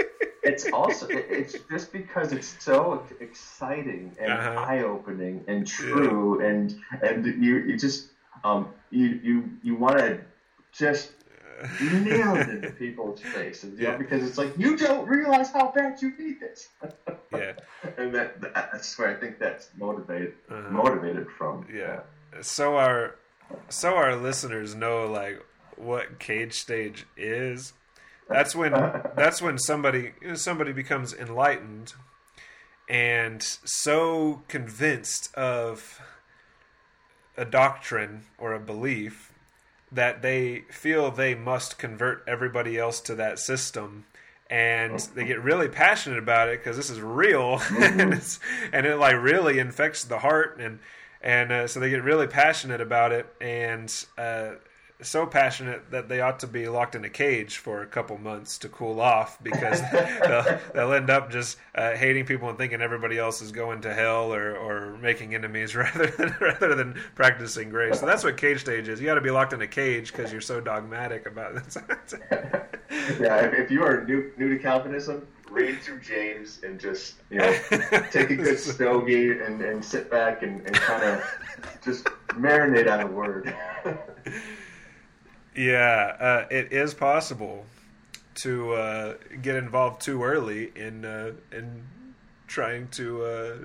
it's 0.44 0.72
also 0.72 1.08
it's 1.10 1.56
just 1.72 1.92
because 1.92 2.34
it's 2.34 2.64
so 2.64 3.04
exciting 3.20 4.16
and 4.20 4.32
uh-huh. 4.32 4.66
eye 4.68 4.84
opening 4.84 5.44
and 5.48 5.66
true, 5.66 6.40
yeah. 6.40 6.50
and 6.50 6.76
and 7.02 7.44
you 7.44 7.58
you 7.60 7.78
just 7.78 8.10
um 8.44 8.70
you 8.92 9.20
you 9.24 9.50
you 9.62 9.76
want 9.76 9.98
to 9.98 10.20
just 10.72 11.12
nail 11.82 12.36
it 12.36 12.50
into 12.50 12.72
people's 12.72 13.22
faces, 13.22 13.80
yeah. 13.80 13.92
Know, 13.92 13.98
because 13.98 14.28
it's 14.28 14.38
like 14.38 14.58
you 14.58 14.76
don't 14.76 15.08
realize 15.08 15.52
how 15.52 15.72
bad 15.72 16.02
you 16.02 16.14
need 16.18 16.40
this. 16.40 16.70
yeah, 17.32 17.54
and 17.98 18.14
that 18.14 18.42
that's 18.42 18.98
where 18.98 19.16
I 19.16 19.20
think 19.20 19.40
that's 19.40 19.70
motivated 19.78 20.34
uh-huh. 20.50 20.70
motivated 20.70 21.28
from. 21.38 21.66
Yeah. 21.74 22.02
So 22.42 22.78
our 22.78 23.16
so 23.70 23.96
our 23.96 24.16
listeners 24.16 24.76
know 24.76 25.06
like 25.08 25.44
what 25.78 26.20
cage 26.20 26.54
stage 26.54 27.06
is. 27.18 27.74
That's 28.30 28.56
when 28.56 28.72
that's 29.16 29.42
when 29.42 29.58
somebody 29.58 30.14
somebody 30.36 30.74
becomes 30.74 31.14
enlightened 31.14 31.94
and 32.90 33.42
so 33.42 34.44
convinced 34.48 35.34
of 35.36 36.02
a 37.38 37.46
doctrine 37.46 38.24
or 38.38 38.54
a 38.54 38.60
belief 38.60 39.32
that 39.92 40.22
they 40.22 40.64
feel 40.72 41.12
they 41.12 41.36
must 41.36 41.78
convert 41.78 42.24
everybody 42.28 42.78
else 42.78 43.00
to 43.02 43.16
that 43.16 43.40
system 43.40 44.06
and 44.50 45.00
they 45.16 45.26
get 45.26 45.42
really 45.42 45.68
passionate 45.68 46.20
about 46.20 46.48
it 46.48 46.60
because 46.60 46.78
this 46.78 46.90
is 46.90 47.00
real 47.00 47.58
mm-hmm. 47.60 48.00
and, 48.00 48.40
and 48.72 48.86
it 48.86 48.98
like 48.98 49.16
really 49.22 49.60
infects 49.60 50.04
the 50.04 50.20
heart 50.20 50.60
and 50.60 50.80
and 51.22 51.52
uh, 51.52 51.68
so 51.68 51.80
they 51.80 51.90
get 51.90 52.04
really 52.04 52.28
passionate 52.28 52.82
about 52.82 53.12
it 53.12 53.26
and 53.40 54.06
uh, 54.18 54.52
so 55.04 55.26
passionate 55.26 55.92
that 55.92 56.10
they 56.10 56.22
ought 56.22 56.40
to 56.40 56.48
be 56.48 56.68
locked 56.68 56.96
in 56.96 57.06
a 57.06 57.10
cage 57.10 57.58
for 57.58 57.82
a 57.82 57.86
couple 57.86 58.18
months 58.18 58.58
to 58.60 58.70
cool 58.70 59.00
off 59.00 59.42
because 59.44 59.82
they'll, 59.92 60.60
they'll, 60.74 60.94
end 60.94 61.10
up 61.10 61.32
just 61.32 61.58
uh, 61.76 61.96
hating 61.96 62.26
people 62.26 62.50
and 62.50 62.58
thinking 62.58 62.82
everybody 62.82 63.18
else 63.18 63.42
is 63.42 63.52
going 63.52 63.82
to 63.82 63.94
hell 63.94 64.34
or, 64.34 64.56
or 64.56 64.98
making 64.98 65.36
enemies 65.36 65.76
rather 65.76 66.08
than 66.08 66.36
rather 66.40 66.76
than 66.76 66.94
practicing 67.16 67.70
grace. 67.70 68.00
So 68.00 68.06
that's 68.06 68.24
what 68.24 68.38
cage 68.38 68.62
stage 68.62 68.88
is. 68.88 69.00
You 69.00 69.06
got 69.06 69.16
to 69.16 69.22
be 69.22 69.32
locked 69.32 69.54
in 69.54 69.62
a 69.62 69.68
cage 69.68 70.12
because 70.12 70.32
you're 70.32 70.42
so 70.42 70.60
dogmatic 70.60 71.26
about 71.26 71.56
it. 71.56 71.78
yeah, 73.20 73.38
if 73.46 73.72
you 73.72 73.84
are 73.84 74.04
new 74.06 74.32
new 74.38 74.50
to 74.50 74.60
Calvinism, 74.60 75.28
read 75.50 75.80
through 75.82 76.02
James 76.02 76.60
and 76.64 76.80
just 76.80 77.16
you 77.30 77.38
know 77.38 77.52
take 78.12 78.32
a 78.32 78.36
good 78.36 78.60
stogie 78.60 79.32
and, 79.32 79.62
and 79.62 79.84
sit 79.84 80.10
back 80.10 80.44
and, 80.44 80.66
and 80.66 80.76
kind 80.76 81.04
of 81.04 81.24
just 81.84 82.06
marinate 82.30 82.92
on 82.92 83.02
a 83.02 83.08
word. 83.08 83.56
Yeah, 85.56 86.16
uh, 86.20 86.46
it 86.50 86.74
is 86.74 86.94
possible 86.94 87.66
to 88.36 88.74
uh, 88.74 89.14
get 89.42 89.56
involved 89.56 90.02
too 90.02 90.24
early 90.24 90.72
in 90.76 91.06
uh, 91.06 91.34
in 91.52 91.84
trying 92.48 92.88
to 92.90 93.24
uh, 93.24 93.56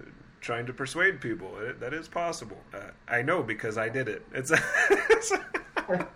trying 0.41 0.67
to 0.67 0.73
persuade 0.73 1.21
people. 1.21 1.59
It, 1.59 1.81
that 1.81 1.95
is 1.95 2.07
possible. 2.07 2.59
Uh, 2.75 2.91
I 3.09 3.23
know 3.23 3.43
because 3.43 3.79
I 3.79 3.89
did 3.89 4.09
it. 4.09 4.23
It's, 4.33 4.53
it's 4.91 5.33
all 5.89 6.07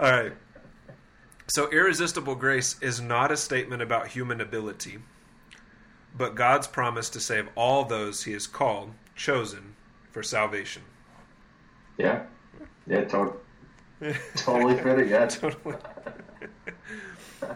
right. 0.00 0.32
So, 1.48 1.68
irresistible 1.72 2.36
grace 2.36 2.80
is 2.80 3.00
not 3.00 3.32
a 3.32 3.36
statement 3.36 3.82
about 3.82 4.06
human 4.06 4.40
ability, 4.40 4.98
but 6.16 6.36
God's 6.36 6.68
promise 6.68 7.10
to 7.10 7.18
save 7.18 7.48
all 7.56 7.84
those 7.84 8.22
He 8.22 8.32
has 8.34 8.46
called, 8.46 8.92
chosen 9.16 9.74
for 10.12 10.22
salvation. 10.22 10.82
Yeah, 11.98 12.22
yeah, 12.86 13.02
totally 13.04 13.36
totally 14.36 14.76
fit 14.76 14.98
it, 14.98 15.08
yeah. 15.08 15.26
totally. 15.26 15.76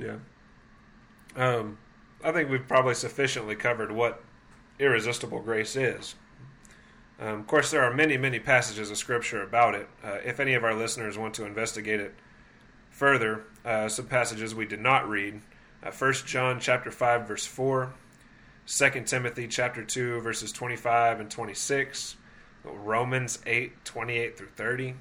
yeah. 0.00 0.16
Um, 1.36 1.78
I 2.24 2.32
think 2.32 2.50
we've 2.50 2.66
probably 2.66 2.94
sufficiently 2.94 3.54
covered 3.54 3.92
what 3.92 4.22
irresistible 4.78 5.40
grace 5.40 5.76
is. 5.76 6.14
Um, 7.20 7.40
of 7.40 7.46
course, 7.46 7.70
there 7.70 7.82
are 7.82 7.92
many, 7.92 8.16
many 8.16 8.38
passages 8.38 8.90
of 8.90 8.96
Scripture 8.96 9.42
about 9.42 9.74
it. 9.74 9.88
Uh, 10.02 10.18
if 10.24 10.40
any 10.40 10.54
of 10.54 10.64
our 10.64 10.74
listeners 10.74 11.18
want 11.18 11.34
to 11.34 11.44
investigate 11.44 12.00
it 12.00 12.14
further, 12.90 13.44
uh, 13.64 13.88
some 13.88 14.06
passages 14.06 14.54
we 14.54 14.64
did 14.64 14.80
not 14.80 15.06
read: 15.08 15.42
uh, 15.82 15.90
1 15.90 16.12
John 16.26 16.58
chapter 16.60 16.90
five, 16.90 17.28
verse 17.28 17.44
four, 17.44 17.92
2 18.66 19.02
Timothy 19.04 19.46
chapter 19.48 19.84
two, 19.84 20.20
verses 20.20 20.50
twenty-five 20.50 21.20
and 21.20 21.30
twenty-six, 21.30 22.16
Romans 22.64 23.38
eight, 23.44 23.84
twenty-eight 23.84 24.38
through 24.38 24.48
thirty, 24.56 24.94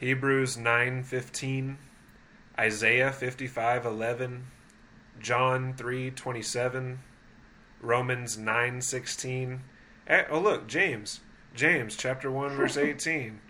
Hebrews 0.00 0.56
9:15, 0.56 1.76
Isaiah 2.58 3.10
55:11, 3.10 4.44
John 5.20 5.74
3:27, 5.74 7.00
Romans 7.82 8.38
9:16. 8.38 9.60
Oh 10.30 10.40
look, 10.40 10.66
James. 10.66 11.20
James 11.54 11.96
chapter 11.96 12.30
1 12.30 12.56
verse 12.56 12.76
18. 12.78 13.40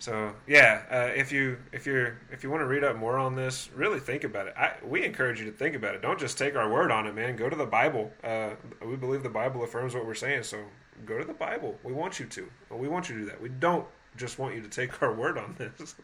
So 0.00 0.34
yeah, 0.48 0.82
uh, 0.90 1.12
if 1.14 1.30
you 1.30 1.58
if 1.70 1.86
you're 1.86 2.18
if 2.32 2.42
you 2.42 2.50
want 2.50 2.62
to 2.62 2.66
read 2.66 2.82
up 2.82 2.96
more 2.96 3.16
on 3.16 3.36
this, 3.36 3.70
really 3.72 4.00
think 4.00 4.24
about 4.24 4.48
it. 4.48 4.54
I, 4.56 4.72
we 4.84 5.04
encourage 5.04 5.38
you 5.38 5.46
to 5.46 5.52
think 5.52 5.76
about 5.76 5.94
it. 5.94 6.02
Don't 6.02 6.18
just 6.18 6.36
take 6.36 6.56
our 6.56 6.68
word 6.68 6.90
on 6.90 7.06
it, 7.06 7.14
man. 7.14 7.36
Go 7.36 7.48
to 7.48 7.54
the 7.54 7.64
Bible. 7.64 8.10
Uh, 8.24 8.50
we 8.84 8.96
believe 8.96 9.22
the 9.22 9.28
Bible 9.28 9.62
affirms 9.62 9.94
what 9.94 10.04
we're 10.04 10.14
saying. 10.14 10.42
So 10.42 10.64
go 11.06 11.16
to 11.18 11.24
the 11.24 11.32
Bible. 11.32 11.78
We 11.84 11.92
want 11.92 12.18
you 12.18 12.26
to. 12.26 12.50
We 12.72 12.88
want 12.88 13.08
you 13.08 13.14
to 13.14 13.20
do 13.20 13.26
that. 13.26 13.40
We 13.40 13.50
don't 13.50 13.86
just 14.16 14.38
want 14.38 14.54
you 14.54 14.62
to 14.62 14.68
take 14.68 15.02
our 15.02 15.12
word 15.12 15.38
on 15.38 15.54
this. 15.58 15.94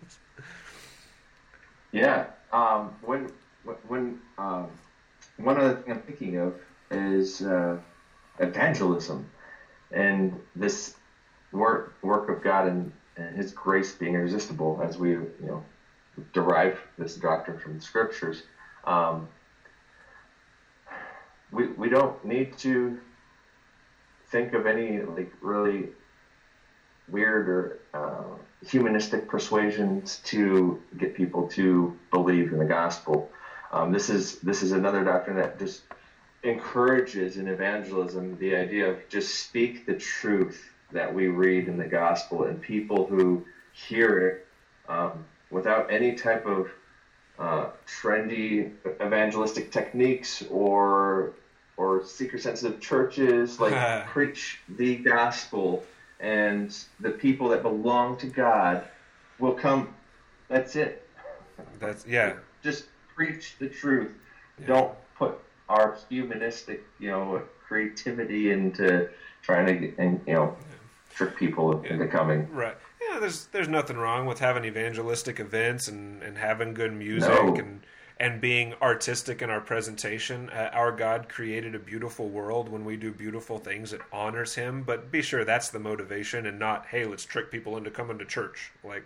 yeah. 1.93 2.27
Um, 2.53 2.95
when 3.03 3.31
when 3.87 4.21
um, 4.39 4.69
one 5.37 5.59
other 5.59 5.77
thing 5.77 5.93
I'm 5.93 6.03
thinking 6.03 6.37
of 6.39 6.55
is 6.91 7.43
uh, 7.43 7.79
evangelism, 8.39 9.29
and 9.93 10.39
this 10.57 10.95
work 11.53 11.95
work 12.03 12.29
of 12.29 12.43
God 12.43 12.67
and 12.69 12.93
and 13.17 13.37
His 13.37 13.53
grace 13.53 13.93
being 13.93 14.15
irresistible, 14.15 14.81
as 14.83 14.99
we 14.99 15.11
you 15.11 15.33
know 15.41 15.65
derive 16.33 16.79
this 16.97 17.17
doctrine 17.17 17.59
from 17.59 17.75
the 17.75 17.81
Scriptures. 17.81 18.43
Um, 18.85 19.29
we 21.53 21.67
we 21.69 21.89
don't 21.89 22.23
need 22.25 22.57
to 22.59 22.99
think 24.31 24.53
of 24.53 24.67
any 24.67 25.01
like 25.01 25.33
really 25.41 25.89
weird 27.11 27.49
or 27.49 27.79
uh, 27.95 28.25
humanistic 28.67 29.29
persuasions 29.29 30.21
to 30.25 30.83
get 30.99 31.15
people 31.15 31.49
to 31.49 31.97
believe 32.11 32.53
in 32.53 32.59
the 32.59 32.65
gospel. 32.65 33.31
Um, 33.73 33.93
this 33.93 34.09
is 34.09 34.39
this 34.41 34.63
is 34.63 34.73
another 34.73 35.05
doctrine 35.05 35.37
that 35.37 35.59
just 35.59 35.83
encourages 36.43 37.37
in 37.37 37.49
evangelism 37.49 38.39
the 38.39 38.55
idea 38.55 38.91
of 38.91 38.97
just 39.09 39.47
speak 39.47 39.87
the 39.87 39.95
truth 39.95 40.71
that 40.93 41.13
we 41.13 41.29
read 41.29 41.69
in 41.69 41.77
the 41.77 41.87
gospel, 41.87 42.45
and 42.45 42.61
people 42.61 43.07
who 43.07 43.45
hear 43.73 44.29
it 44.29 44.47
um, 44.89 45.25
without 45.51 45.93
any 45.93 46.15
type 46.15 46.47
of 46.47 46.71
uh, 47.39 47.71
trendy 47.87 48.73
evangelistic 49.01 49.71
techniques 49.71 50.43
or 50.51 51.33
or 51.77 52.05
seeker 52.05 52.39
sensitive 52.39 52.81
churches 52.81 53.61
like 53.61 54.07
preach 54.07 54.61
the 54.77 54.97
gospel 54.97 55.85
and 56.21 56.85
the 57.01 57.11
people 57.11 57.49
that 57.49 57.63
belong 57.63 58.17
to 58.19 58.27
God 58.27 58.85
will 59.39 59.55
come 59.55 59.95
that's 60.49 60.77
it 60.77 61.07
that's 61.79 62.07
yeah 62.07 62.35
just 62.63 62.87
preach 63.15 63.57
the 63.59 63.69
truth 63.69 64.13
yeah. 64.61 64.67
don't 64.67 64.95
put 65.17 65.39
our 65.69 65.99
humanistic 66.09 66.85
you 66.99 67.11
know 67.11 67.43
creativity 67.67 68.51
into 68.51 69.09
trying 69.43 69.67
to 69.67 69.95
and 69.99 70.21
you 70.27 70.35
know 70.35 70.57
trick 71.19 71.37
people 71.37 71.83
yeah. 71.85 71.95
into 71.95 72.07
coming. 72.07 72.49
Right. 72.53 72.77
Yeah, 73.01 73.19
there's 73.19 73.47
there's 73.47 73.69
nothing 73.69 73.97
wrong 73.97 74.27
with 74.27 74.39
having 74.39 74.65
evangelistic 74.65 75.41
events 75.41 75.89
and, 75.89 76.23
and 76.23 76.39
having 76.39 76.75
good 76.75 76.93
music 76.93 77.31
no. 77.31 77.55
and 77.57 77.81
and 78.21 78.41
being 78.41 78.75
artistic 78.83 79.43
in 79.43 79.51
our 79.51 79.61
presentation. 79.61 80.51
Uh, 80.51 80.71
our 80.73 80.91
God 80.91 81.29
created 81.29 81.75
a 81.75 81.79
beautiful 81.79 82.29
world 82.29 82.69
when 82.69 82.85
we 82.85 82.97
do 82.97 83.13
beautiful 83.13 83.59
things 83.59 83.93
it 83.93 84.01
honors 84.13 84.55
him, 84.55 84.83
but 84.83 85.11
be 85.13 85.23
sure 85.23 85.45
that's 85.45 85.69
the 85.69 85.79
motivation 85.79 86.47
and 86.47 86.59
not 86.59 86.87
hey, 86.87 87.05
let's 87.05 87.25
trick 87.25 87.51
people 87.51 87.77
into 87.77 87.91
coming 87.91 88.19
to 88.19 88.25
church. 88.25 88.73
Like 88.83 89.05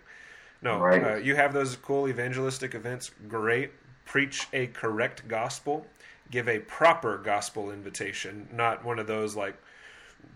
no, 0.61 0.79
right. 0.79 1.03
uh, 1.03 1.15
you 1.15 1.35
have 1.35 1.53
those 1.53 1.75
cool 1.75 2.07
evangelistic 2.07 2.73
events, 2.73 3.11
great. 3.27 3.71
Preach 4.05 4.47
a 4.51 4.67
correct 4.67 5.27
gospel, 5.27 5.85
give 6.31 6.49
a 6.49 6.59
proper 6.59 7.17
gospel 7.17 7.71
invitation, 7.71 8.49
not 8.51 8.83
one 8.83 8.99
of 8.99 9.07
those 9.07 9.35
like 9.35 9.55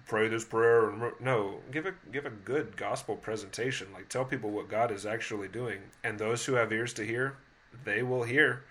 pray 0.06 0.28
this 0.28 0.46
prayer 0.46 0.90
and 0.90 1.12
no 1.20 1.60
give 1.72 1.86
a 1.86 1.94
give 2.12 2.26
a 2.26 2.30
good 2.30 2.76
gospel 2.78 3.16
presentation 3.16 3.88
like 3.94 4.08
tell 4.10 4.24
people 4.24 4.50
what 4.50 4.70
god 4.70 4.92
is 4.92 5.06
actually 5.06 5.48
doing 5.48 5.80
and 6.04 6.18
those 6.18 6.46
who 6.46 6.54
have 6.54 6.72
ears 6.72 6.94
to 6.94 7.06
hear 7.06 7.36
they 7.84 8.04
will 8.04 8.24
hear 8.24 8.64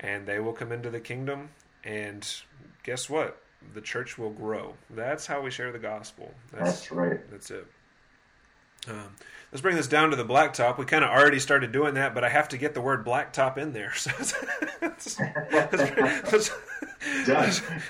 and 0.00 0.26
they 0.26 0.38
will 0.38 0.52
come 0.52 0.72
into 0.72 0.90
the 0.90 1.00
kingdom 1.00 1.50
and 1.84 2.42
guess 2.82 3.08
what 3.08 3.42
the 3.74 3.80
church 3.80 4.18
will 4.18 4.30
grow 4.30 4.74
that's 4.90 5.26
how 5.26 5.40
we 5.40 5.50
share 5.50 5.72
the 5.72 5.78
gospel 5.78 6.32
that's, 6.52 6.80
that's 6.80 6.92
right 6.92 7.30
that's 7.30 7.50
it 7.50 7.66
um, 8.86 9.14
let's 9.50 9.60
bring 9.60 9.76
this 9.76 9.88
down 9.88 10.10
to 10.10 10.16
the 10.16 10.24
blacktop. 10.24 10.78
We 10.78 10.84
kind 10.84 11.04
of 11.04 11.10
already 11.10 11.38
started 11.38 11.72
doing 11.72 11.94
that, 11.94 12.14
but 12.14 12.24
I 12.24 12.28
have 12.28 12.48
to 12.50 12.58
get 12.58 12.74
the 12.74 12.80
word 12.80 13.04
blacktop 13.04 13.58
in 13.58 13.72
there. 13.72 13.92
So 13.98 14.10
let's, 14.80 15.18
let's, 16.32 16.50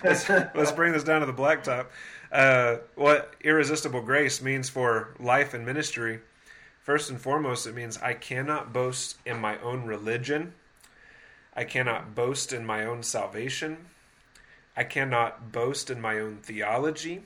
let's, 0.03 0.29
let's, 0.55 0.73
bring 0.73 0.93
this 0.93 1.05
down 1.05 1.21
to 1.21 1.27
the 1.27 1.33
blacktop. 1.33 1.87
Uh, 2.31 2.77
what 2.95 3.35
irresistible 3.43 4.03
grace 4.03 4.43
means 4.43 4.69
for 4.69 5.15
life 5.19 5.55
and 5.55 5.65
ministry. 5.65 6.21
First 6.89 7.11
and 7.11 7.21
foremost, 7.21 7.67
it 7.67 7.75
means 7.75 7.99
I 7.99 8.15
cannot 8.15 8.73
boast 8.73 9.19
in 9.27 9.39
my 9.39 9.59
own 9.59 9.85
religion. 9.85 10.55
I 11.55 11.65
cannot 11.65 12.15
boast 12.15 12.51
in 12.51 12.65
my 12.65 12.87
own 12.87 13.03
salvation. 13.03 13.89
I 14.75 14.85
cannot 14.85 15.53
boast 15.53 15.91
in 15.91 16.01
my 16.01 16.19
own 16.19 16.39
theology. 16.39 17.25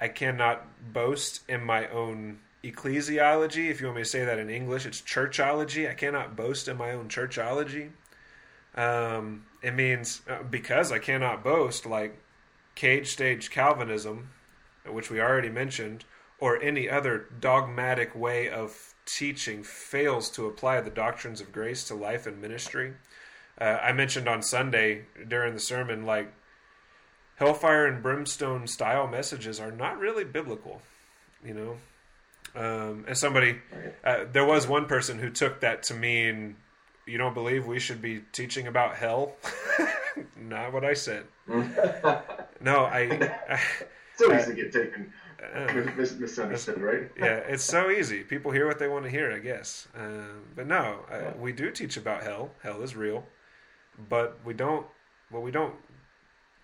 I 0.00 0.06
cannot 0.06 0.92
boast 0.92 1.40
in 1.48 1.64
my 1.64 1.88
own 1.88 2.38
ecclesiology. 2.62 3.68
If 3.68 3.80
you 3.80 3.88
want 3.88 3.96
me 3.96 4.04
to 4.04 4.08
say 4.08 4.24
that 4.24 4.38
in 4.38 4.48
English, 4.48 4.86
it's 4.86 5.00
churchology. 5.00 5.90
I 5.90 5.94
cannot 5.94 6.36
boast 6.36 6.68
in 6.68 6.76
my 6.76 6.92
own 6.92 7.08
churchology. 7.08 7.90
Um, 8.76 9.46
it 9.62 9.74
means 9.74 10.22
uh, 10.30 10.44
because 10.44 10.92
I 10.92 11.00
cannot 11.00 11.42
boast, 11.42 11.86
like 11.86 12.22
cage 12.76 13.08
stage 13.08 13.50
Calvinism, 13.50 14.30
which 14.86 15.10
we 15.10 15.20
already 15.20 15.50
mentioned, 15.50 16.04
or 16.40 16.60
any 16.62 16.88
other 16.88 17.26
dogmatic 17.38 18.14
way 18.14 18.48
of 18.48 18.94
teaching 19.04 19.62
fails 19.62 20.30
to 20.30 20.46
apply 20.46 20.80
the 20.80 20.90
doctrines 20.90 21.40
of 21.40 21.52
grace 21.52 21.84
to 21.84 21.94
life 21.94 22.26
and 22.26 22.40
ministry. 22.40 22.94
Uh, 23.60 23.78
I 23.82 23.92
mentioned 23.92 24.28
on 24.28 24.42
Sunday 24.42 25.04
during 25.28 25.52
the 25.52 25.60
sermon, 25.60 26.06
like 26.06 26.32
hellfire 27.36 27.86
and 27.86 28.02
brimstone 28.02 28.66
style 28.66 29.06
messages 29.06 29.60
are 29.60 29.70
not 29.70 29.98
really 29.98 30.24
biblical, 30.24 30.80
you 31.44 31.54
know. 31.54 31.76
Um, 32.54 33.04
and 33.06 33.16
somebody, 33.16 33.58
uh, 34.02 34.24
there 34.32 34.44
was 34.44 34.66
one 34.66 34.86
person 34.86 35.18
who 35.18 35.30
took 35.30 35.60
that 35.60 35.84
to 35.84 35.94
mean, 35.94 36.56
you 37.06 37.18
don't 37.18 37.34
believe 37.34 37.66
we 37.66 37.78
should 37.78 38.00
be 38.00 38.22
teaching 38.32 38.66
about 38.66 38.96
hell? 38.96 39.34
not 40.36 40.72
what 40.72 40.84
I 40.84 40.94
said. 40.94 41.24
no, 41.48 42.84
I. 42.84 43.30
I 43.48 43.60
so 44.16 44.34
easy 44.34 44.54
to 44.54 44.62
get 44.62 44.72
taken. 44.72 45.12
Uh, 45.42 45.72
misunderstood, 46.18 46.80
right? 46.80 47.10
yeah, 47.18 47.36
it's 47.36 47.64
so 47.64 47.90
easy. 47.90 48.22
People 48.22 48.50
hear 48.50 48.66
what 48.66 48.78
they 48.78 48.88
want 48.88 49.04
to 49.04 49.10
hear, 49.10 49.32
I 49.32 49.38
guess. 49.38 49.88
Uh, 49.96 50.38
but 50.54 50.66
no, 50.66 51.00
uh, 51.10 51.32
we 51.38 51.52
do 51.52 51.70
teach 51.70 51.96
about 51.96 52.22
hell. 52.22 52.50
Hell 52.62 52.82
is 52.82 52.94
real, 52.94 53.24
but 54.08 54.38
we 54.44 54.52
don't. 54.52 54.86
Well, 55.30 55.42
we 55.42 55.50
don't 55.50 55.74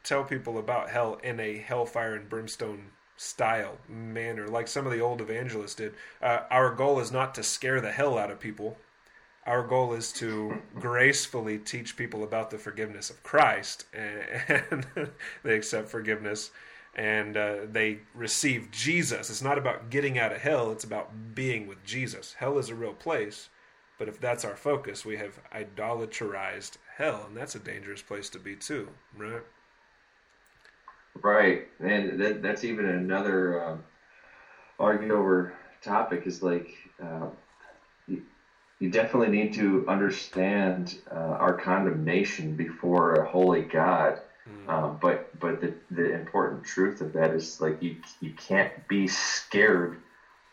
tell 0.04 0.24
people 0.24 0.58
about 0.58 0.90
hell 0.90 1.18
in 1.22 1.40
a 1.40 1.56
hellfire 1.58 2.14
and 2.14 2.28
brimstone 2.28 2.90
style 3.16 3.78
manner, 3.88 4.46
like 4.46 4.68
some 4.68 4.86
of 4.86 4.92
the 4.92 5.00
old 5.00 5.20
evangelists 5.20 5.74
did. 5.74 5.94
Uh, 6.20 6.40
our 6.50 6.74
goal 6.74 7.00
is 7.00 7.10
not 7.10 7.34
to 7.36 7.42
scare 7.42 7.80
the 7.80 7.92
hell 7.92 8.18
out 8.18 8.30
of 8.30 8.38
people 8.38 8.76
our 9.46 9.62
goal 9.62 9.94
is 9.94 10.12
to 10.12 10.60
gracefully 10.74 11.58
teach 11.58 11.96
people 11.96 12.24
about 12.24 12.50
the 12.50 12.58
forgiveness 12.58 13.10
of 13.10 13.22
Christ, 13.22 13.86
and, 13.94 14.64
and 14.96 15.10
they 15.42 15.54
accept 15.54 15.88
forgiveness 15.88 16.50
and 16.96 17.36
uh, 17.36 17.56
they 17.70 18.00
receive 18.14 18.70
Jesus. 18.70 19.30
It's 19.30 19.42
not 19.42 19.58
about 19.58 19.90
getting 19.90 20.18
out 20.18 20.32
of 20.32 20.40
hell, 20.40 20.72
it's 20.72 20.84
about 20.84 21.34
being 21.34 21.66
with 21.66 21.84
Jesus. 21.84 22.34
Hell 22.38 22.58
is 22.58 22.70
a 22.70 22.74
real 22.74 22.94
place, 22.94 23.50
but 23.98 24.08
if 24.08 24.18
that's 24.20 24.44
our 24.44 24.56
focus, 24.56 25.04
we 25.04 25.16
have 25.18 25.38
idolatrized 25.52 26.78
hell, 26.96 27.24
and 27.28 27.36
that's 27.36 27.54
a 27.54 27.60
dangerous 27.60 28.02
place 28.02 28.28
to 28.30 28.38
be 28.38 28.56
too, 28.56 28.88
right? 29.16 29.42
Right, 31.22 31.68
and 31.80 32.18
that, 32.20 32.42
that's 32.42 32.64
even 32.64 32.86
another 32.86 33.62
uh, 33.62 33.76
argue 34.80 35.14
over 35.14 35.54
topic 35.82 36.26
is 36.26 36.42
like. 36.42 36.68
Uh, 37.00 37.28
you 38.78 38.90
definitely 38.90 39.34
need 39.34 39.54
to 39.54 39.86
understand 39.88 40.98
uh, 41.10 41.14
our 41.14 41.54
condemnation 41.54 42.54
before 42.56 43.14
a 43.14 43.26
holy 43.26 43.62
God. 43.62 44.20
Mm. 44.48 44.68
Um, 44.68 44.98
but 45.00 45.38
but 45.38 45.60
the, 45.60 45.74
the 45.90 46.14
important 46.14 46.64
truth 46.64 47.00
of 47.00 47.12
that 47.14 47.30
is 47.34 47.60
like 47.60 47.82
you 47.82 47.96
you 48.20 48.32
can't 48.32 48.72
be 48.88 49.08
scared 49.08 50.00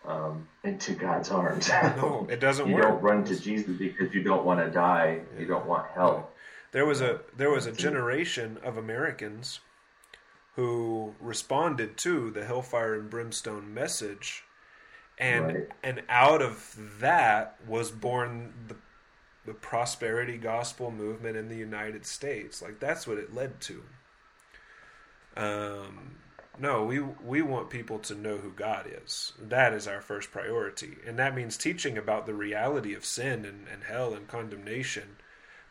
um, 0.06 0.48
into 0.64 0.94
God's 0.94 1.30
arms. 1.30 1.70
No, 1.70 2.28
it 2.30 2.40
doesn't 2.40 2.66
work. 2.66 2.70
you 2.70 2.76
work. 2.76 2.84
don't 2.84 3.02
run 3.02 3.24
to 3.26 3.40
Jesus 3.40 3.78
because 3.78 4.14
you 4.14 4.24
don't 4.24 4.46
want 4.46 4.60
to 4.60 4.70
die. 4.70 5.22
Yeah. 5.34 5.42
You 5.42 5.46
don't 5.48 5.66
want 5.66 5.88
hell. 5.94 6.30
There 6.72 6.86
was 6.86 7.02
a 7.02 7.22
there 7.38 7.52
was 7.52 7.66
a 7.66 7.72
generation 7.72 8.58
of 8.64 8.78
Americans 8.78 9.60
who 10.56 11.16
responded 11.20 11.98
to 11.98 12.32
the 12.32 12.46
hellfire 12.46 12.96
and 12.96 13.10
brimstone 13.10 13.74
message 13.74 14.44
and 15.18 15.46
right. 15.46 15.68
and 15.84 16.02
out 16.10 16.42
of 16.42 16.76
that 17.00 17.58
was 17.68 17.92
born 17.92 18.54
the 18.68 18.76
the 19.46 19.54
prosperity 19.54 20.38
gospel 20.38 20.92
movement 20.92 21.38
in 21.38 21.50
the 21.50 21.58
United 21.58 22.06
States. 22.06 22.62
Like 22.62 22.80
that's 22.80 23.08
what 23.08 23.18
it 23.18 23.34
led 23.34 23.60
to. 23.62 23.84
Um, 25.36 26.16
No, 26.60 26.86
we 26.86 27.00
we 27.00 27.42
want 27.42 27.72
people 27.72 27.98
to 28.00 28.14
know 28.16 28.38
who 28.38 28.52
God 28.52 28.86
is. 29.04 29.34
That 29.40 29.74
is 29.74 29.88
our 29.88 30.02
first 30.02 30.32
priority, 30.32 30.98
and 31.08 31.18
that 31.18 31.36
means 31.36 31.58
teaching 31.58 31.98
about 31.98 32.26
the 32.28 32.36
reality 32.36 32.94
of 32.94 33.06
sin 33.06 33.44
and, 33.46 33.68
and 33.68 33.84
hell 33.84 34.14
and 34.14 34.28
condemnation, 34.28 35.18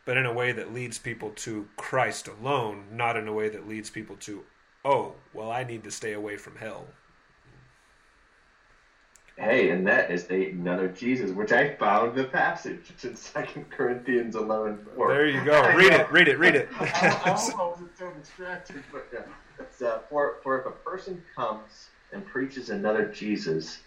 but 0.05 0.17
in 0.17 0.25
a 0.25 0.33
way 0.33 0.51
that 0.51 0.73
leads 0.73 0.99
people 0.99 1.31
to 1.31 1.67
Christ 1.77 2.27
alone, 2.27 2.85
not 2.91 3.15
in 3.15 3.27
a 3.29 3.33
way 3.33 3.47
that 3.49 3.67
leads 3.67 3.89
people 3.89 4.17
to, 4.17 4.43
oh, 4.83 5.15
well, 5.33 5.49
I 5.51 5.63
need 5.63 5.83
to 5.85 5.91
stay 5.91 6.11
away 6.13 6.35
from 6.37 6.57
hell. 6.57 6.87
Hey, 9.37 9.71
and 9.71 9.87
that 9.87 10.11
is 10.11 10.27
a, 10.29 10.51
another 10.51 10.87
Jesus, 10.89 11.31
which 11.31 11.51
I 11.51 11.73
found 11.75 12.15
the 12.15 12.25
passage. 12.25 12.81
It's 12.89 13.03
in 13.03 13.15
Second 13.15 13.69
Corinthians 13.71 14.35
11 14.35 14.85
4. 14.95 15.07
There 15.07 15.27
you 15.27 15.43
go. 15.43 15.61
Read 15.75 15.91
it, 15.91 16.11
read 16.11 16.27
it, 16.27 16.37
read 16.37 16.55
it. 16.55 16.69
I, 16.79 17.19
almost 17.25 17.57
was 17.57 17.79
so 17.97 18.11
distracted, 18.11 18.83
but 18.91 19.07
yeah. 19.11 19.21
It's, 19.59 19.81
uh, 19.81 20.01
for, 20.09 20.37
for 20.43 20.59
if 20.59 20.65
a 20.67 20.71
person 20.71 21.23
comes 21.35 21.89
and 22.11 22.25
preaches 22.25 22.69
another 22.69 23.07
Jesus 23.07 23.79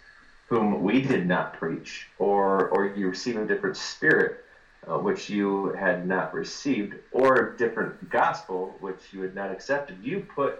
whom 0.47 0.81
we 0.81 1.01
did 1.01 1.27
not 1.27 1.53
preach, 1.53 2.07
or, 2.19 2.69
or 2.69 2.93
you 2.95 3.09
receive 3.09 3.37
a 3.37 3.45
different 3.45 3.75
spirit 3.75 4.45
uh, 4.87 4.97
which 4.97 5.29
you 5.29 5.73
had 5.73 6.07
not 6.07 6.33
received, 6.33 6.95
or 7.11 7.35
a 7.35 7.57
different 7.57 8.09
gospel 8.09 8.75
which 8.79 8.99
you 9.11 9.21
had 9.21 9.35
not 9.35 9.51
accepted, 9.51 9.97
you 10.01 10.25
put 10.33 10.59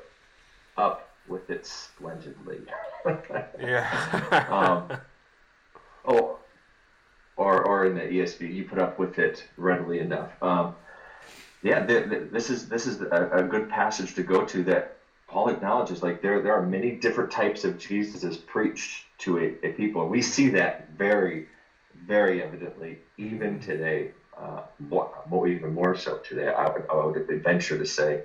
up 0.77 1.06
with 1.27 1.49
it 1.49 1.65
splendidly. 1.65 2.59
yeah. 3.59 4.47
um, 4.89 4.97
oh, 6.05 6.37
or 7.35 7.63
or 7.63 7.85
in 7.85 7.95
the 7.95 8.01
ESV, 8.01 8.53
you 8.53 8.63
put 8.63 8.79
up 8.79 8.97
with 8.99 9.19
it 9.19 9.47
readily 9.57 9.99
enough. 9.99 10.31
Um, 10.41 10.75
yeah, 11.63 11.85
the, 11.85 12.01
the, 12.01 12.27
this 12.31 12.49
is 12.49 12.67
this 12.67 12.87
is 12.87 13.01
a, 13.01 13.29
a, 13.33 13.43
good 13.43 13.69
passage 13.69 14.15
to 14.15 14.23
go 14.23 14.45
to 14.45 14.63
that 14.65 14.97
Paul 15.27 15.49
acknowledges. 15.49 16.01
Like 16.01 16.21
there 16.21 16.41
there 16.41 16.53
are 16.53 16.65
many 16.65 16.91
different 16.91 17.31
types 17.31 17.63
of 17.63 17.77
Jesus 17.77 18.37
preached 18.37 19.05
to 19.19 19.39
a, 19.39 19.67
a 19.67 19.73
people, 19.73 20.01
and 20.03 20.11
we 20.11 20.21
see 20.21 20.49
that 20.49 20.89
very 20.97 21.47
very 22.05 22.43
evidently 22.43 22.99
even 23.17 23.59
today. 23.59 24.11
Uh, 24.37 24.61
more, 24.77 25.11
more, 25.27 25.47
even 25.47 25.73
more 25.73 25.95
so 25.95 26.19
today. 26.19 26.47
I 26.47 26.69
would, 26.69 26.85
I 26.91 27.05
would 27.05 27.43
venture 27.43 27.75
to 27.75 27.87
say 27.87 28.21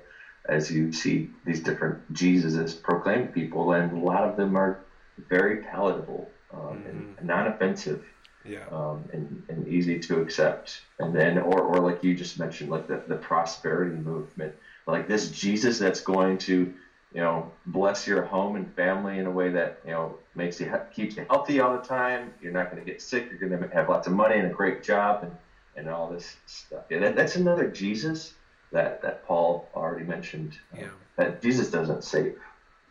as 0.46 0.70
you 0.70 0.92
see 0.92 1.30
these 1.44 1.60
different 1.60 2.12
Jesuses 2.12 2.80
proclaimed 2.80 3.32
people, 3.32 3.72
and 3.72 3.92
a 3.92 4.04
lot 4.04 4.28
of 4.28 4.36
them 4.36 4.56
are 4.56 4.80
very 5.28 5.58
palatable 5.58 6.30
um, 6.52 6.60
mm-hmm. 6.60 6.88
and 7.18 7.22
non-offensive, 7.22 8.04
yeah, 8.44 8.66
um, 8.70 9.04
and, 9.12 9.42
and 9.48 9.68
easy 9.68 9.98
to 10.00 10.20
accept. 10.20 10.82
And 10.98 11.14
then, 11.14 11.38
or, 11.38 11.60
or 11.60 11.78
like 11.78 12.02
you 12.02 12.14
just 12.14 12.38
mentioned, 12.38 12.70
like 12.70 12.88
the, 12.88 13.02
the 13.06 13.16
prosperity 13.16 13.94
movement, 13.94 14.54
like 14.86 15.06
this 15.06 15.30
Jesus 15.30 15.78
that's 15.78 16.00
going 16.00 16.38
to, 16.38 16.74
you 17.14 17.20
know, 17.20 17.52
bless 17.66 18.06
your 18.06 18.22
home 18.22 18.56
and 18.56 18.74
family 18.74 19.18
in 19.18 19.26
a 19.26 19.30
way 19.30 19.50
that 19.50 19.80
you 19.84 19.92
know 19.92 20.18
makes 20.34 20.60
you 20.60 20.72
keeps 20.92 21.16
you 21.16 21.24
healthy 21.30 21.60
all 21.60 21.76
the 21.76 21.84
time. 21.84 22.34
You're 22.42 22.52
not 22.52 22.72
going 22.72 22.84
to 22.84 22.90
get 22.90 23.00
sick. 23.00 23.28
You're 23.30 23.48
going 23.48 23.62
to 23.62 23.74
have 23.74 23.88
lots 23.88 24.08
of 24.08 24.12
money 24.12 24.38
and 24.38 24.50
a 24.50 24.54
great 24.54 24.82
job 24.82 25.22
and 25.22 25.32
and 25.76 25.88
all 25.88 26.10
this 26.10 26.36
stuff. 26.46 26.84
Yeah, 26.90 26.98
that, 26.98 27.16
that's 27.16 27.36
another 27.36 27.68
Jesus 27.68 28.34
that 28.72 29.02
that 29.02 29.26
Paul 29.26 29.68
already 29.74 30.04
mentioned. 30.04 30.58
Uh, 30.74 30.80
yeah. 30.80 30.88
That 31.16 31.42
Jesus 31.42 31.70
doesn't 31.70 32.04
save. 32.04 32.38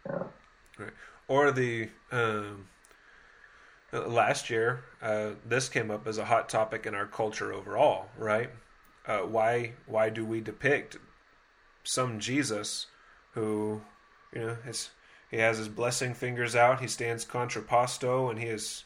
Uh, 0.10 0.24
right. 0.78 0.92
Or 1.28 1.52
the 1.52 1.90
um, 2.12 2.68
last 3.92 4.50
year, 4.50 4.84
uh, 5.02 5.32
this 5.46 5.70
came 5.70 5.92
up 5.92 6.08
as 6.08 6.18
a 6.18 6.26
hot 6.26 6.50
topic 6.50 6.86
in 6.86 6.96
our 6.96 7.08
culture 7.08 7.54
overall. 7.54 8.08
Right? 8.18 8.50
Uh, 9.06 9.20
why 9.20 9.74
why 9.88 10.10
do 10.10 10.26
we 10.26 10.42
depict 10.42 10.98
some 11.84 12.20
Jesus 12.20 12.88
who 13.34 13.82
you 14.34 14.42
know 14.42 14.58
he 15.32 15.38
has 15.38 15.58
his 15.58 15.70
blessing 15.70 16.14
fingers 16.14 16.56
out. 16.56 16.82
He 16.82 16.88
stands 16.88 17.26
contrapposto, 17.26 18.30
and 18.30 18.38
he 18.38 18.48
is 18.48 18.84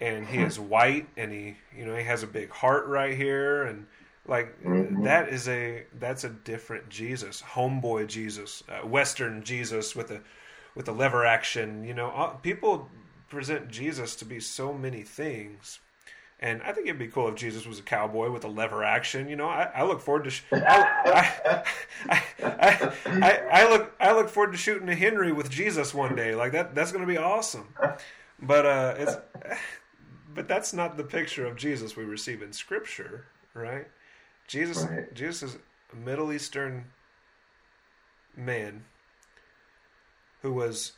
and 0.00 0.26
he 0.26 0.38
is 0.38 0.58
white, 0.58 1.08
and 1.16 1.32
he 1.32 1.56
you 1.76 1.84
know 1.84 1.94
he 1.94 2.04
has 2.04 2.22
a 2.22 2.26
big 2.26 2.50
heart 2.50 2.86
right 2.86 3.16
here, 3.16 3.64
and 3.64 3.86
like 4.28 4.62
mm-hmm. 4.62 5.02
that 5.04 5.30
is 5.30 5.48
a 5.48 5.84
that's 5.98 6.24
a 6.24 6.28
different 6.28 6.88
Jesus, 6.90 7.42
homeboy 7.42 8.06
Jesus, 8.06 8.62
uh, 8.68 8.86
Western 8.86 9.42
Jesus 9.42 9.96
with 9.96 10.10
a 10.10 10.20
with 10.74 10.86
a 10.88 10.92
lever 10.92 11.24
action. 11.24 11.82
You 11.82 11.94
know, 11.94 12.10
all, 12.10 12.34
people 12.42 12.88
present 13.28 13.68
Jesus 13.68 14.14
to 14.16 14.24
be 14.24 14.38
so 14.38 14.72
many 14.72 15.02
things. 15.02 15.80
And 16.40 16.62
I 16.62 16.72
think 16.72 16.86
it'd 16.86 17.00
be 17.00 17.08
cool 17.08 17.28
if 17.28 17.34
Jesus 17.34 17.66
was 17.66 17.80
a 17.80 17.82
cowboy 17.82 18.30
with 18.30 18.44
a 18.44 18.48
lever 18.48 18.84
action. 18.84 19.28
You 19.28 19.34
know, 19.34 19.48
I, 19.48 19.70
I 19.74 19.82
look 19.82 20.00
forward 20.00 20.24
to. 20.24 20.30
Sh- 20.30 20.44
I, 20.52 21.34
I, 22.08 22.22
I, 23.06 23.42
I, 23.50 23.68
look 23.68 23.92
I 23.98 24.12
look 24.12 24.28
forward 24.28 24.52
to 24.52 24.58
shooting 24.58 24.88
a 24.88 24.94
Henry 24.94 25.32
with 25.32 25.50
Jesus 25.50 25.92
one 25.92 26.14
day. 26.14 26.34
Like 26.34 26.52
that 26.52 26.74
that's 26.74 26.92
going 26.92 27.04
to 27.04 27.12
be 27.12 27.18
awesome. 27.18 27.68
But 28.40 28.66
uh, 28.66 28.94
it's 28.98 29.16
but 30.34 30.46
that's 30.46 30.72
not 30.72 30.96
the 30.96 31.02
picture 31.02 31.44
of 31.46 31.56
Jesus 31.56 31.96
we 31.96 32.04
receive 32.04 32.40
in 32.42 32.52
Scripture, 32.52 33.26
right? 33.54 33.88
Jesus, 34.48 34.84
right. 34.84 35.14
Jesus 35.14 35.54
is 35.54 35.58
a 35.92 35.96
Middle 35.96 36.32
Eastern 36.32 36.86
man 38.36 38.84
who 40.42 40.52
was 40.52 40.92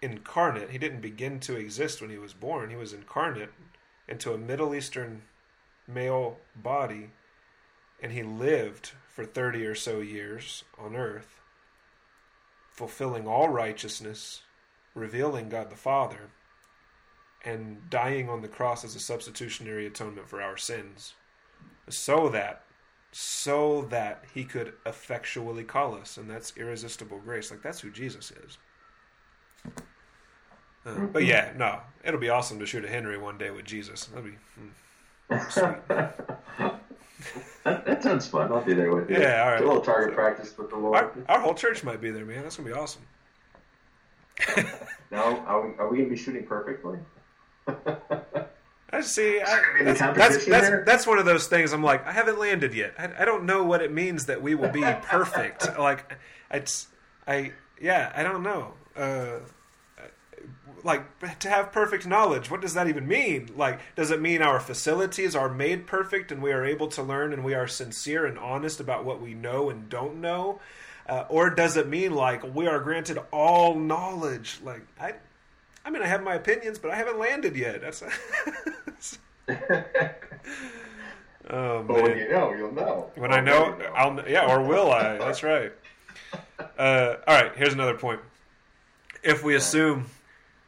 incarnate. 0.00 0.70
He 0.70 0.78
didn't 0.78 1.00
begin 1.00 1.40
to 1.40 1.56
exist 1.56 2.00
when 2.00 2.10
he 2.10 2.18
was 2.18 2.32
born. 2.32 2.70
He 2.70 2.76
was 2.76 2.92
incarnate 2.92 3.50
into 4.06 4.32
a 4.32 4.38
Middle 4.38 4.74
Eastern 4.74 5.22
male 5.88 6.38
body, 6.54 7.10
and 8.00 8.12
he 8.12 8.22
lived 8.22 8.92
for 9.08 9.24
30 9.24 9.66
or 9.66 9.74
so 9.74 10.00
years 10.00 10.64
on 10.78 10.94
earth, 10.94 11.40
fulfilling 12.70 13.26
all 13.26 13.48
righteousness, 13.48 14.42
revealing 14.94 15.48
God 15.48 15.70
the 15.70 15.76
Father, 15.76 16.30
and 17.44 17.90
dying 17.90 18.28
on 18.28 18.40
the 18.40 18.48
cross 18.48 18.84
as 18.84 18.94
a 18.94 19.00
substitutionary 19.00 19.86
atonement 19.86 20.28
for 20.28 20.40
our 20.40 20.56
sins, 20.56 21.14
so 21.88 22.28
that 22.28 22.62
so 23.16 23.82
that 23.90 24.24
he 24.34 24.42
could 24.42 24.72
effectually 24.86 25.62
call 25.62 25.94
us, 25.94 26.16
and 26.16 26.28
that's 26.28 26.52
irresistible 26.56 27.20
grace. 27.20 27.48
Like 27.52 27.62
that's 27.62 27.78
who 27.78 27.92
Jesus 27.92 28.32
is. 28.44 28.58
Uh, 30.84 30.98
but 31.12 31.24
yeah, 31.24 31.52
no, 31.56 31.78
it'll 32.02 32.18
be 32.18 32.28
awesome 32.28 32.58
to 32.58 32.66
shoot 32.66 32.84
a 32.84 32.88
Henry 32.88 33.16
one 33.16 33.38
day 33.38 33.52
with 33.52 33.64
Jesus. 33.66 34.06
That'd 34.06 34.24
be 34.24 34.32
hmm, 34.58 35.48
sweet. 35.48 35.88
that, 35.88 36.80
that, 37.64 38.02
sounds 38.02 38.26
fun. 38.26 38.52
I'll 38.52 38.64
be 38.64 38.74
there 38.74 38.92
with 38.92 39.08
you. 39.08 39.20
Yeah, 39.20 39.44
all 39.44 39.52
right. 39.52 39.62
a 39.62 39.64
little 39.64 39.80
target 39.80 40.10
so, 40.10 40.16
practice 40.16 40.58
with 40.58 40.70
the 40.70 40.76
Lord. 40.76 40.96
Our, 40.96 41.12
our, 41.28 41.40
whole 41.40 41.54
church 41.54 41.84
might 41.84 42.00
be 42.00 42.10
there, 42.10 42.24
man. 42.24 42.42
That's 42.42 42.56
gonna 42.56 42.68
be 42.68 42.74
awesome. 42.74 43.02
now, 45.12 45.38
are 45.46 45.68
we, 45.68 45.78
are 45.78 45.88
we 45.88 45.98
gonna 45.98 46.10
be 46.10 46.16
shooting 46.16 46.44
perfectly? 46.44 46.98
I 48.94 49.00
see. 49.00 49.40
I, 49.40 49.62
that's, 49.82 50.00
that's, 50.00 50.46
that's, 50.46 50.86
that's, 50.86 51.06
one 51.06 51.18
of 51.18 51.24
those 51.24 51.48
things. 51.48 51.72
I'm 51.72 51.82
like, 51.82 52.06
I 52.06 52.12
haven't 52.12 52.38
landed 52.38 52.74
yet. 52.74 52.94
I, 52.96 53.10
I 53.22 53.24
don't 53.24 53.44
know 53.44 53.64
what 53.64 53.82
it 53.82 53.92
means 53.92 54.26
that 54.26 54.40
we 54.40 54.54
will 54.54 54.70
be 54.70 54.82
perfect. 55.02 55.78
like, 55.78 56.16
it's, 56.50 56.86
I, 57.26 57.52
yeah, 57.80 58.12
I 58.14 58.22
don't 58.22 58.44
know. 58.44 58.74
Uh, 58.96 59.40
like 60.84 61.38
to 61.40 61.48
have 61.48 61.72
perfect 61.72 62.06
knowledge. 62.06 62.50
What 62.50 62.60
does 62.60 62.74
that 62.74 62.86
even 62.86 63.08
mean? 63.08 63.50
Like, 63.56 63.80
does 63.96 64.10
it 64.10 64.20
mean 64.20 64.42
our 64.42 64.60
facilities 64.60 65.34
are 65.34 65.48
made 65.48 65.86
perfect 65.86 66.30
and 66.30 66.42
we 66.42 66.52
are 66.52 66.64
able 66.64 66.88
to 66.88 67.02
learn 67.02 67.32
and 67.32 67.42
we 67.42 67.54
are 67.54 67.66
sincere 67.66 68.26
and 68.26 68.38
honest 68.38 68.78
about 68.80 69.04
what 69.04 69.20
we 69.20 69.34
know 69.34 69.70
and 69.70 69.88
don't 69.88 70.20
know? 70.20 70.60
Uh, 71.08 71.24
or 71.28 71.50
does 71.50 71.76
it 71.76 71.88
mean 71.88 72.14
like 72.14 72.54
we 72.54 72.66
are 72.66 72.78
granted 72.80 73.18
all 73.32 73.74
knowledge? 73.74 74.60
Like, 74.62 74.82
I, 75.00 75.14
I 75.84 75.90
mean, 75.90 76.02
I 76.02 76.06
have 76.06 76.22
my 76.22 76.34
opinions, 76.34 76.78
but 76.78 76.90
I 76.90 76.96
haven't 76.96 77.18
landed 77.18 77.56
yet. 77.56 77.82
That's. 77.82 78.02
oh 79.48 79.48
man! 79.48 80.14
But 81.86 82.02
when 82.02 82.16
you 82.16 82.28
know, 82.30 82.54
you'll 82.54 82.72
know. 82.72 83.10
When 83.16 83.32
I 83.32 83.40
know, 83.40 83.76
I'll 83.94 84.28
yeah, 84.28 84.50
or 84.50 84.62
will 84.62 84.90
I? 84.90 85.18
That's 85.18 85.42
right. 85.42 85.72
Uh, 86.78 87.16
all 87.26 87.42
right. 87.42 87.52
Here's 87.54 87.74
another 87.74 87.94
point. 87.94 88.20
If 89.22 89.44
we 89.44 89.54
assume 89.54 90.06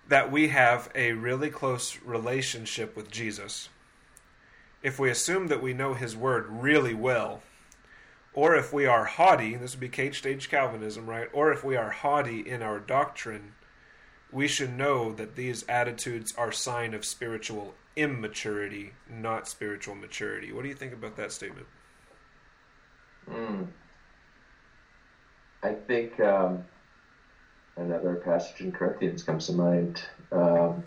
that 0.08 0.30
we 0.30 0.48
have 0.48 0.90
a 0.94 1.12
really 1.12 1.50
close 1.50 1.98
relationship 2.04 2.94
with 2.94 3.10
Jesus, 3.10 3.70
if 4.82 4.98
we 4.98 5.10
assume 5.10 5.48
that 5.48 5.62
we 5.62 5.72
know 5.72 5.94
His 5.94 6.14
Word 6.14 6.46
really 6.48 6.94
well, 6.94 7.40
or 8.34 8.54
if 8.54 8.70
we 8.70 8.84
are 8.84 9.06
haughty, 9.06 9.56
this 9.56 9.72
would 9.72 9.80
be 9.80 9.88
cage 9.88 10.18
stage 10.18 10.50
Calvinism, 10.50 11.08
right? 11.08 11.28
Or 11.32 11.52
if 11.52 11.64
we 11.64 11.74
are 11.74 11.90
haughty 11.90 12.40
in 12.40 12.60
our 12.60 12.78
doctrine 12.78 13.54
we 14.32 14.48
should 14.48 14.76
know 14.76 15.12
that 15.12 15.36
these 15.36 15.64
attitudes 15.68 16.34
are 16.36 16.52
sign 16.52 16.94
of 16.94 17.04
spiritual 17.04 17.74
immaturity, 17.96 18.92
not 19.08 19.48
spiritual 19.48 19.94
maturity. 19.94 20.52
What 20.52 20.62
do 20.62 20.68
you 20.68 20.74
think 20.74 20.92
about 20.92 21.16
that 21.16 21.32
statement? 21.32 21.66
Mm. 23.30 23.66
I 25.62 25.72
think 25.72 26.20
um, 26.20 26.64
another 27.76 28.16
passage 28.16 28.60
in 28.60 28.72
Corinthians 28.72 29.22
comes 29.22 29.46
to 29.46 29.52
mind. 29.52 30.02
Um, 30.30 30.84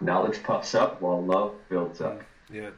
knowledge 0.00 0.42
puffs 0.42 0.74
up 0.74 1.00
while 1.00 1.24
love 1.24 1.54
builds 1.68 2.00
up. 2.00 2.22
Yeah. 2.52 2.70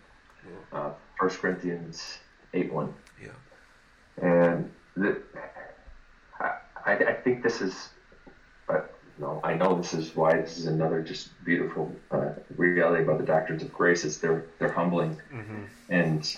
yeah. 0.45 0.79
Uh, 0.79 0.93
1 1.19 1.31
Corinthians 1.31 2.19
8 2.55 2.73
1. 2.73 2.95
Yeah. 3.23 3.29
And 4.23 4.71
the, 4.97 5.21
I, 6.41 6.93
I 6.93 7.13
think 7.13 7.43
this 7.43 7.61
is 7.61 7.91
know, 9.19 9.41
I 9.43 9.55
know 9.55 9.75
this 9.75 9.95
is 9.95 10.15
why 10.15 10.41
this 10.41 10.59
is 10.59 10.67
another 10.67 11.03
just 11.03 11.31
beautiful 11.45 11.95
uh, 12.11 12.31
reality 12.57 13.03
about 13.03 13.19
the 13.19 13.25
doctrines 13.25 13.63
of 13.63 13.73
grace. 13.73 14.05
Is 14.05 14.19
they're 14.19 14.47
they're 14.59 14.73
humbling, 14.73 15.21
mm-hmm. 15.33 15.65
and 15.89 16.37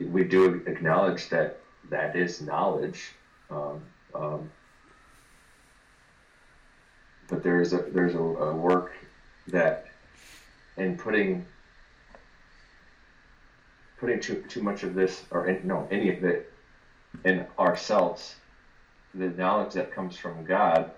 we 0.00 0.24
do 0.24 0.62
acknowledge 0.66 1.28
that 1.30 1.60
that 1.90 2.16
is 2.16 2.40
knowledge. 2.40 3.12
Um, 3.50 3.82
um, 4.14 4.50
but 7.28 7.42
there's 7.42 7.72
a 7.72 7.78
there's 7.92 8.14
a, 8.14 8.18
a 8.18 8.54
work 8.54 8.92
that 9.48 9.86
in 10.76 10.96
putting 10.96 11.46
putting 13.98 14.20
too 14.20 14.44
too 14.48 14.62
much 14.62 14.82
of 14.82 14.94
this 14.94 15.24
or 15.30 15.46
in, 15.46 15.66
no 15.66 15.86
any 15.90 16.16
of 16.16 16.24
it 16.24 16.52
in 17.24 17.46
ourselves, 17.58 18.36
the 19.14 19.28
knowledge 19.30 19.74
that 19.74 19.92
comes 19.92 20.16
from 20.16 20.44
God 20.44 20.90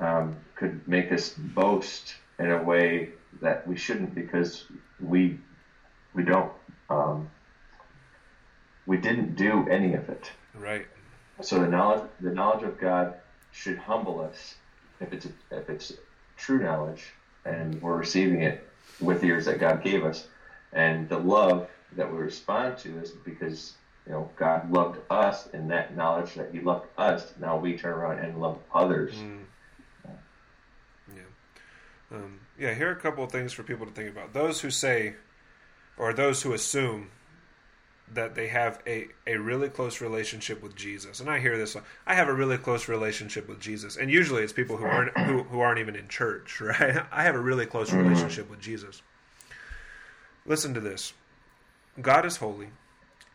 um, 0.00 0.36
could 0.56 0.86
make 0.88 1.12
us 1.12 1.30
boast 1.30 2.14
in 2.38 2.50
a 2.50 2.62
way 2.62 3.10
that 3.40 3.66
we 3.66 3.76
shouldn't 3.76 4.14
because 4.14 4.64
we 4.98 5.38
we 6.14 6.24
don't 6.24 6.52
um, 6.88 7.28
we 8.86 8.96
didn't 8.96 9.36
do 9.36 9.68
any 9.68 9.94
of 9.94 10.08
it. 10.08 10.30
Right. 10.54 10.86
So 11.42 11.60
the 11.60 11.68
knowledge 11.68 12.10
the 12.20 12.32
knowledge 12.32 12.64
of 12.64 12.78
God 12.78 13.14
should 13.52 13.78
humble 13.78 14.20
us 14.20 14.56
if 15.00 15.12
it's 15.12 15.26
a, 15.26 15.30
if 15.50 15.70
it's 15.70 15.92
true 16.36 16.58
knowledge 16.58 17.04
and 17.44 17.80
we're 17.80 17.96
receiving 17.96 18.42
it 18.42 18.66
with 19.00 19.20
the 19.20 19.28
ears 19.28 19.46
that 19.46 19.58
God 19.58 19.82
gave 19.82 20.04
us, 20.04 20.26
and 20.72 21.08
the 21.08 21.18
love 21.18 21.68
that 21.96 22.10
we 22.10 22.18
respond 22.18 22.78
to 22.78 22.98
is 22.98 23.10
because 23.10 23.74
you 24.06 24.12
know 24.12 24.30
God 24.36 24.70
loved 24.70 24.98
us, 25.10 25.48
and 25.52 25.70
that 25.70 25.96
knowledge 25.96 26.34
that 26.34 26.50
He 26.52 26.60
loved 26.60 26.86
us, 26.98 27.32
now 27.40 27.56
we 27.56 27.76
turn 27.78 27.92
around 27.92 28.18
and 28.18 28.40
love 28.40 28.58
others. 28.74 29.14
Mm. 29.14 29.44
Um, 32.12 32.40
yeah. 32.58 32.74
Here 32.74 32.88
are 32.88 32.92
a 32.92 33.00
couple 33.00 33.24
of 33.24 33.30
things 33.30 33.52
for 33.52 33.62
people 33.62 33.86
to 33.86 33.92
think 33.92 34.10
about. 34.10 34.32
Those 34.32 34.60
who 34.60 34.70
say, 34.70 35.14
or 35.96 36.12
those 36.12 36.42
who 36.42 36.52
assume 36.52 37.10
that 38.12 38.34
they 38.34 38.48
have 38.48 38.80
a, 38.86 39.06
a 39.26 39.36
really 39.36 39.68
close 39.68 40.00
relationship 40.00 40.62
with 40.62 40.74
Jesus. 40.74 41.20
And 41.20 41.30
I 41.30 41.38
hear 41.38 41.56
this 41.56 41.76
I 42.06 42.14
have 42.14 42.28
a 42.28 42.34
really 42.34 42.58
close 42.58 42.88
relationship 42.88 43.48
with 43.48 43.60
Jesus. 43.60 43.96
And 43.96 44.10
usually 44.10 44.42
it's 44.42 44.52
people 44.52 44.76
who 44.76 44.84
aren't 44.84 45.16
who, 45.18 45.44
who 45.44 45.60
aren't 45.60 45.78
even 45.78 45.96
in 45.96 46.08
church, 46.08 46.60
right? 46.60 47.04
I 47.12 47.22
have 47.22 47.34
a 47.34 47.40
really 47.40 47.66
close 47.66 47.92
relationship 47.92 48.50
with 48.50 48.60
Jesus. 48.60 49.02
Listen 50.44 50.74
to 50.74 50.80
this. 50.80 51.12
God 52.00 52.24
is 52.24 52.38
holy. 52.38 52.70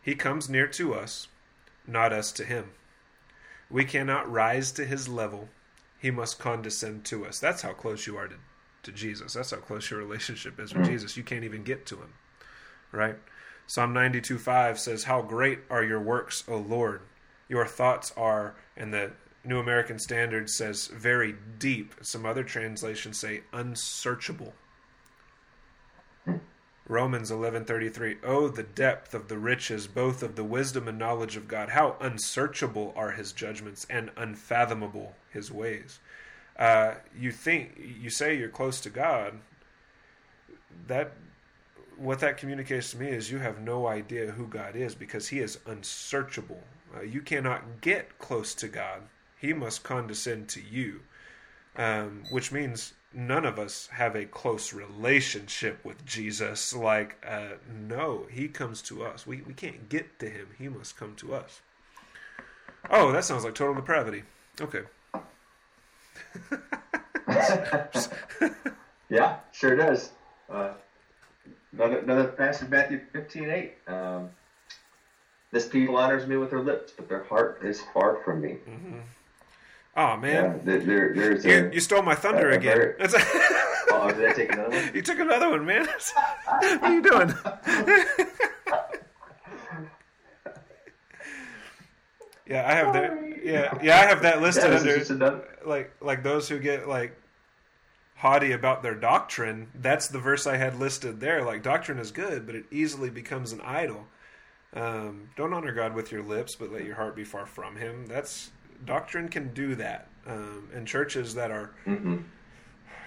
He 0.02 0.14
comes 0.14 0.48
near 0.48 0.66
to 0.68 0.94
us, 0.94 1.28
not 1.86 2.12
us 2.12 2.32
to 2.32 2.44
him. 2.44 2.70
We 3.70 3.84
cannot 3.84 4.30
rise 4.30 4.70
to 4.72 4.84
his 4.84 5.08
level. 5.08 5.48
He 5.98 6.10
must 6.10 6.38
condescend 6.38 7.04
to 7.06 7.26
us. 7.26 7.38
That's 7.38 7.62
how 7.62 7.72
close 7.72 8.06
you 8.06 8.16
are 8.16 8.28
to, 8.28 8.36
to 8.86 8.92
Jesus. 8.92 9.34
That's 9.34 9.50
how 9.50 9.58
close 9.58 9.90
your 9.90 10.00
relationship 10.00 10.58
is 10.58 10.74
with 10.74 10.86
mm. 10.86 10.90
Jesus. 10.90 11.16
You 11.16 11.22
can't 11.22 11.44
even 11.44 11.62
get 11.62 11.86
to 11.86 11.96
him. 11.96 12.14
Right? 12.90 13.16
Psalm 13.66 13.92
92:5 13.94 14.78
says, 14.78 15.04
How 15.04 15.22
great 15.22 15.60
are 15.70 15.84
your 15.84 16.00
works, 16.00 16.44
O 16.48 16.56
Lord! 16.56 17.02
Your 17.48 17.66
thoughts 17.66 18.12
are, 18.16 18.56
and 18.76 18.92
the 18.92 19.12
New 19.46 19.60
American 19.60 19.98
Standard 19.98 20.50
says, 20.50 20.88
very 20.88 21.36
deep. 21.58 21.94
Some 22.02 22.26
other 22.26 22.42
translations 22.42 23.18
say, 23.18 23.42
unsearchable. 23.52 24.54
Romans 26.88 27.30
11:33 27.30 28.18
Oh 28.22 28.48
the 28.48 28.62
depth 28.62 29.12
of 29.12 29.26
the 29.26 29.38
riches 29.38 29.88
both 29.88 30.22
of 30.22 30.36
the 30.36 30.44
wisdom 30.44 30.86
and 30.86 30.96
knowledge 30.96 31.36
of 31.36 31.48
God 31.48 31.70
how 31.70 31.96
unsearchable 32.00 32.92
are 32.96 33.10
his 33.10 33.32
judgments 33.32 33.86
and 33.90 34.12
unfathomable 34.16 35.16
his 35.28 35.50
ways 35.50 35.98
uh, 36.58 36.94
you 37.18 37.30
think 37.30 37.78
you 38.00 38.10
say 38.10 38.36
you're 38.36 38.48
close 38.48 38.80
to 38.80 38.90
God 38.90 39.34
that 40.86 41.12
what 41.96 42.20
that 42.20 42.36
communicates 42.36 42.90
to 42.90 42.98
me 42.98 43.08
is 43.08 43.30
you 43.30 43.38
have 43.38 43.60
no 43.60 43.86
idea 43.86 44.30
who 44.30 44.46
God 44.46 44.76
is 44.76 44.94
because 44.94 45.28
He 45.28 45.40
is 45.40 45.58
unsearchable. 45.66 46.62
Uh, 46.94 47.02
you 47.02 47.20
cannot 47.20 47.80
get 47.80 48.18
close 48.18 48.54
to 48.56 48.68
God. 48.68 49.02
He 49.38 49.52
must 49.52 49.82
condescend 49.82 50.48
to 50.50 50.62
you, 50.62 51.00
um, 51.76 52.24
which 52.30 52.52
means 52.52 52.94
none 53.12 53.44
of 53.44 53.58
us 53.58 53.88
have 53.92 54.14
a 54.14 54.26
close 54.26 54.72
relationship 54.72 55.84
with 55.84 56.04
Jesus. 56.04 56.74
Like, 56.74 57.16
uh, 57.26 57.56
no, 57.70 58.26
He 58.30 58.48
comes 58.48 58.82
to 58.82 59.04
us. 59.04 59.26
We, 59.26 59.42
we 59.42 59.54
can't 59.54 59.88
get 59.88 60.18
to 60.20 60.28
Him, 60.28 60.48
He 60.58 60.68
must 60.68 60.96
come 60.96 61.14
to 61.16 61.34
us. 61.34 61.60
Oh, 62.90 63.10
that 63.12 63.24
sounds 63.24 63.44
like 63.44 63.54
total 63.54 63.74
depravity. 63.74 64.22
Okay. 64.60 64.82
Yeah, 69.08 69.38
sure 69.52 69.76
does. 69.76 70.12
Uh, 70.48 70.72
Another, 71.76 71.98
another 71.98 72.28
passage, 72.28 72.68
Matthew 72.70 73.00
15, 73.12 73.50
8. 73.50 73.74
Um, 73.86 74.30
this 75.52 75.68
people 75.68 75.96
honors 75.96 76.26
me 76.26 76.36
with 76.38 76.50
their 76.50 76.60
lips, 76.60 76.92
but 76.96 77.08
their 77.08 77.24
heart 77.24 77.60
is 77.62 77.82
far 77.92 78.16
from 78.24 78.40
me. 78.40 78.56
Mm-hmm. 78.68 78.98
Oh 79.98 80.16
man, 80.18 80.60
yeah, 80.66 80.76
there, 80.78 81.14
there's 81.14 81.42
you, 81.44 81.68
a, 81.70 81.72
you, 81.72 81.80
stole 81.80 82.02
my 82.02 82.14
thunder 82.14 82.50
a, 82.50 82.56
again. 82.56 82.94
A 83.00 83.08
oh, 83.92 84.12
did 84.14 84.30
I 84.30 84.32
take 84.34 84.52
another 84.52 84.76
one? 84.76 84.90
You 84.94 85.00
took 85.00 85.18
another 85.18 85.48
one, 85.48 85.64
man. 85.64 85.86
what 86.46 86.82
are 86.82 86.92
you 86.92 87.00
doing? 87.00 87.28
yeah, 92.46 92.68
I 92.68 92.74
have 92.74 92.92
that. 92.92 93.25
Yeah, 93.52 93.78
yeah, 93.82 94.00
I 94.00 94.06
have 94.06 94.22
that 94.22 94.42
listed 94.42 94.70
yeah, 94.70 94.78
under 94.78 95.48
like 95.64 95.92
like 96.00 96.22
those 96.22 96.48
who 96.48 96.58
get 96.58 96.88
like 96.88 97.16
haughty 98.16 98.52
about 98.52 98.82
their 98.82 98.94
doctrine, 98.94 99.68
that's 99.74 100.08
the 100.08 100.18
verse 100.18 100.46
I 100.46 100.56
had 100.56 100.78
listed 100.78 101.20
there. 101.20 101.44
Like, 101.44 101.62
doctrine 101.62 101.98
is 101.98 102.10
good, 102.10 102.46
but 102.46 102.54
it 102.54 102.64
easily 102.70 103.10
becomes 103.10 103.52
an 103.52 103.60
idol. 103.60 104.06
Um, 104.72 105.30
don't 105.36 105.52
honor 105.52 105.72
God 105.72 105.94
with 105.94 106.10
your 106.10 106.22
lips, 106.22 106.56
but 106.56 106.72
let 106.72 106.84
your 106.84 106.96
heart 106.96 107.14
be 107.14 107.24
far 107.24 107.46
from 107.46 107.76
Him. 107.76 108.06
That's 108.06 108.50
doctrine 108.84 109.28
can 109.28 109.52
do 109.52 109.74
that. 109.76 110.08
Um, 110.26 110.68
and 110.74 110.88
churches 110.88 111.34
that 111.34 111.50
are 111.50 111.72
mm-hmm. 111.86 112.16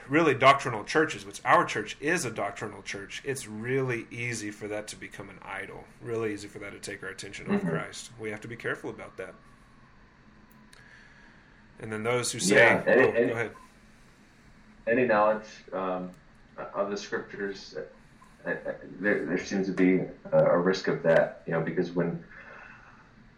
really 0.07 0.33
doctrinal 0.33 0.83
churches, 0.83 1.25
which 1.25 1.41
our 1.43 1.65
church 1.65 1.97
is 1.99 2.23
a 2.23 2.31
doctrinal 2.31 2.81
church, 2.81 3.21
it's 3.25 3.45
really 3.45 4.07
easy 4.09 4.51
for 4.51 4.67
that 4.69 4.87
to 4.89 4.95
become 4.95 5.29
an 5.29 5.39
idol. 5.43 5.83
Really 6.01 6.33
easy 6.33 6.47
for 6.47 6.59
that 6.59 6.71
to 6.71 6.79
take 6.79 7.03
our 7.03 7.09
attention 7.09 7.47
mm-hmm. 7.47 7.67
off 7.67 7.73
Christ. 7.73 8.11
We 8.19 8.29
have 8.29 8.41
to 8.41 8.47
be 8.47 8.55
careful 8.55 8.89
about 8.89 9.17
that. 9.17 9.33
And 11.81 11.91
then 11.91 12.03
those 12.03 12.31
who 12.31 12.39
say, 12.39 12.55
yeah, 12.55 12.83
and, 12.85 13.01
oh, 13.01 13.09
and, 13.09 13.29
go 13.29 13.33
ahead 13.35 13.51
any 14.89 15.05
knowledge 15.05 15.45
um, 15.73 16.09
of 16.73 16.89
the 16.89 16.97
scriptures, 16.97 17.75
uh, 18.45 18.49
uh, 18.49 18.55
there, 18.99 19.25
there 19.25 19.37
seems 19.37 19.67
to 19.67 19.73
be 19.73 20.01
a, 20.31 20.57
risk 20.57 20.87
of 20.87 21.03
that, 21.03 21.43
you 21.45 21.53
know, 21.53 21.61
because 21.61 21.91
when 21.91 22.23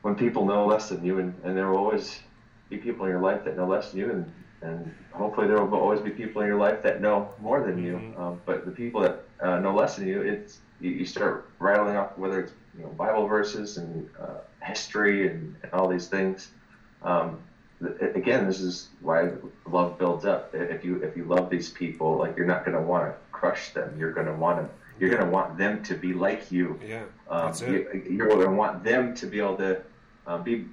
when 0.04 0.16
people 0.16 0.46
know 0.46 0.66
less 0.66 0.90
than 0.90 1.06
you, 1.06 1.20
and, 1.20 1.34
and 1.44 1.56
there 1.56 1.70
will 1.70 1.78
always 1.78 2.22
be 2.70 2.78
people 2.78 3.06
in 3.06 3.12
your 3.12 3.22
life 3.22 3.44
that 3.46 3.56
know 3.56 3.68
less 3.68 3.92
than 3.92 4.00
you, 4.00 4.10
and, 4.10 4.32
and 4.64 4.96
hopefully 5.12 5.48
there 5.48 5.64
will 5.64 5.78
always 5.78 6.00
be 6.00 6.10
people 6.10 6.42
in 6.42 6.48
your 6.48 6.58
life 6.58 6.82
that 6.82 7.02
know 7.02 7.30
more 7.40 7.64
than 7.64 7.84
you. 7.84 7.94
Mm-hmm. 7.94 8.22
Um, 8.22 8.42
but 8.48 8.66
the 8.66 8.72
people 8.72 9.02
that 9.02 9.24
uh, 9.44 9.60
know 9.60 9.76
less 9.76 9.98
than 9.98 10.08
you, 10.08 10.22
it's 10.22 10.60
you, 10.80 10.90
you, 10.90 11.06
start 11.06 11.52
rattling 11.60 11.98
off 11.98 12.18
whether 12.18 12.40
it's 12.40 12.54
you 12.76 12.84
know 12.84 12.90
Bible 12.90 13.28
verses 13.28 13.78
and 13.78 14.10
uh, 14.20 14.40
history 14.64 15.28
and, 15.28 15.56
and, 15.62 15.72
all 15.72 15.88
these 15.88 16.08
things. 16.08 16.50
Um, 17.04 17.40
again, 17.82 18.46
this 18.46 18.62
is 18.62 18.90
why 19.02 19.32
love 19.66 19.98
builds 19.98 20.26
up. 20.26 20.54
If 20.54 20.84
you 20.84 21.02
if 21.04 21.16
you 21.18 21.26
love 21.26 21.50
these 21.50 21.70
people, 21.70 22.18
like 22.18 22.38
you're 22.38 22.46
not 22.46 22.66
going 22.66 22.78
to 22.78 22.84
want 22.84 23.06
to 23.06 23.16
crush 23.32 23.74
them. 23.74 23.96
You're 23.98 24.14
going 24.14 24.28
to 24.28 24.34
want 24.34 24.60
to 24.60 24.70
you're 25.00 25.10
going 25.10 25.24
to 25.24 25.30
want 25.30 25.58
them 25.58 25.84
to 25.84 25.96
be 25.96 26.14
like 26.14 26.52
you. 26.52 26.80
Yeah, 26.88 27.04
um, 27.30 27.54
you, 27.68 28.24
are 28.24 28.28
going 28.28 28.42
to 28.42 28.52
want 28.52 28.84
them 28.84 29.16
to 29.16 29.26
be 29.26 29.40
able 29.40 29.58
to 29.58 29.82
um, 30.28 30.44
be 30.44 30.66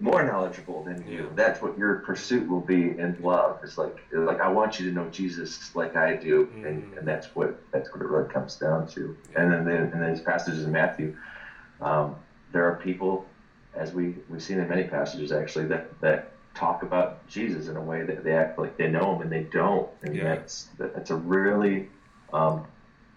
more 0.00 0.22
knowledgeable 0.24 0.84
than 0.84 1.06
you. 1.08 1.30
That's 1.34 1.60
what 1.60 1.76
your 1.76 1.96
pursuit 1.96 2.48
will 2.48 2.60
be 2.60 2.98
in 2.98 3.16
love. 3.20 3.60
It's 3.62 3.78
like 3.78 3.96
like 4.12 4.40
I 4.40 4.48
want 4.48 4.78
you 4.78 4.88
to 4.88 4.92
know 4.92 5.08
Jesus 5.10 5.74
like 5.74 5.96
I 5.96 6.16
do, 6.16 6.46
mm-hmm. 6.46 6.66
and, 6.66 6.98
and 6.98 7.06
that's 7.06 7.34
what 7.34 7.58
that's 7.72 7.92
what 7.92 8.02
it 8.02 8.06
really 8.06 8.28
comes 8.28 8.56
down 8.56 8.86
to. 8.88 9.16
Yeah. 9.32 9.42
And 9.42 9.52
then 9.52 9.64
the, 9.64 9.76
and 9.76 9.92
then 9.92 10.12
these 10.12 10.22
passages 10.22 10.64
in 10.64 10.72
Matthew, 10.72 11.16
um, 11.80 12.16
there 12.52 12.64
are 12.64 12.76
people, 12.76 13.26
as 13.74 13.92
we 13.92 14.14
we've 14.28 14.42
seen 14.42 14.58
in 14.58 14.68
many 14.68 14.84
passages 14.84 15.32
actually 15.32 15.66
that 15.66 16.00
that 16.00 16.32
talk 16.58 16.82
about 16.82 17.26
Jesus 17.28 17.68
in 17.68 17.76
a 17.76 17.80
way 17.80 18.02
that 18.02 18.24
they 18.24 18.32
act 18.32 18.58
like 18.58 18.76
they 18.76 18.88
know 18.88 19.14
him 19.14 19.22
and 19.22 19.32
they 19.32 19.44
don't, 19.44 19.88
and 20.02 20.14
yeah. 20.14 20.24
that's 20.24 20.68
that's 20.78 21.10
a 21.10 21.16
really 21.16 21.88
um, 22.32 22.66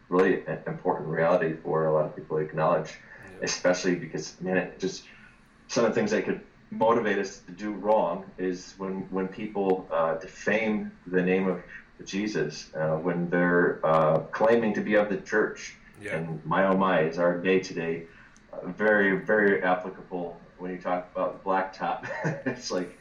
really 0.09 0.43
important 0.67 1.09
reality 1.09 1.55
for 1.63 1.87
a 1.87 1.93
lot 1.93 2.05
of 2.05 2.15
people 2.15 2.37
to 2.37 2.43
acknowledge, 2.43 2.91
yeah. 2.91 3.39
especially 3.41 3.95
because 3.95 4.39
man, 4.41 4.57
it 4.57 4.79
just 4.79 5.03
some 5.67 5.85
of 5.85 5.91
the 5.91 5.95
things 5.95 6.11
that 6.11 6.25
could 6.25 6.41
motivate 6.69 7.17
us 7.17 7.39
to 7.39 7.51
do 7.51 7.71
wrong 7.71 8.25
is 8.37 8.75
when 8.77 9.01
when 9.09 9.27
people 9.27 9.87
uh, 9.91 10.15
defame 10.15 10.91
the 11.07 11.21
name 11.21 11.47
of 11.47 11.61
Jesus, 12.05 12.69
uh, 12.75 12.95
when 12.97 13.29
they're 13.29 13.79
uh, 13.83 14.19
claiming 14.31 14.73
to 14.73 14.81
be 14.81 14.95
of 14.95 15.09
the 15.09 15.17
church. 15.17 15.75
Yeah. 16.01 16.15
And 16.15 16.43
my 16.45 16.65
oh 16.65 16.77
my 16.77 17.01
is 17.01 17.19
our 17.19 17.37
day 17.37 17.59
today, 17.59 18.05
uh, 18.53 18.67
very 18.67 19.17
very 19.17 19.63
applicable 19.63 20.39
when 20.57 20.71
you 20.71 20.77
talk 20.77 21.09
about 21.11 21.43
blacktop. 21.43 22.07
it's 22.45 22.71
like 22.71 22.97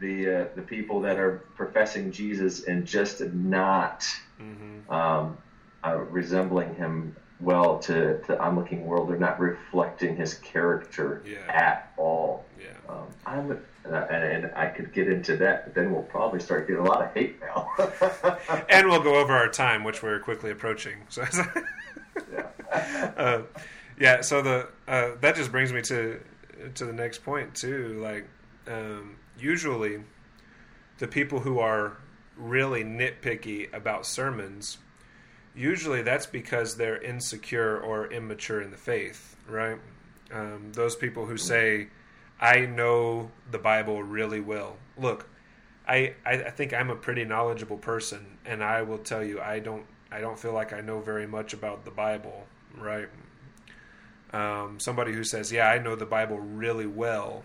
the 0.00 0.42
uh, 0.42 0.44
the 0.54 0.62
people 0.62 1.00
that 1.00 1.18
are 1.18 1.44
professing 1.56 2.10
Jesus 2.10 2.64
and 2.64 2.86
just 2.86 3.20
not 3.20 4.06
mm-hmm. 4.40 4.92
um, 4.92 5.36
uh, 5.84 5.96
resembling 5.96 6.74
him 6.74 7.14
well 7.40 7.78
to, 7.78 8.18
to 8.20 8.26
the 8.28 8.40
onlooking 8.40 8.86
world. 8.86 9.08
They're 9.08 9.16
not 9.18 9.38
reflecting 9.40 10.16
his 10.16 10.34
character 10.34 11.22
yeah. 11.26 11.38
at 11.48 11.92
all. 11.96 12.44
Yeah. 12.58 12.68
Um, 12.88 13.06
I'm, 13.26 13.50
uh, 13.50 13.94
and, 14.10 14.44
and, 14.44 14.54
I 14.54 14.66
could 14.66 14.92
get 14.92 15.08
into 15.08 15.36
that, 15.38 15.64
but 15.64 15.74
then 15.74 15.92
we'll 15.92 16.02
probably 16.02 16.40
start 16.40 16.66
getting 16.66 16.84
a 16.84 16.88
lot 16.88 17.02
of 17.02 17.12
hate 17.12 17.40
mail. 17.40 17.68
and 18.70 18.88
we'll 18.88 19.02
go 19.02 19.16
over 19.16 19.32
our 19.32 19.48
time, 19.48 19.84
which 19.84 20.02
we're 20.02 20.20
quickly 20.20 20.50
approaching. 20.50 20.98
So, 21.10 21.24
yeah. 22.32 23.12
uh, 23.16 23.42
yeah. 23.98 24.20
So 24.20 24.40
the 24.40 24.68
uh, 24.88 25.10
that 25.20 25.36
just 25.36 25.50
brings 25.50 25.72
me 25.72 25.82
to 25.82 26.20
to 26.74 26.84
the 26.84 26.92
next 26.92 27.24
point 27.24 27.54
too. 27.54 28.00
Like 28.00 28.26
um, 28.66 29.16
usually, 29.38 30.02
the 30.98 31.08
people 31.08 31.40
who 31.40 31.58
are 31.58 31.98
really 32.36 32.82
nitpicky 32.84 33.72
about 33.72 34.06
sermons 34.06 34.78
usually 35.54 36.02
that's 36.02 36.26
because 36.26 36.76
they're 36.76 37.00
insecure 37.00 37.78
or 37.78 38.12
immature 38.12 38.60
in 38.60 38.70
the 38.70 38.76
faith, 38.76 39.36
right? 39.48 39.78
Um, 40.32 40.72
those 40.72 40.96
people 40.96 41.26
who 41.26 41.36
say, 41.36 41.88
I 42.40 42.60
know 42.60 43.30
the 43.50 43.58
Bible 43.58 44.02
really 44.02 44.40
well. 44.40 44.76
Look, 44.98 45.28
I, 45.86 46.14
I, 46.26 46.50
think 46.50 46.72
I'm 46.72 46.90
a 46.90 46.96
pretty 46.96 47.24
knowledgeable 47.24 47.76
person, 47.76 48.38
and 48.44 48.64
I 48.64 48.82
will 48.82 48.98
tell 48.98 49.22
you, 49.22 49.40
I 49.40 49.60
don't 49.60 49.84
I 50.10 50.20
don't 50.20 50.38
feel 50.38 50.52
like 50.52 50.72
I 50.72 50.80
know 50.80 51.00
very 51.00 51.26
much 51.26 51.52
about 51.52 51.84
the 51.84 51.90
Bible, 51.90 52.46
right? 52.78 53.08
Um, 54.32 54.78
somebody 54.78 55.12
who 55.12 55.24
says, 55.24 55.50
"Yeah, 55.52 55.68
I 55.68 55.78
know 55.78 55.96
the 55.96 56.06
Bible 56.06 56.38
really 56.38 56.86
well." 56.86 57.44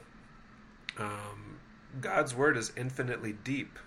Um, 0.98 1.49
God's 2.00 2.36
word 2.36 2.58
is 2.58 2.72
infinitely 2.78 3.34
deep, 3.34 3.80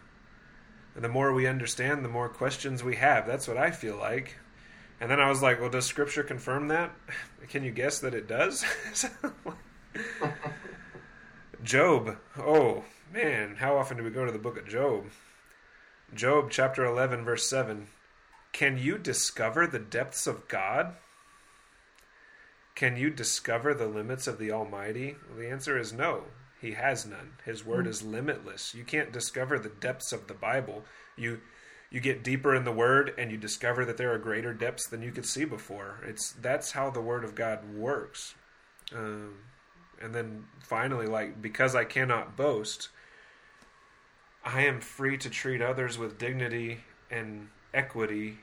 and 0.95 1.05
the 1.05 1.09
more 1.09 1.33
we 1.33 1.47
understand, 1.47 2.05
the 2.05 2.09
more 2.09 2.29
questions 2.29 2.83
we 2.83 2.97
have. 2.97 3.27
That's 3.27 3.49
what 3.49 3.57
I 3.57 3.71
feel 3.71 3.97
like. 3.97 4.37
And 5.01 5.11
then 5.11 5.21
I 5.21 5.29
was 5.29 5.43
like, 5.43 5.61
well, 5.61 5.71
does 5.71 5.87
Scripture 5.87 6.23
confirm 6.23 6.69
that? 6.69 6.93
Can 7.49 7.65
you 7.65 7.71
guess 7.71 7.99
that 8.01 8.15
it 8.15 8.29
does? 8.29 8.65
Job. 11.63 12.17
Oh, 12.39 12.85
man, 13.13 13.57
how 13.57 13.77
often 13.77 13.97
do 13.97 14.05
we 14.05 14.11
go 14.11 14.25
to 14.25 14.33
the 14.33 14.39
book 14.39 14.59
of 14.59 14.69
Job? 14.69 15.07
Job 16.15 16.51
chapter 16.51 16.85
11, 16.85 17.25
verse 17.25 17.49
7. 17.49 17.89
Can 18.53 18.77
you 18.79 18.99
discover 18.99 19.67
the 19.67 19.79
depths 19.79 20.27
of 20.27 20.47
God? 20.47 20.97
Can 22.75 22.97
you 22.97 23.11
discover 23.11 23.75
the 23.75 23.89
limits 23.89 24.27
of 24.27 24.39
the 24.39 24.53
Almighty? 24.53 25.17
Well, 25.29 25.39
the 25.39 25.49
answer 25.49 25.79
is 25.79 25.93
no. 25.93 26.25
He 26.63 26.73
has 26.73 27.05
none. 27.05 27.33
His 27.45 27.67
word 27.67 27.89
is 27.89 28.05
limitless. 28.05 28.73
You 28.73 28.85
can't 28.85 29.13
discover 29.13 29.59
the 29.59 29.69
depths 29.69 30.13
of 30.13 30.29
the 30.29 30.35
Bible. 30.35 30.85
You 31.17 31.41
you 31.91 32.01
get 32.01 32.23
deeper 32.23 32.55
in 32.55 32.63
the 32.63 32.73
word 32.73 33.13
and 33.19 33.33
you 33.33 33.37
discover 33.37 33.85
that 33.85 33.97
there 33.97 34.15
are 34.15 34.19
greater 34.19 34.55
depths 34.55 34.89
than 34.89 35.03
you 35.03 35.11
could 35.11 35.27
see 35.27 35.45
before. 35.45 35.99
It's 36.07 36.33
that's 36.33 36.71
how 36.71 36.89
the 36.89 37.01
word 37.01 37.25
of 37.25 37.35
God 37.35 37.75
works. 37.75 38.37
Um, 38.95 39.35
and 40.01 40.15
then 40.15 40.45
finally, 40.61 41.07
like 41.07 41.43
because 41.43 41.75
I 41.75 41.85
cannot 41.85 42.37
boast, 42.37 42.91
I 44.45 44.63
am 44.63 44.81
free 44.81 45.19
to 45.19 45.29
treat 45.29 45.61
others 45.61 45.99
with 45.99 46.17
dignity 46.17 46.85
and 47.11 47.49
equity 47.75 48.39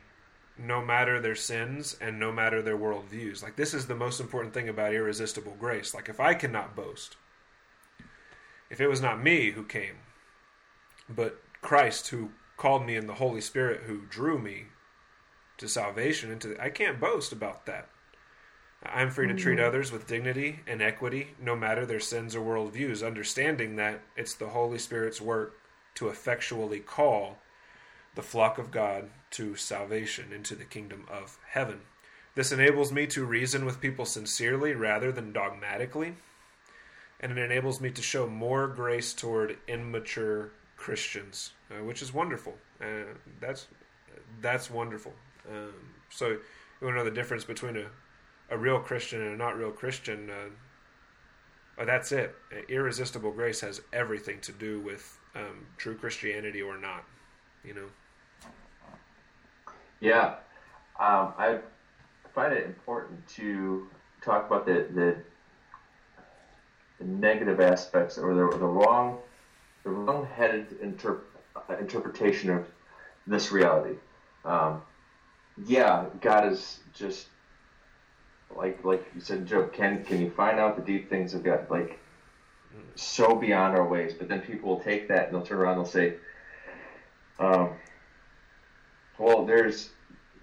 no 0.58 0.84
matter 0.84 1.22
their 1.22 1.36
sins 1.36 1.96
and 2.02 2.20
no 2.20 2.34
matter 2.34 2.62
their 2.62 2.78
worldviews. 2.78 3.42
Like, 3.42 3.56
this 3.56 3.74
is 3.74 3.88
the 3.88 3.96
most 3.96 4.20
important 4.20 4.54
thing 4.54 4.68
about 4.68 4.94
irresistible 4.94 5.56
grace. 5.58 5.94
Like, 5.94 6.10
if 6.10 6.20
I 6.20 6.34
cannot 6.34 6.76
boast, 6.76 7.16
if 8.70 8.80
it 8.80 8.88
was 8.88 9.02
not 9.02 9.22
me 9.22 9.52
who 9.52 9.64
came, 9.64 9.96
but 11.10 11.42
Christ 11.62 12.10
who 12.10 12.32
called 12.58 12.86
me 12.86 12.96
in 12.96 13.08
the 13.08 13.16
Holy 13.16 13.42
Spirit 13.42 13.82
who 13.86 14.02
drew 14.10 14.38
me 14.38 14.66
to 15.58 15.68
salvation 15.68 16.32
into 16.32 16.50
the, 16.50 16.62
I 16.62 16.70
can't 16.70 17.00
boast 17.00 17.32
about 17.32 17.66
that. 17.66 17.90
I'm 18.84 19.10
free 19.10 19.28
to 19.28 19.34
treat 19.34 19.58
mm-hmm. 19.58 19.68
others 19.68 19.92
with 19.92 20.08
dignity 20.08 20.62
and 20.66 20.82
equity, 20.82 21.36
no 21.42 21.56
matter 21.56 21.86
their 21.86 22.00
sins 22.00 22.36
or 22.36 22.40
worldviews, 22.40 23.06
understanding 23.06 23.76
that 23.76 24.02
it's 24.16 24.34
the 24.36 24.50
Holy 24.50 24.78
Spirit's 24.78 25.20
work 25.20 25.58
to 25.96 26.08
effectually 26.08 26.80
call 26.80 27.40
the 28.16 28.22
flock 28.22 28.58
of 28.58 28.72
God 28.72 29.10
to 29.32 29.56
salvation 29.56 30.32
into 30.32 30.56
the 30.56 30.64
kingdom 30.64 31.06
of 31.12 31.38
heaven. 31.50 31.82
This 32.36 32.54
enables 32.54 32.92
me 32.92 33.06
to 33.08 33.26
reason 33.26 33.66
with 33.66 33.82
people 33.82 34.06
sincerely 34.06 34.74
rather 34.74 35.12
than 35.12 35.34
dogmatically 35.34 36.16
and 37.20 37.32
it 37.32 37.38
enables 37.38 37.82
me 37.82 37.92
to 37.92 38.02
show 38.02 38.28
more 38.28 38.68
grace 38.68 39.14
toward 39.14 39.58
immature 39.68 40.52
Christians, 40.78 41.52
uh, 41.70 41.84
which 41.84 42.02
is 42.02 42.14
wonderful. 42.14 42.56
Uh, 42.82 43.04
that's 43.40 43.68
that's 44.42 44.72
wonderful. 44.72 45.14
Um, 45.50 45.74
so 46.10 46.28
you 46.28 46.40
want 46.82 46.94
to 46.94 47.00
know 47.00 47.04
the 47.04 47.12
difference 47.12 47.44
between 47.44 47.76
a, 47.78 47.86
a 48.50 48.58
real 48.58 48.80
Christian 48.80 49.22
and 49.22 49.34
a 49.34 49.38
not 49.38 49.58
real 49.58 49.72
Christian? 49.72 50.30
Uh, 50.30 51.86
that's 51.86 52.12
it. 52.12 52.36
Irresistible 52.68 53.32
grace 53.32 53.62
has 53.62 53.82
everything 53.94 54.40
to 54.42 54.52
do 54.52 54.80
with 54.82 55.18
um, 55.36 55.66
true 55.78 55.96
Christianity 55.96 56.62
or 56.62 56.78
not. 56.78 57.04
You 57.64 57.74
know. 57.74 57.88
Yeah, 60.00 60.36
um, 61.00 61.34
I 61.38 61.60
find 62.34 62.54
it 62.54 62.66
important 62.66 63.28
to 63.30 63.88
talk 64.22 64.48
about 64.48 64.66
the 64.66 64.88
the 64.94 65.18
the 67.00 67.06
negative 67.06 67.60
aspects 67.60 68.18
or 68.18 68.34
the, 68.34 68.58
the 68.58 68.66
wrong 68.66 69.20
the 69.84 69.90
wrong-headed 69.90 70.82
interp- 70.82 71.22
interpretation 71.80 72.50
of 72.50 72.66
this 73.26 73.52
reality. 73.52 73.96
Um, 74.44 74.82
yeah, 75.66 76.06
God 76.22 76.52
is 76.52 76.80
just 76.94 77.28
like 78.56 78.84
like 78.84 79.06
you 79.16 79.22
said, 79.22 79.46
Joe. 79.46 79.64
Can 79.68 80.04
can 80.04 80.22
you 80.22 80.32
find 80.32 80.60
out 80.60 80.76
the 80.76 80.82
deep 80.82 81.10
things 81.10 81.34
of 81.34 81.44
God? 81.44 81.68
Like 81.70 82.00
so 82.96 83.36
beyond 83.36 83.76
our 83.76 83.88
ways. 83.88 84.14
But 84.14 84.28
then 84.28 84.42
people 84.42 84.70
will 84.70 84.82
take 84.82 85.08
that 85.10 85.28
and 85.28 85.36
they'll 85.36 85.46
turn 85.46 85.60
around 85.60 85.78
and 85.78 85.86
they'll 85.86 85.92
say, 85.92 86.14
um, 87.40 87.72
"Well, 89.18 89.46
there's 89.46 89.92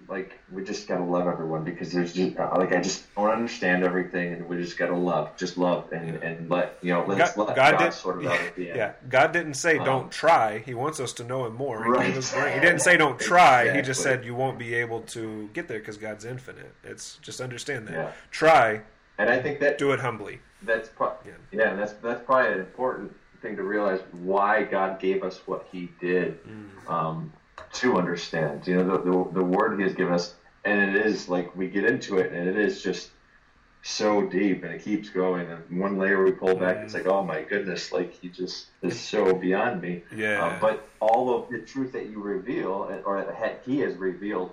like 0.09 0.39
we 0.51 0.63
just 0.63 0.87
gotta 0.87 1.03
love 1.03 1.27
everyone 1.27 1.63
because 1.63 1.91
there's 1.91 2.13
just 2.13 2.37
uh, 2.37 2.53
like 2.55 2.71
I 2.71 2.81
just 2.81 3.13
don't 3.15 3.29
understand 3.29 3.83
everything, 3.83 4.33
and 4.33 4.47
we 4.47 4.57
just 4.57 4.77
gotta 4.77 4.95
love, 4.95 5.35
just 5.35 5.57
love, 5.57 5.91
and 5.91 6.15
and 6.23 6.49
let 6.49 6.77
you 6.81 6.93
know 6.93 7.03
let's 7.05 7.35
God, 7.35 7.47
let 7.47 7.55
God, 7.55 7.71
God 7.71 7.83
did, 7.83 7.93
sort 7.93 8.17
of 8.23 8.23
yeah, 8.23 8.75
yeah, 8.75 8.93
God 9.09 9.33
didn't 9.33 9.55
say 9.55 9.77
um, 9.77 9.85
don't 9.85 10.11
try. 10.11 10.59
He 10.59 10.73
wants 10.73 10.99
us 10.99 11.11
to 11.13 11.23
know 11.25 11.45
Him 11.45 11.55
more. 11.55 11.79
Right. 11.79 12.07
He, 12.07 12.21
he 12.21 12.59
didn't 12.59 12.79
say 12.79 12.95
don't 12.95 13.19
try. 13.19 13.63
Exactly. 13.63 13.81
He 13.81 13.85
just 13.85 14.01
said 14.01 14.23
you 14.23 14.33
won't 14.33 14.57
be 14.57 14.73
able 14.75 15.01
to 15.01 15.49
get 15.53 15.67
there 15.67 15.79
because 15.79 15.97
God's 15.97 16.23
infinite. 16.23 16.73
It's 16.83 17.17
just 17.17 17.41
understand 17.41 17.87
that. 17.87 17.93
Yeah. 17.93 18.11
Try. 18.31 18.81
And 19.17 19.29
I 19.29 19.41
think 19.41 19.59
that 19.59 19.77
do 19.77 19.91
it 19.91 19.99
humbly. 19.99 20.39
That's 20.61 20.89
pro- 20.89 21.13
yeah. 21.25 21.33
yeah, 21.51 21.75
that's 21.75 21.93
that's 21.93 22.23
probably 22.25 22.53
an 22.53 22.59
important 22.59 23.13
thing 23.41 23.57
to 23.57 23.63
realize 23.63 23.99
why 24.11 24.63
God 24.63 24.99
gave 24.99 25.23
us 25.23 25.41
what 25.45 25.67
He 25.71 25.89
did. 25.99 26.39
Mm. 26.45 26.89
Um, 26.89 27.33
to 27.73 27.97
understand. 27.97 28.67
You 28.67 28.77
know, 28.77 28.97
the, 28.97 29.03
the, 29.03 29.39
the 29.39 29.43
word 29.43 29.77
he 29.77 29.83
has 29.83 29.93
given 29.93 30.13
us, 30.13 30.33
and 30.65 30.95
it 30.95 31.05
is 31.05 31.29
like 31.29 31.55
we 31.55 31.67
get 31.67 31.85
into 31.85 32.17
it, 32.17 32.31
and 32.31 32.47
it 32.47 32.57
is 32.57 32.81
just 32.81 33.09
so 33.83 34.25
deep, 34.25 34.63
and 34.63 34.73
it 34.73 34.83
keeps 34.83 35.09
going. 35.09 35.49
And 35.49 35.79
one 35.79 35.97
layer 35.97 36.23
we 36.23 36.31
pull 36.31 36.55
back, 36.55 36.77
it's 36.77 36.93
like, 36.93 37.07
oh 37.07 37.23
my 37.23 37.41
goodness, 37.43 37.91
like 37.91 38.13
he 38.13 38.29
just 38.29 38.67
is 38.81 38.99
so 38.99 39.33
beyond 39.33 39.81
me. 39.81 40.03
Yeah. 40.15 40.45
Uh, 40.45 40.59
but 40.59 40.87
all 40.99 41.35
of 41.35 41.49
the 41.49 41.59
truth 41.59 41.93
that 41.93 42.07
you 42.09 42.21
reveal, 42.21 43.01
or 43.05 43.23
that 43.23 43.61
he 43.65 43.79
has 43.79 43.95
revealed, 43.95 44.51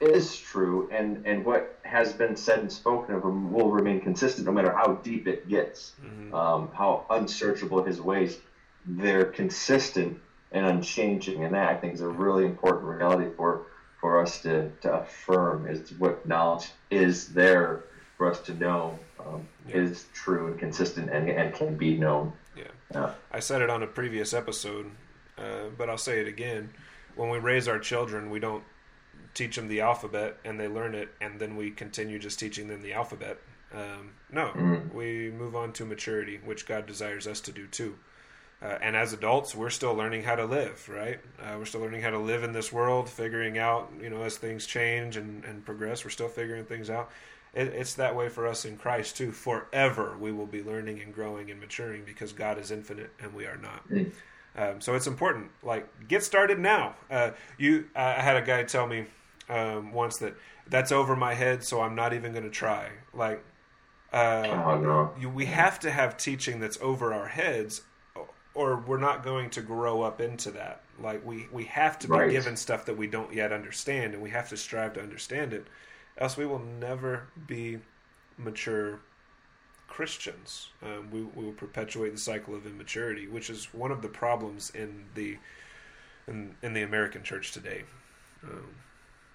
is 0.00 0.36
true, 0.36 0.88
and 0.90 1.24
and 1.26 1.44
what 1.44 1.78
has 1.82 2.12
been 2.12 2.34
said 2.36 2.58
and 2.58 2.72
spoken 2.72 3.14
of 3.14 3.22
him 3.22 3.52
will 3.52 3.70
remain 3.70 4.00
consistent, 4.00 4.46
no 4.46 4.52
matter 4.52 4.72
how 4.72 4.94
deep 4.94 5.28
it 5.28 5.48
gets, 5.48 5.92
mm-hmm. 6.04 6.34
um, 6.34 6.70
how 6.74 7.06
unsearchable 7.10 7.84
his 7.84 8.00
ways. 8.00 8.38
They're 8.84 9.26
consistent 9.26 10.18
and 10.52 10.66
unchanging. 10.66 11.44
And 11.44 11.54
that 11.54 11.68
I 11.68 11.76
think 11.76 11.94
is 11.94 12.00
a 12.00 12.08
really 12.08 12.44
important 12.44 12.84
reality 12.84 13.30
for 13.36 13.66
for 14.00 14.20
us 14.20 14.42
to, 14.42 14.68
to 14.80 14.92
affirm 14.92 15.68
is 15.68 15.92
what 15.92 16.26
knowledge 16.26 16.70
is 16.90 17.28
there 17.28 17.84
for 18.18 18.28
us 18.28 18.40
to 18.40 18.52
know 18.54 18.98
um, 19.20 19.46
yeah. 19.68 19.76
is 19.76 20.06
true 20.12 20.48
and 20.48 20.58
consistent 20.58 21.08
and, 21.08 21.30
and 21.30 21.54
can 21.54 21.76
be 21.76 21.96
known. 21.96 22.32
Yeah. 22.56 22.64
yeah. 22.92 23.12
I 23.30 23.38
said 23.38 23.62
it 23.62 23.70
on 23.70 23.84
a 23.84 23.86
previous 23.86 24.34
episode, 24.34 24.90
uh, 25.38 25.68
but 25.78 25.88
I'll 25.88 25.96
say 25.96 26.20
it 26.20 26.26
again. 26.26 26.70
When 27.14 27.30
we 27.30 27.38
raise 27.38 27.68
our 27.68 27.78
children, 27.78 28.28
we 28.28 28.40
don't 28.40 28.64
teach 29.34 29.54
them 29.54 29.68
the 29.68 29.80
alphabet 29.80 30.36
and 30.44 30.58
they 30.58 30.66
learn 30.68 30.96
it, 30.96 31.10
and 31.20 31.40
then 31.40 31.56
we 31.56 31.70
continue 31.70 32.18
just 32.18 32.40
teaching 32.40 32.66
them 32.66 32.82
the 32.82 32.92
alphabet. 32.92 33.38
Um, 33.72 34.14
no, 34.30 34.48
mm-hmm. 34.48 34.96
we 34.96 35.30
move 35.30 35.54
on 35.54 35.72
to 35.74 35.84
maturity, 35.84 36.40
which 36.44 36.66
God 36.66 36.86
desires 36.86 37.28
us 37.28 37.40
to 37.42 37.52
do 37.52 37.68
too. 37.68 37.96
Uh, 38.62 38.78
and 38.80 38.94
as 38.94 39.12
adults, 39.12 39.54
we're 39.56 39.70
still 39.70 39.94
learning 39.94 40.22
how 40.22 40.36
to 40.36 40.44
live, 40.44 40.88
right? 40.88 41.18
Uh, 41.40 41.56
we're 41.58 41.64
still 41.64 41.80
learning 41.80 42.00
how 42.00 42.10
to 42.10 42.18
live 42.18 42.44
in 42.44 42.52
this 42.52 42.72
world, 42.72 43.08
figuring 43.08 43.58
out, 43.58 43.90
you 44.00 44.08
know, 44.08 44.22
as 44.22 44.36
things 44.36 44.66
change 44.66 45.16
and, 45.16 45.44
and 45.44 45.64
progress, 45.64 46.04
we're 46.04 46.10
still 46.10 46.28
figuring 46.28 46.64
things 46.64 46.88
out. 46.88 47.10
It, 47.54 47.68
it's 47.68 47.94
that 47.94 48.14
way 48.14 48.28
for 48.28 48.46
us 48.46 48.64
in 48.64 48.76
Christ, 48.76 49.16
too. 49.16 49.32
Forever, 49.32 50.16
we 50.18 50.30
will 50.30 50.46
be 50.46 50.62
learning 50.62 51.00
and 51.00 51.12
growing 51.12 51.50
and 51.50 51.60
maturing 51.60 52.04
because 52.04 52.32
God 52.32 52.56
is 52.56 52.70
infinite 52.70 53.10
and 53.20 53.34
we 53.34 53.46
are 53.46 53.56
not. 53.56 53.88
Mm. 53.88 54.12
Um, 54.54 54.80
so 54.80 54.94
it's 54.94 55.06
important. 55.08 55.50
Like, 55.62 55.88
get 56.06 56.22
started 56.22 56.58
now. 56.60 56.94
Uh, 57.10 57.32
you, 57.58 57.86
I 57.96 58.12
had 58.12 58.36
a 58.36 58.42
guy 58.42 58.62
tell 58.62 58.86
me 58.86 59.06
um, 59.48 59.92
once 59.92 60.18
that 60.18 60.34
that's 60.68 60.92
over 60.92 61.16
my 61.16 61.34
head, 61.34 61.64
so 61.64 61.80
I'm 61.80 61.94
not 61.94 62.12
even 62.12 62.32
going 62.32 62.44
to 62.44 62.50
try. 62.50 62.90
Like, 63.12 63.42
uh, 64.12 64.44
oh, 64.46 64.78
no. 64.78 65.12
you, 65.18 65.28
we 65.28 65.46
have 65.46 65.80
to 65.80 65.90
have 65.90 66.16
teaching 66.16 66.60
that's 66.60 66.78
over 66.80 67.12
our 67.12 67.28
heads, 67.28 67.82
or 68.54 68.76
we're 68.76 68.98
not 68.98 69.24
going 69.24 69.50
to 69.50 69.62
grow 69.62 70.02
up 70.02 70.20
into 70.20 70.50
that. 70.52 70.82
Like, 71.00 71.24
we 71.24 71.48
we 71.52 71.64
have 71.64 71.98
to 72.00 72.08
be 72.08 72.30
given 72.30 72.56
stuff 72.56 72.84
that 72.86 72.96
we 72.96 73.06
don't 73.06 73.32
yet 73.32 73.52
understand, 73.52 74.14
and 74.14 74.22
we 74.22 74.30
have 74.30 74.48
to 74.50 74.56
strive 74.56 74.94
to 74.94 75.02
understand 75.02 75.52
it, 75.52 75.66
else 76.18 76.36
we 76.36 76.46
will 76.46 76.58
never 76.80 77.28
be 77.46 77.78
mature 78.36 79.00
Christians. 79.88 80.70
Um, 80.82 81.10
we, 81.10 81.22
we, 81.22 81.44
will 81.44 81.52
perpetuate 81.52 82.12
the 82.12 82.18
cycle 82.18 82.54
of 82.54 82.66
immaturity, 82.66 83.28
which 83.28 83.50
is 83.50 83.66
one 83.74 83.90
of 83.90 84.00
the 84.00 84.08
problems 84.08 84.70
in 84.70 85.04
the 85.14 85.36
in, 86.28 86.54
in 86.62 86.72
the 86.72 86.82
American 86.82 87.22
church 87.22 87.52
today. 87.52 87.82
Um, 88.42 88.66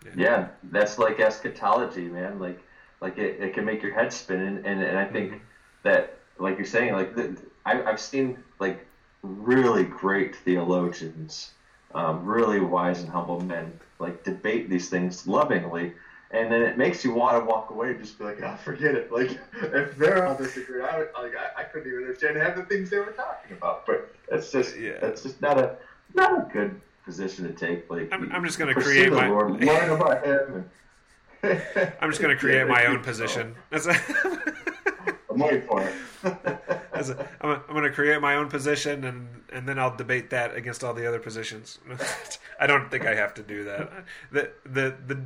yeah. 0.06 0.12
yeah. 0.16 0.48
that's 0.64 0.98
like 0.98 1.20
eschatology, 1.20 2.08
man. 2.08 2.40
Like 2.40 2.60
like 3.02 3.18
it, 3.18 3.40
it 3.40 3.54
can 3.54 3.66
make 3.66 3.84
your 3.84 3.94
head 3.94 4.12
spin, 4.12 4.42
and, 4.42 4.66
and, 4.66 4.82
and 4.82 4.98
I 4.98 5.06
think 5.06 5.32
mm-hmm. 5.32 5.44
that 5.84 6.18
like 6.40 6.58
you're 6.58 6.66
saying, 6.66 6.94
like 6.94 7.16
the, 7.16 7.38
I, 7.66 7.84
I've 7.84 8.00
seen 8.00 8.44
like 8.60 8.86
really 9.22 9.84
great 9.84 10.36
theologians, 10.36 11.52
um, 11.94 12.26
really 12.26 12.60
wise 12.60 13.02
and 13.02 13.10
humble 13.10 13.42
men, 13.42 13.80
like 14.00 14.24
debate 14.24 14.70
these 14.70 14.90
things 14.90 15.28
lovingly 15.28 15.94
and 16.32 16.52
then 16.52 16.62
it 16.62 16.78
makes 16.78 17.06
you 17.06 17.14
want 17.14 17.38
to 17.38 17.46
walk 17.46 17.70
away 17.70 17.92
and 17.92 18.00
just 18.00 18.18
be 18.20 18.26
like, 18.26 18.40
ah, 18.44 18.56
forget 18.58 18.96
it. 18.96 19.12
Like, 19.12 19.32
if 19.62 19.96
they're 19.96 20.28
all 20.28 20.36
disagree, 20.36 20.82
I, 20.82 21.00
like, 21.00 21.34
I, 21.36 21.62
I 21.62 21.64
couldn't 21.64 21.88
even 21.88 22.02
understand 22.04 22.38
half 22.38 22.56
the 22.56 22.64
things 22.64 22.90
they 22.90 23.00
were 23.00 23.14
talking 23.14 23.56
about. 23.56 23.86
But 23.86 24.14
that's 24.30 24.52
just, 24.52 24.78
yeah. 24.78 24.98
that's 25.00 25.24
just 25.24 25.42
not 25.42 25.58
a, 25.58 25.78
not 26.14 26.32
a 26.34 26.52
good 26.52 26.82
position 27.06 27.46
to 27.48 27.54
take. 27.54 27.90
Like, 27.90 28.12
I'm, 28.12 28.30
I'm 28.32 28.44
just 28.44 28.60
going 28.60 28.74
to 28.74 28.82
create 28.82 29.12
my 29.12 29.30
Lord, 29.30 29.64
learn 29.64 29.90
about 29.90 30.26
Him. 30.26 30.70
I'm 31.44 32.10
just 32.10 32.22
going 32.22 32.36
to 32.36 32.40
create 32.40 32.68
my 32.68 32.86
own 32.86 33.02
position. 33.02 33.56
That's 33.70 33.86
a, 33.88 33.94
For 35.38 35.82
it. 35.82 35.94
As 36.94 37.10
a, 37.10 37.28
I'm, 37.42 37.52
I'm 37.52 37.74
going 37.74 37.84
to 37.84 37.92
create 37.92 38.20
my 38.22 38.36
own 38.36 38.50
position, 38.50 39.04
and 39.04 39.28
and 39.52 39.68
then 39.68 39.80
I'll 39.80 39.96
debate 39.96 40.30
that 40.32 40.56
against 40.56 40.84
all 40.84 40.94
the 40.94 41.08
other 41.08 41.20
positions. 41.20 41.80
I 42.60 42.68
don't 42.68 42.90
think 42.90 43.06
I 43.06 43.16
have 43.16 43.34
to 43.36 43.44
do 43.44 43.64
that. 43.66 43.92
The 44.32 44.52
the 44.66 44.96
the 45.06 45.22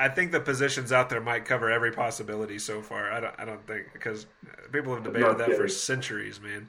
I 0.00 0.08
think 0.08 0.32
the 0.32 0.40
positions 0.40 0.92
out 0.92 1.10
there 1.10 1.20
might 1.20 1.44
cover 1.44 1.70
every 1.70 1.92
possibility 1.92 2.58
so 2.58 2.80
far. 2.80 3.12
I 3.12 3.20
don't, 3.20 3.34
I 3.38 3.44
don't 3.44 3.66
think 3.66 3.92
because 3.92 4.26
people 4.72 4.94
have 4.94 5.04
debated 5.04 5.36
that 5.38 5.54
for 5.56 5.68
centuries, 5.68 6.40
man. 6.40 6.68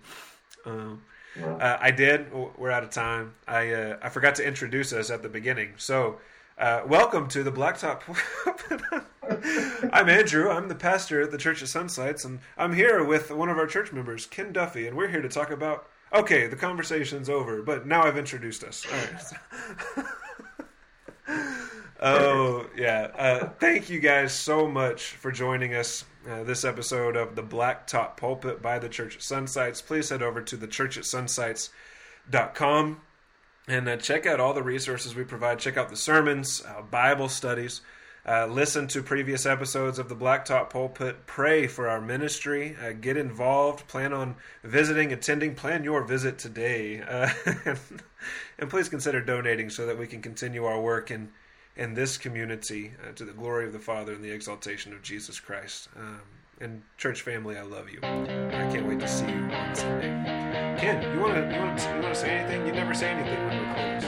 Um, 0.65 1.01
yeah. 1.39 1.55
uh, 1.55 1.77
I 1.79 1.91
did. 1.91 2.27
We're 2.57 2.71
out 2.71 2.83
of 2.83 2.89
time. 2.89 3.33
I 3.47 3.71
uh, 3.71 3.97
I 4.01 4.09
forgot 4.09 4.35
to 4.35 4.45
introduce 4.45 4.91
us 4.91 5.09
at 5.09 5.23
the 5.23 5.29
beginning. 5.29 5.73
So, 5.77 6.17
uh, 6.61 6.83
welcome 6.85 7.27
to 7.27 7.43
the 7.43 7.51
Blacktop. 7.51 8.01
I'm 9.91 10.07
Andrew. 10.07 10.49
I'm 10.49 10.67
the 10.67 10.75
pastor 10.75 11.21
at 11.21 11.31
the 11.31 11.37
Church 11.37 11.63
of 11.63 11.67
Sunsites, 11.67 12.23
and 12.23 12.39
I'm 12.55 12.73
here 12.73 13.03
with 13.03 13.31
one 13.31 13.49
of 13.49 13.57
our 13.57 13.65
church 13.65 13.91
members, 13.91 14.27
Ken 14.27 14.53
Duffy, 14.53 14.87
and 14.87 14.95
we're 14.95 15.07
here 15.09 15.23
to 15.23 15.29
talk 15.29 15.49
about. 15.49 15.87
Okay, 16.13 16.45
the 16.45 16.55
conversation's 16.55 17.29
over, 17.29 17.63
but 17.63 17.87
now 17.87 18.03
I've 18.03 18.17
introduced 18.17 18.63
us. 18.63 18.85
Right. 18.87 20.05
Oh 22.03 22.65
yeah! 22.75 23.09
Uh, 23.15 23.49
thank 23.59 23.91
you 23.91 23.99
guys 23.99 24.33
so 24.33 24.67
much 24.67 25.11
for 25.11 25.31
joining 25.31 25.75
us 25.75 26.03
uh, 26.27 26.43
this 26.43 26.65
episode 26.65 27.15
of 27.15 27.35
the 27.35 27.43
Blacktop 27.43 28.17
Pulpit 28.17 28.59
by 28.59 28.79
the 28.79 28.89
Church 28.89 29.17
at 29.17 29.21
Sunsites. 29.21 29.85
Please 29.85 30.09
head 30.09 30.23
over 30.23 30.41
to 30.41 30.57
the 30.57 30.65
Church 30.65 30.97
at 30.97 31.03
Sunsites.com 31.03 33.01
and 33.71 33.87
uh, 33.87 33.95
check 33.95 34.25
out 34.25 34.41
all 34.41 34.53
the 34.53 34.61
resources 34.61 35.15
we 35.15 35.23
provide. 35.23 35.57
Check 35.57 35.77
out 35.77 35.87
the 35.87 35.95
sermons, 35.95 36.61
uh, 36.67 36.81
Bible 36.81 37.29
studies. 37.29 37.79
Uh, 38.27 38.45
listen 38.45 38.85
to 38.89 39.01
previous 39.01 39.45
episodes 39.45 39.97
of 39.97 40.09
the 40.09 40.15
Blacktop 40.15 40.69
Pulpit. 40.69 41.25
Pray 41.25 41.67
for 41.67 41.87
our 41.87 42.01
ministry. 42.01 42.75
Uh, 42.83 42.91
get 42.91 43.15
involved. 43.15 43.87
Plan 43.87 44.11
on 44.11 44.35
visiting, 44.61 45.13
attending. 45.13 45.55
Plan 45.55 45.85
your 45.85 46.03
visit 46.03 46.37
today. 46.37 47.01
Uh, 47.01 47.29
and 48.59 48.69
please 48.69 48.89
consider 48.89 49.21
donating 49.21 49.69
so 49.69 49.85
that 49.85 49.97
we 49.97 50.05
can 50.05 50.21
continue 50.21 50.65
our 50.65 50.81
work 50.81 51.09
in 51.09 51.29
in 51.77 51.93
this 51.93 52.17
community 52.17 52.91
uh, 53.01 53.13
to 53.13 53.23
the 53.23 53.31
glory 53.31 53.65
of 53.65 53.71
the 53.71 53.79
Father 53.79 54.11
and 54.11 54.21
the 54.21 54.31
exaltation 54.31 54.91
of 54.91 55.01
Jesus 55.01 55.39
Christ. 55.39 55.87
Um, 55.95 56.19
and 56.61 56.83
church 56.97 57.21
family, 57.21 57.57
I 57.57 57.63
love 57.63 57.89
you. 57.89 57.99
I 58.03 58.69
can't 58.71 58.87
wait 58.87 58.99
to 58.99 59.07
see 59.07 59.25
you 59.25 59.49
on 59.51 59.75
Sunday. 59.75 60.09
Ken, 60.79 61.01
you 61.13 61.19
want 61.19 61.33
to 61.35 61.41
you 61.41 61.59
want 61.59 61.79
to 61.79 61.89
you 61.89 62.01
want 62.01 62.13
to 62.13 62.15
say 62.15 62.29
anything? 62.29 62.65
You 62.65 62.71
never 62.71 62.93
say 62.93 63.09
anything 63.09 63.39
when 63.47 63.57
we're 63.57 63.73
close. 63.73 64.05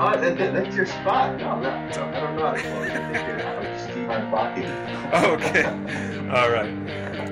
Oh, 0.00 0.20
that, 0.20 0.36
that, 0.38 0.54
that's 0.54 0.74
your 0.74 0.86
spot. 0.86 1.38
No, 1.38 1.60
no, 1.60 1.70
I 1.70 1.90
don't 1.92 2.36
know 2.36 2.46
how 2.46 2.52
to 2.52 2.60
close. 2.60 2.90
I 2.90 3.62
just 3.62 3.88
keep 3.88 4.08
on 4.08 4.30
talking. 4.30 4.64
okay. 5.30 5.64
All 6.30 6.50
right. 6.50 7.31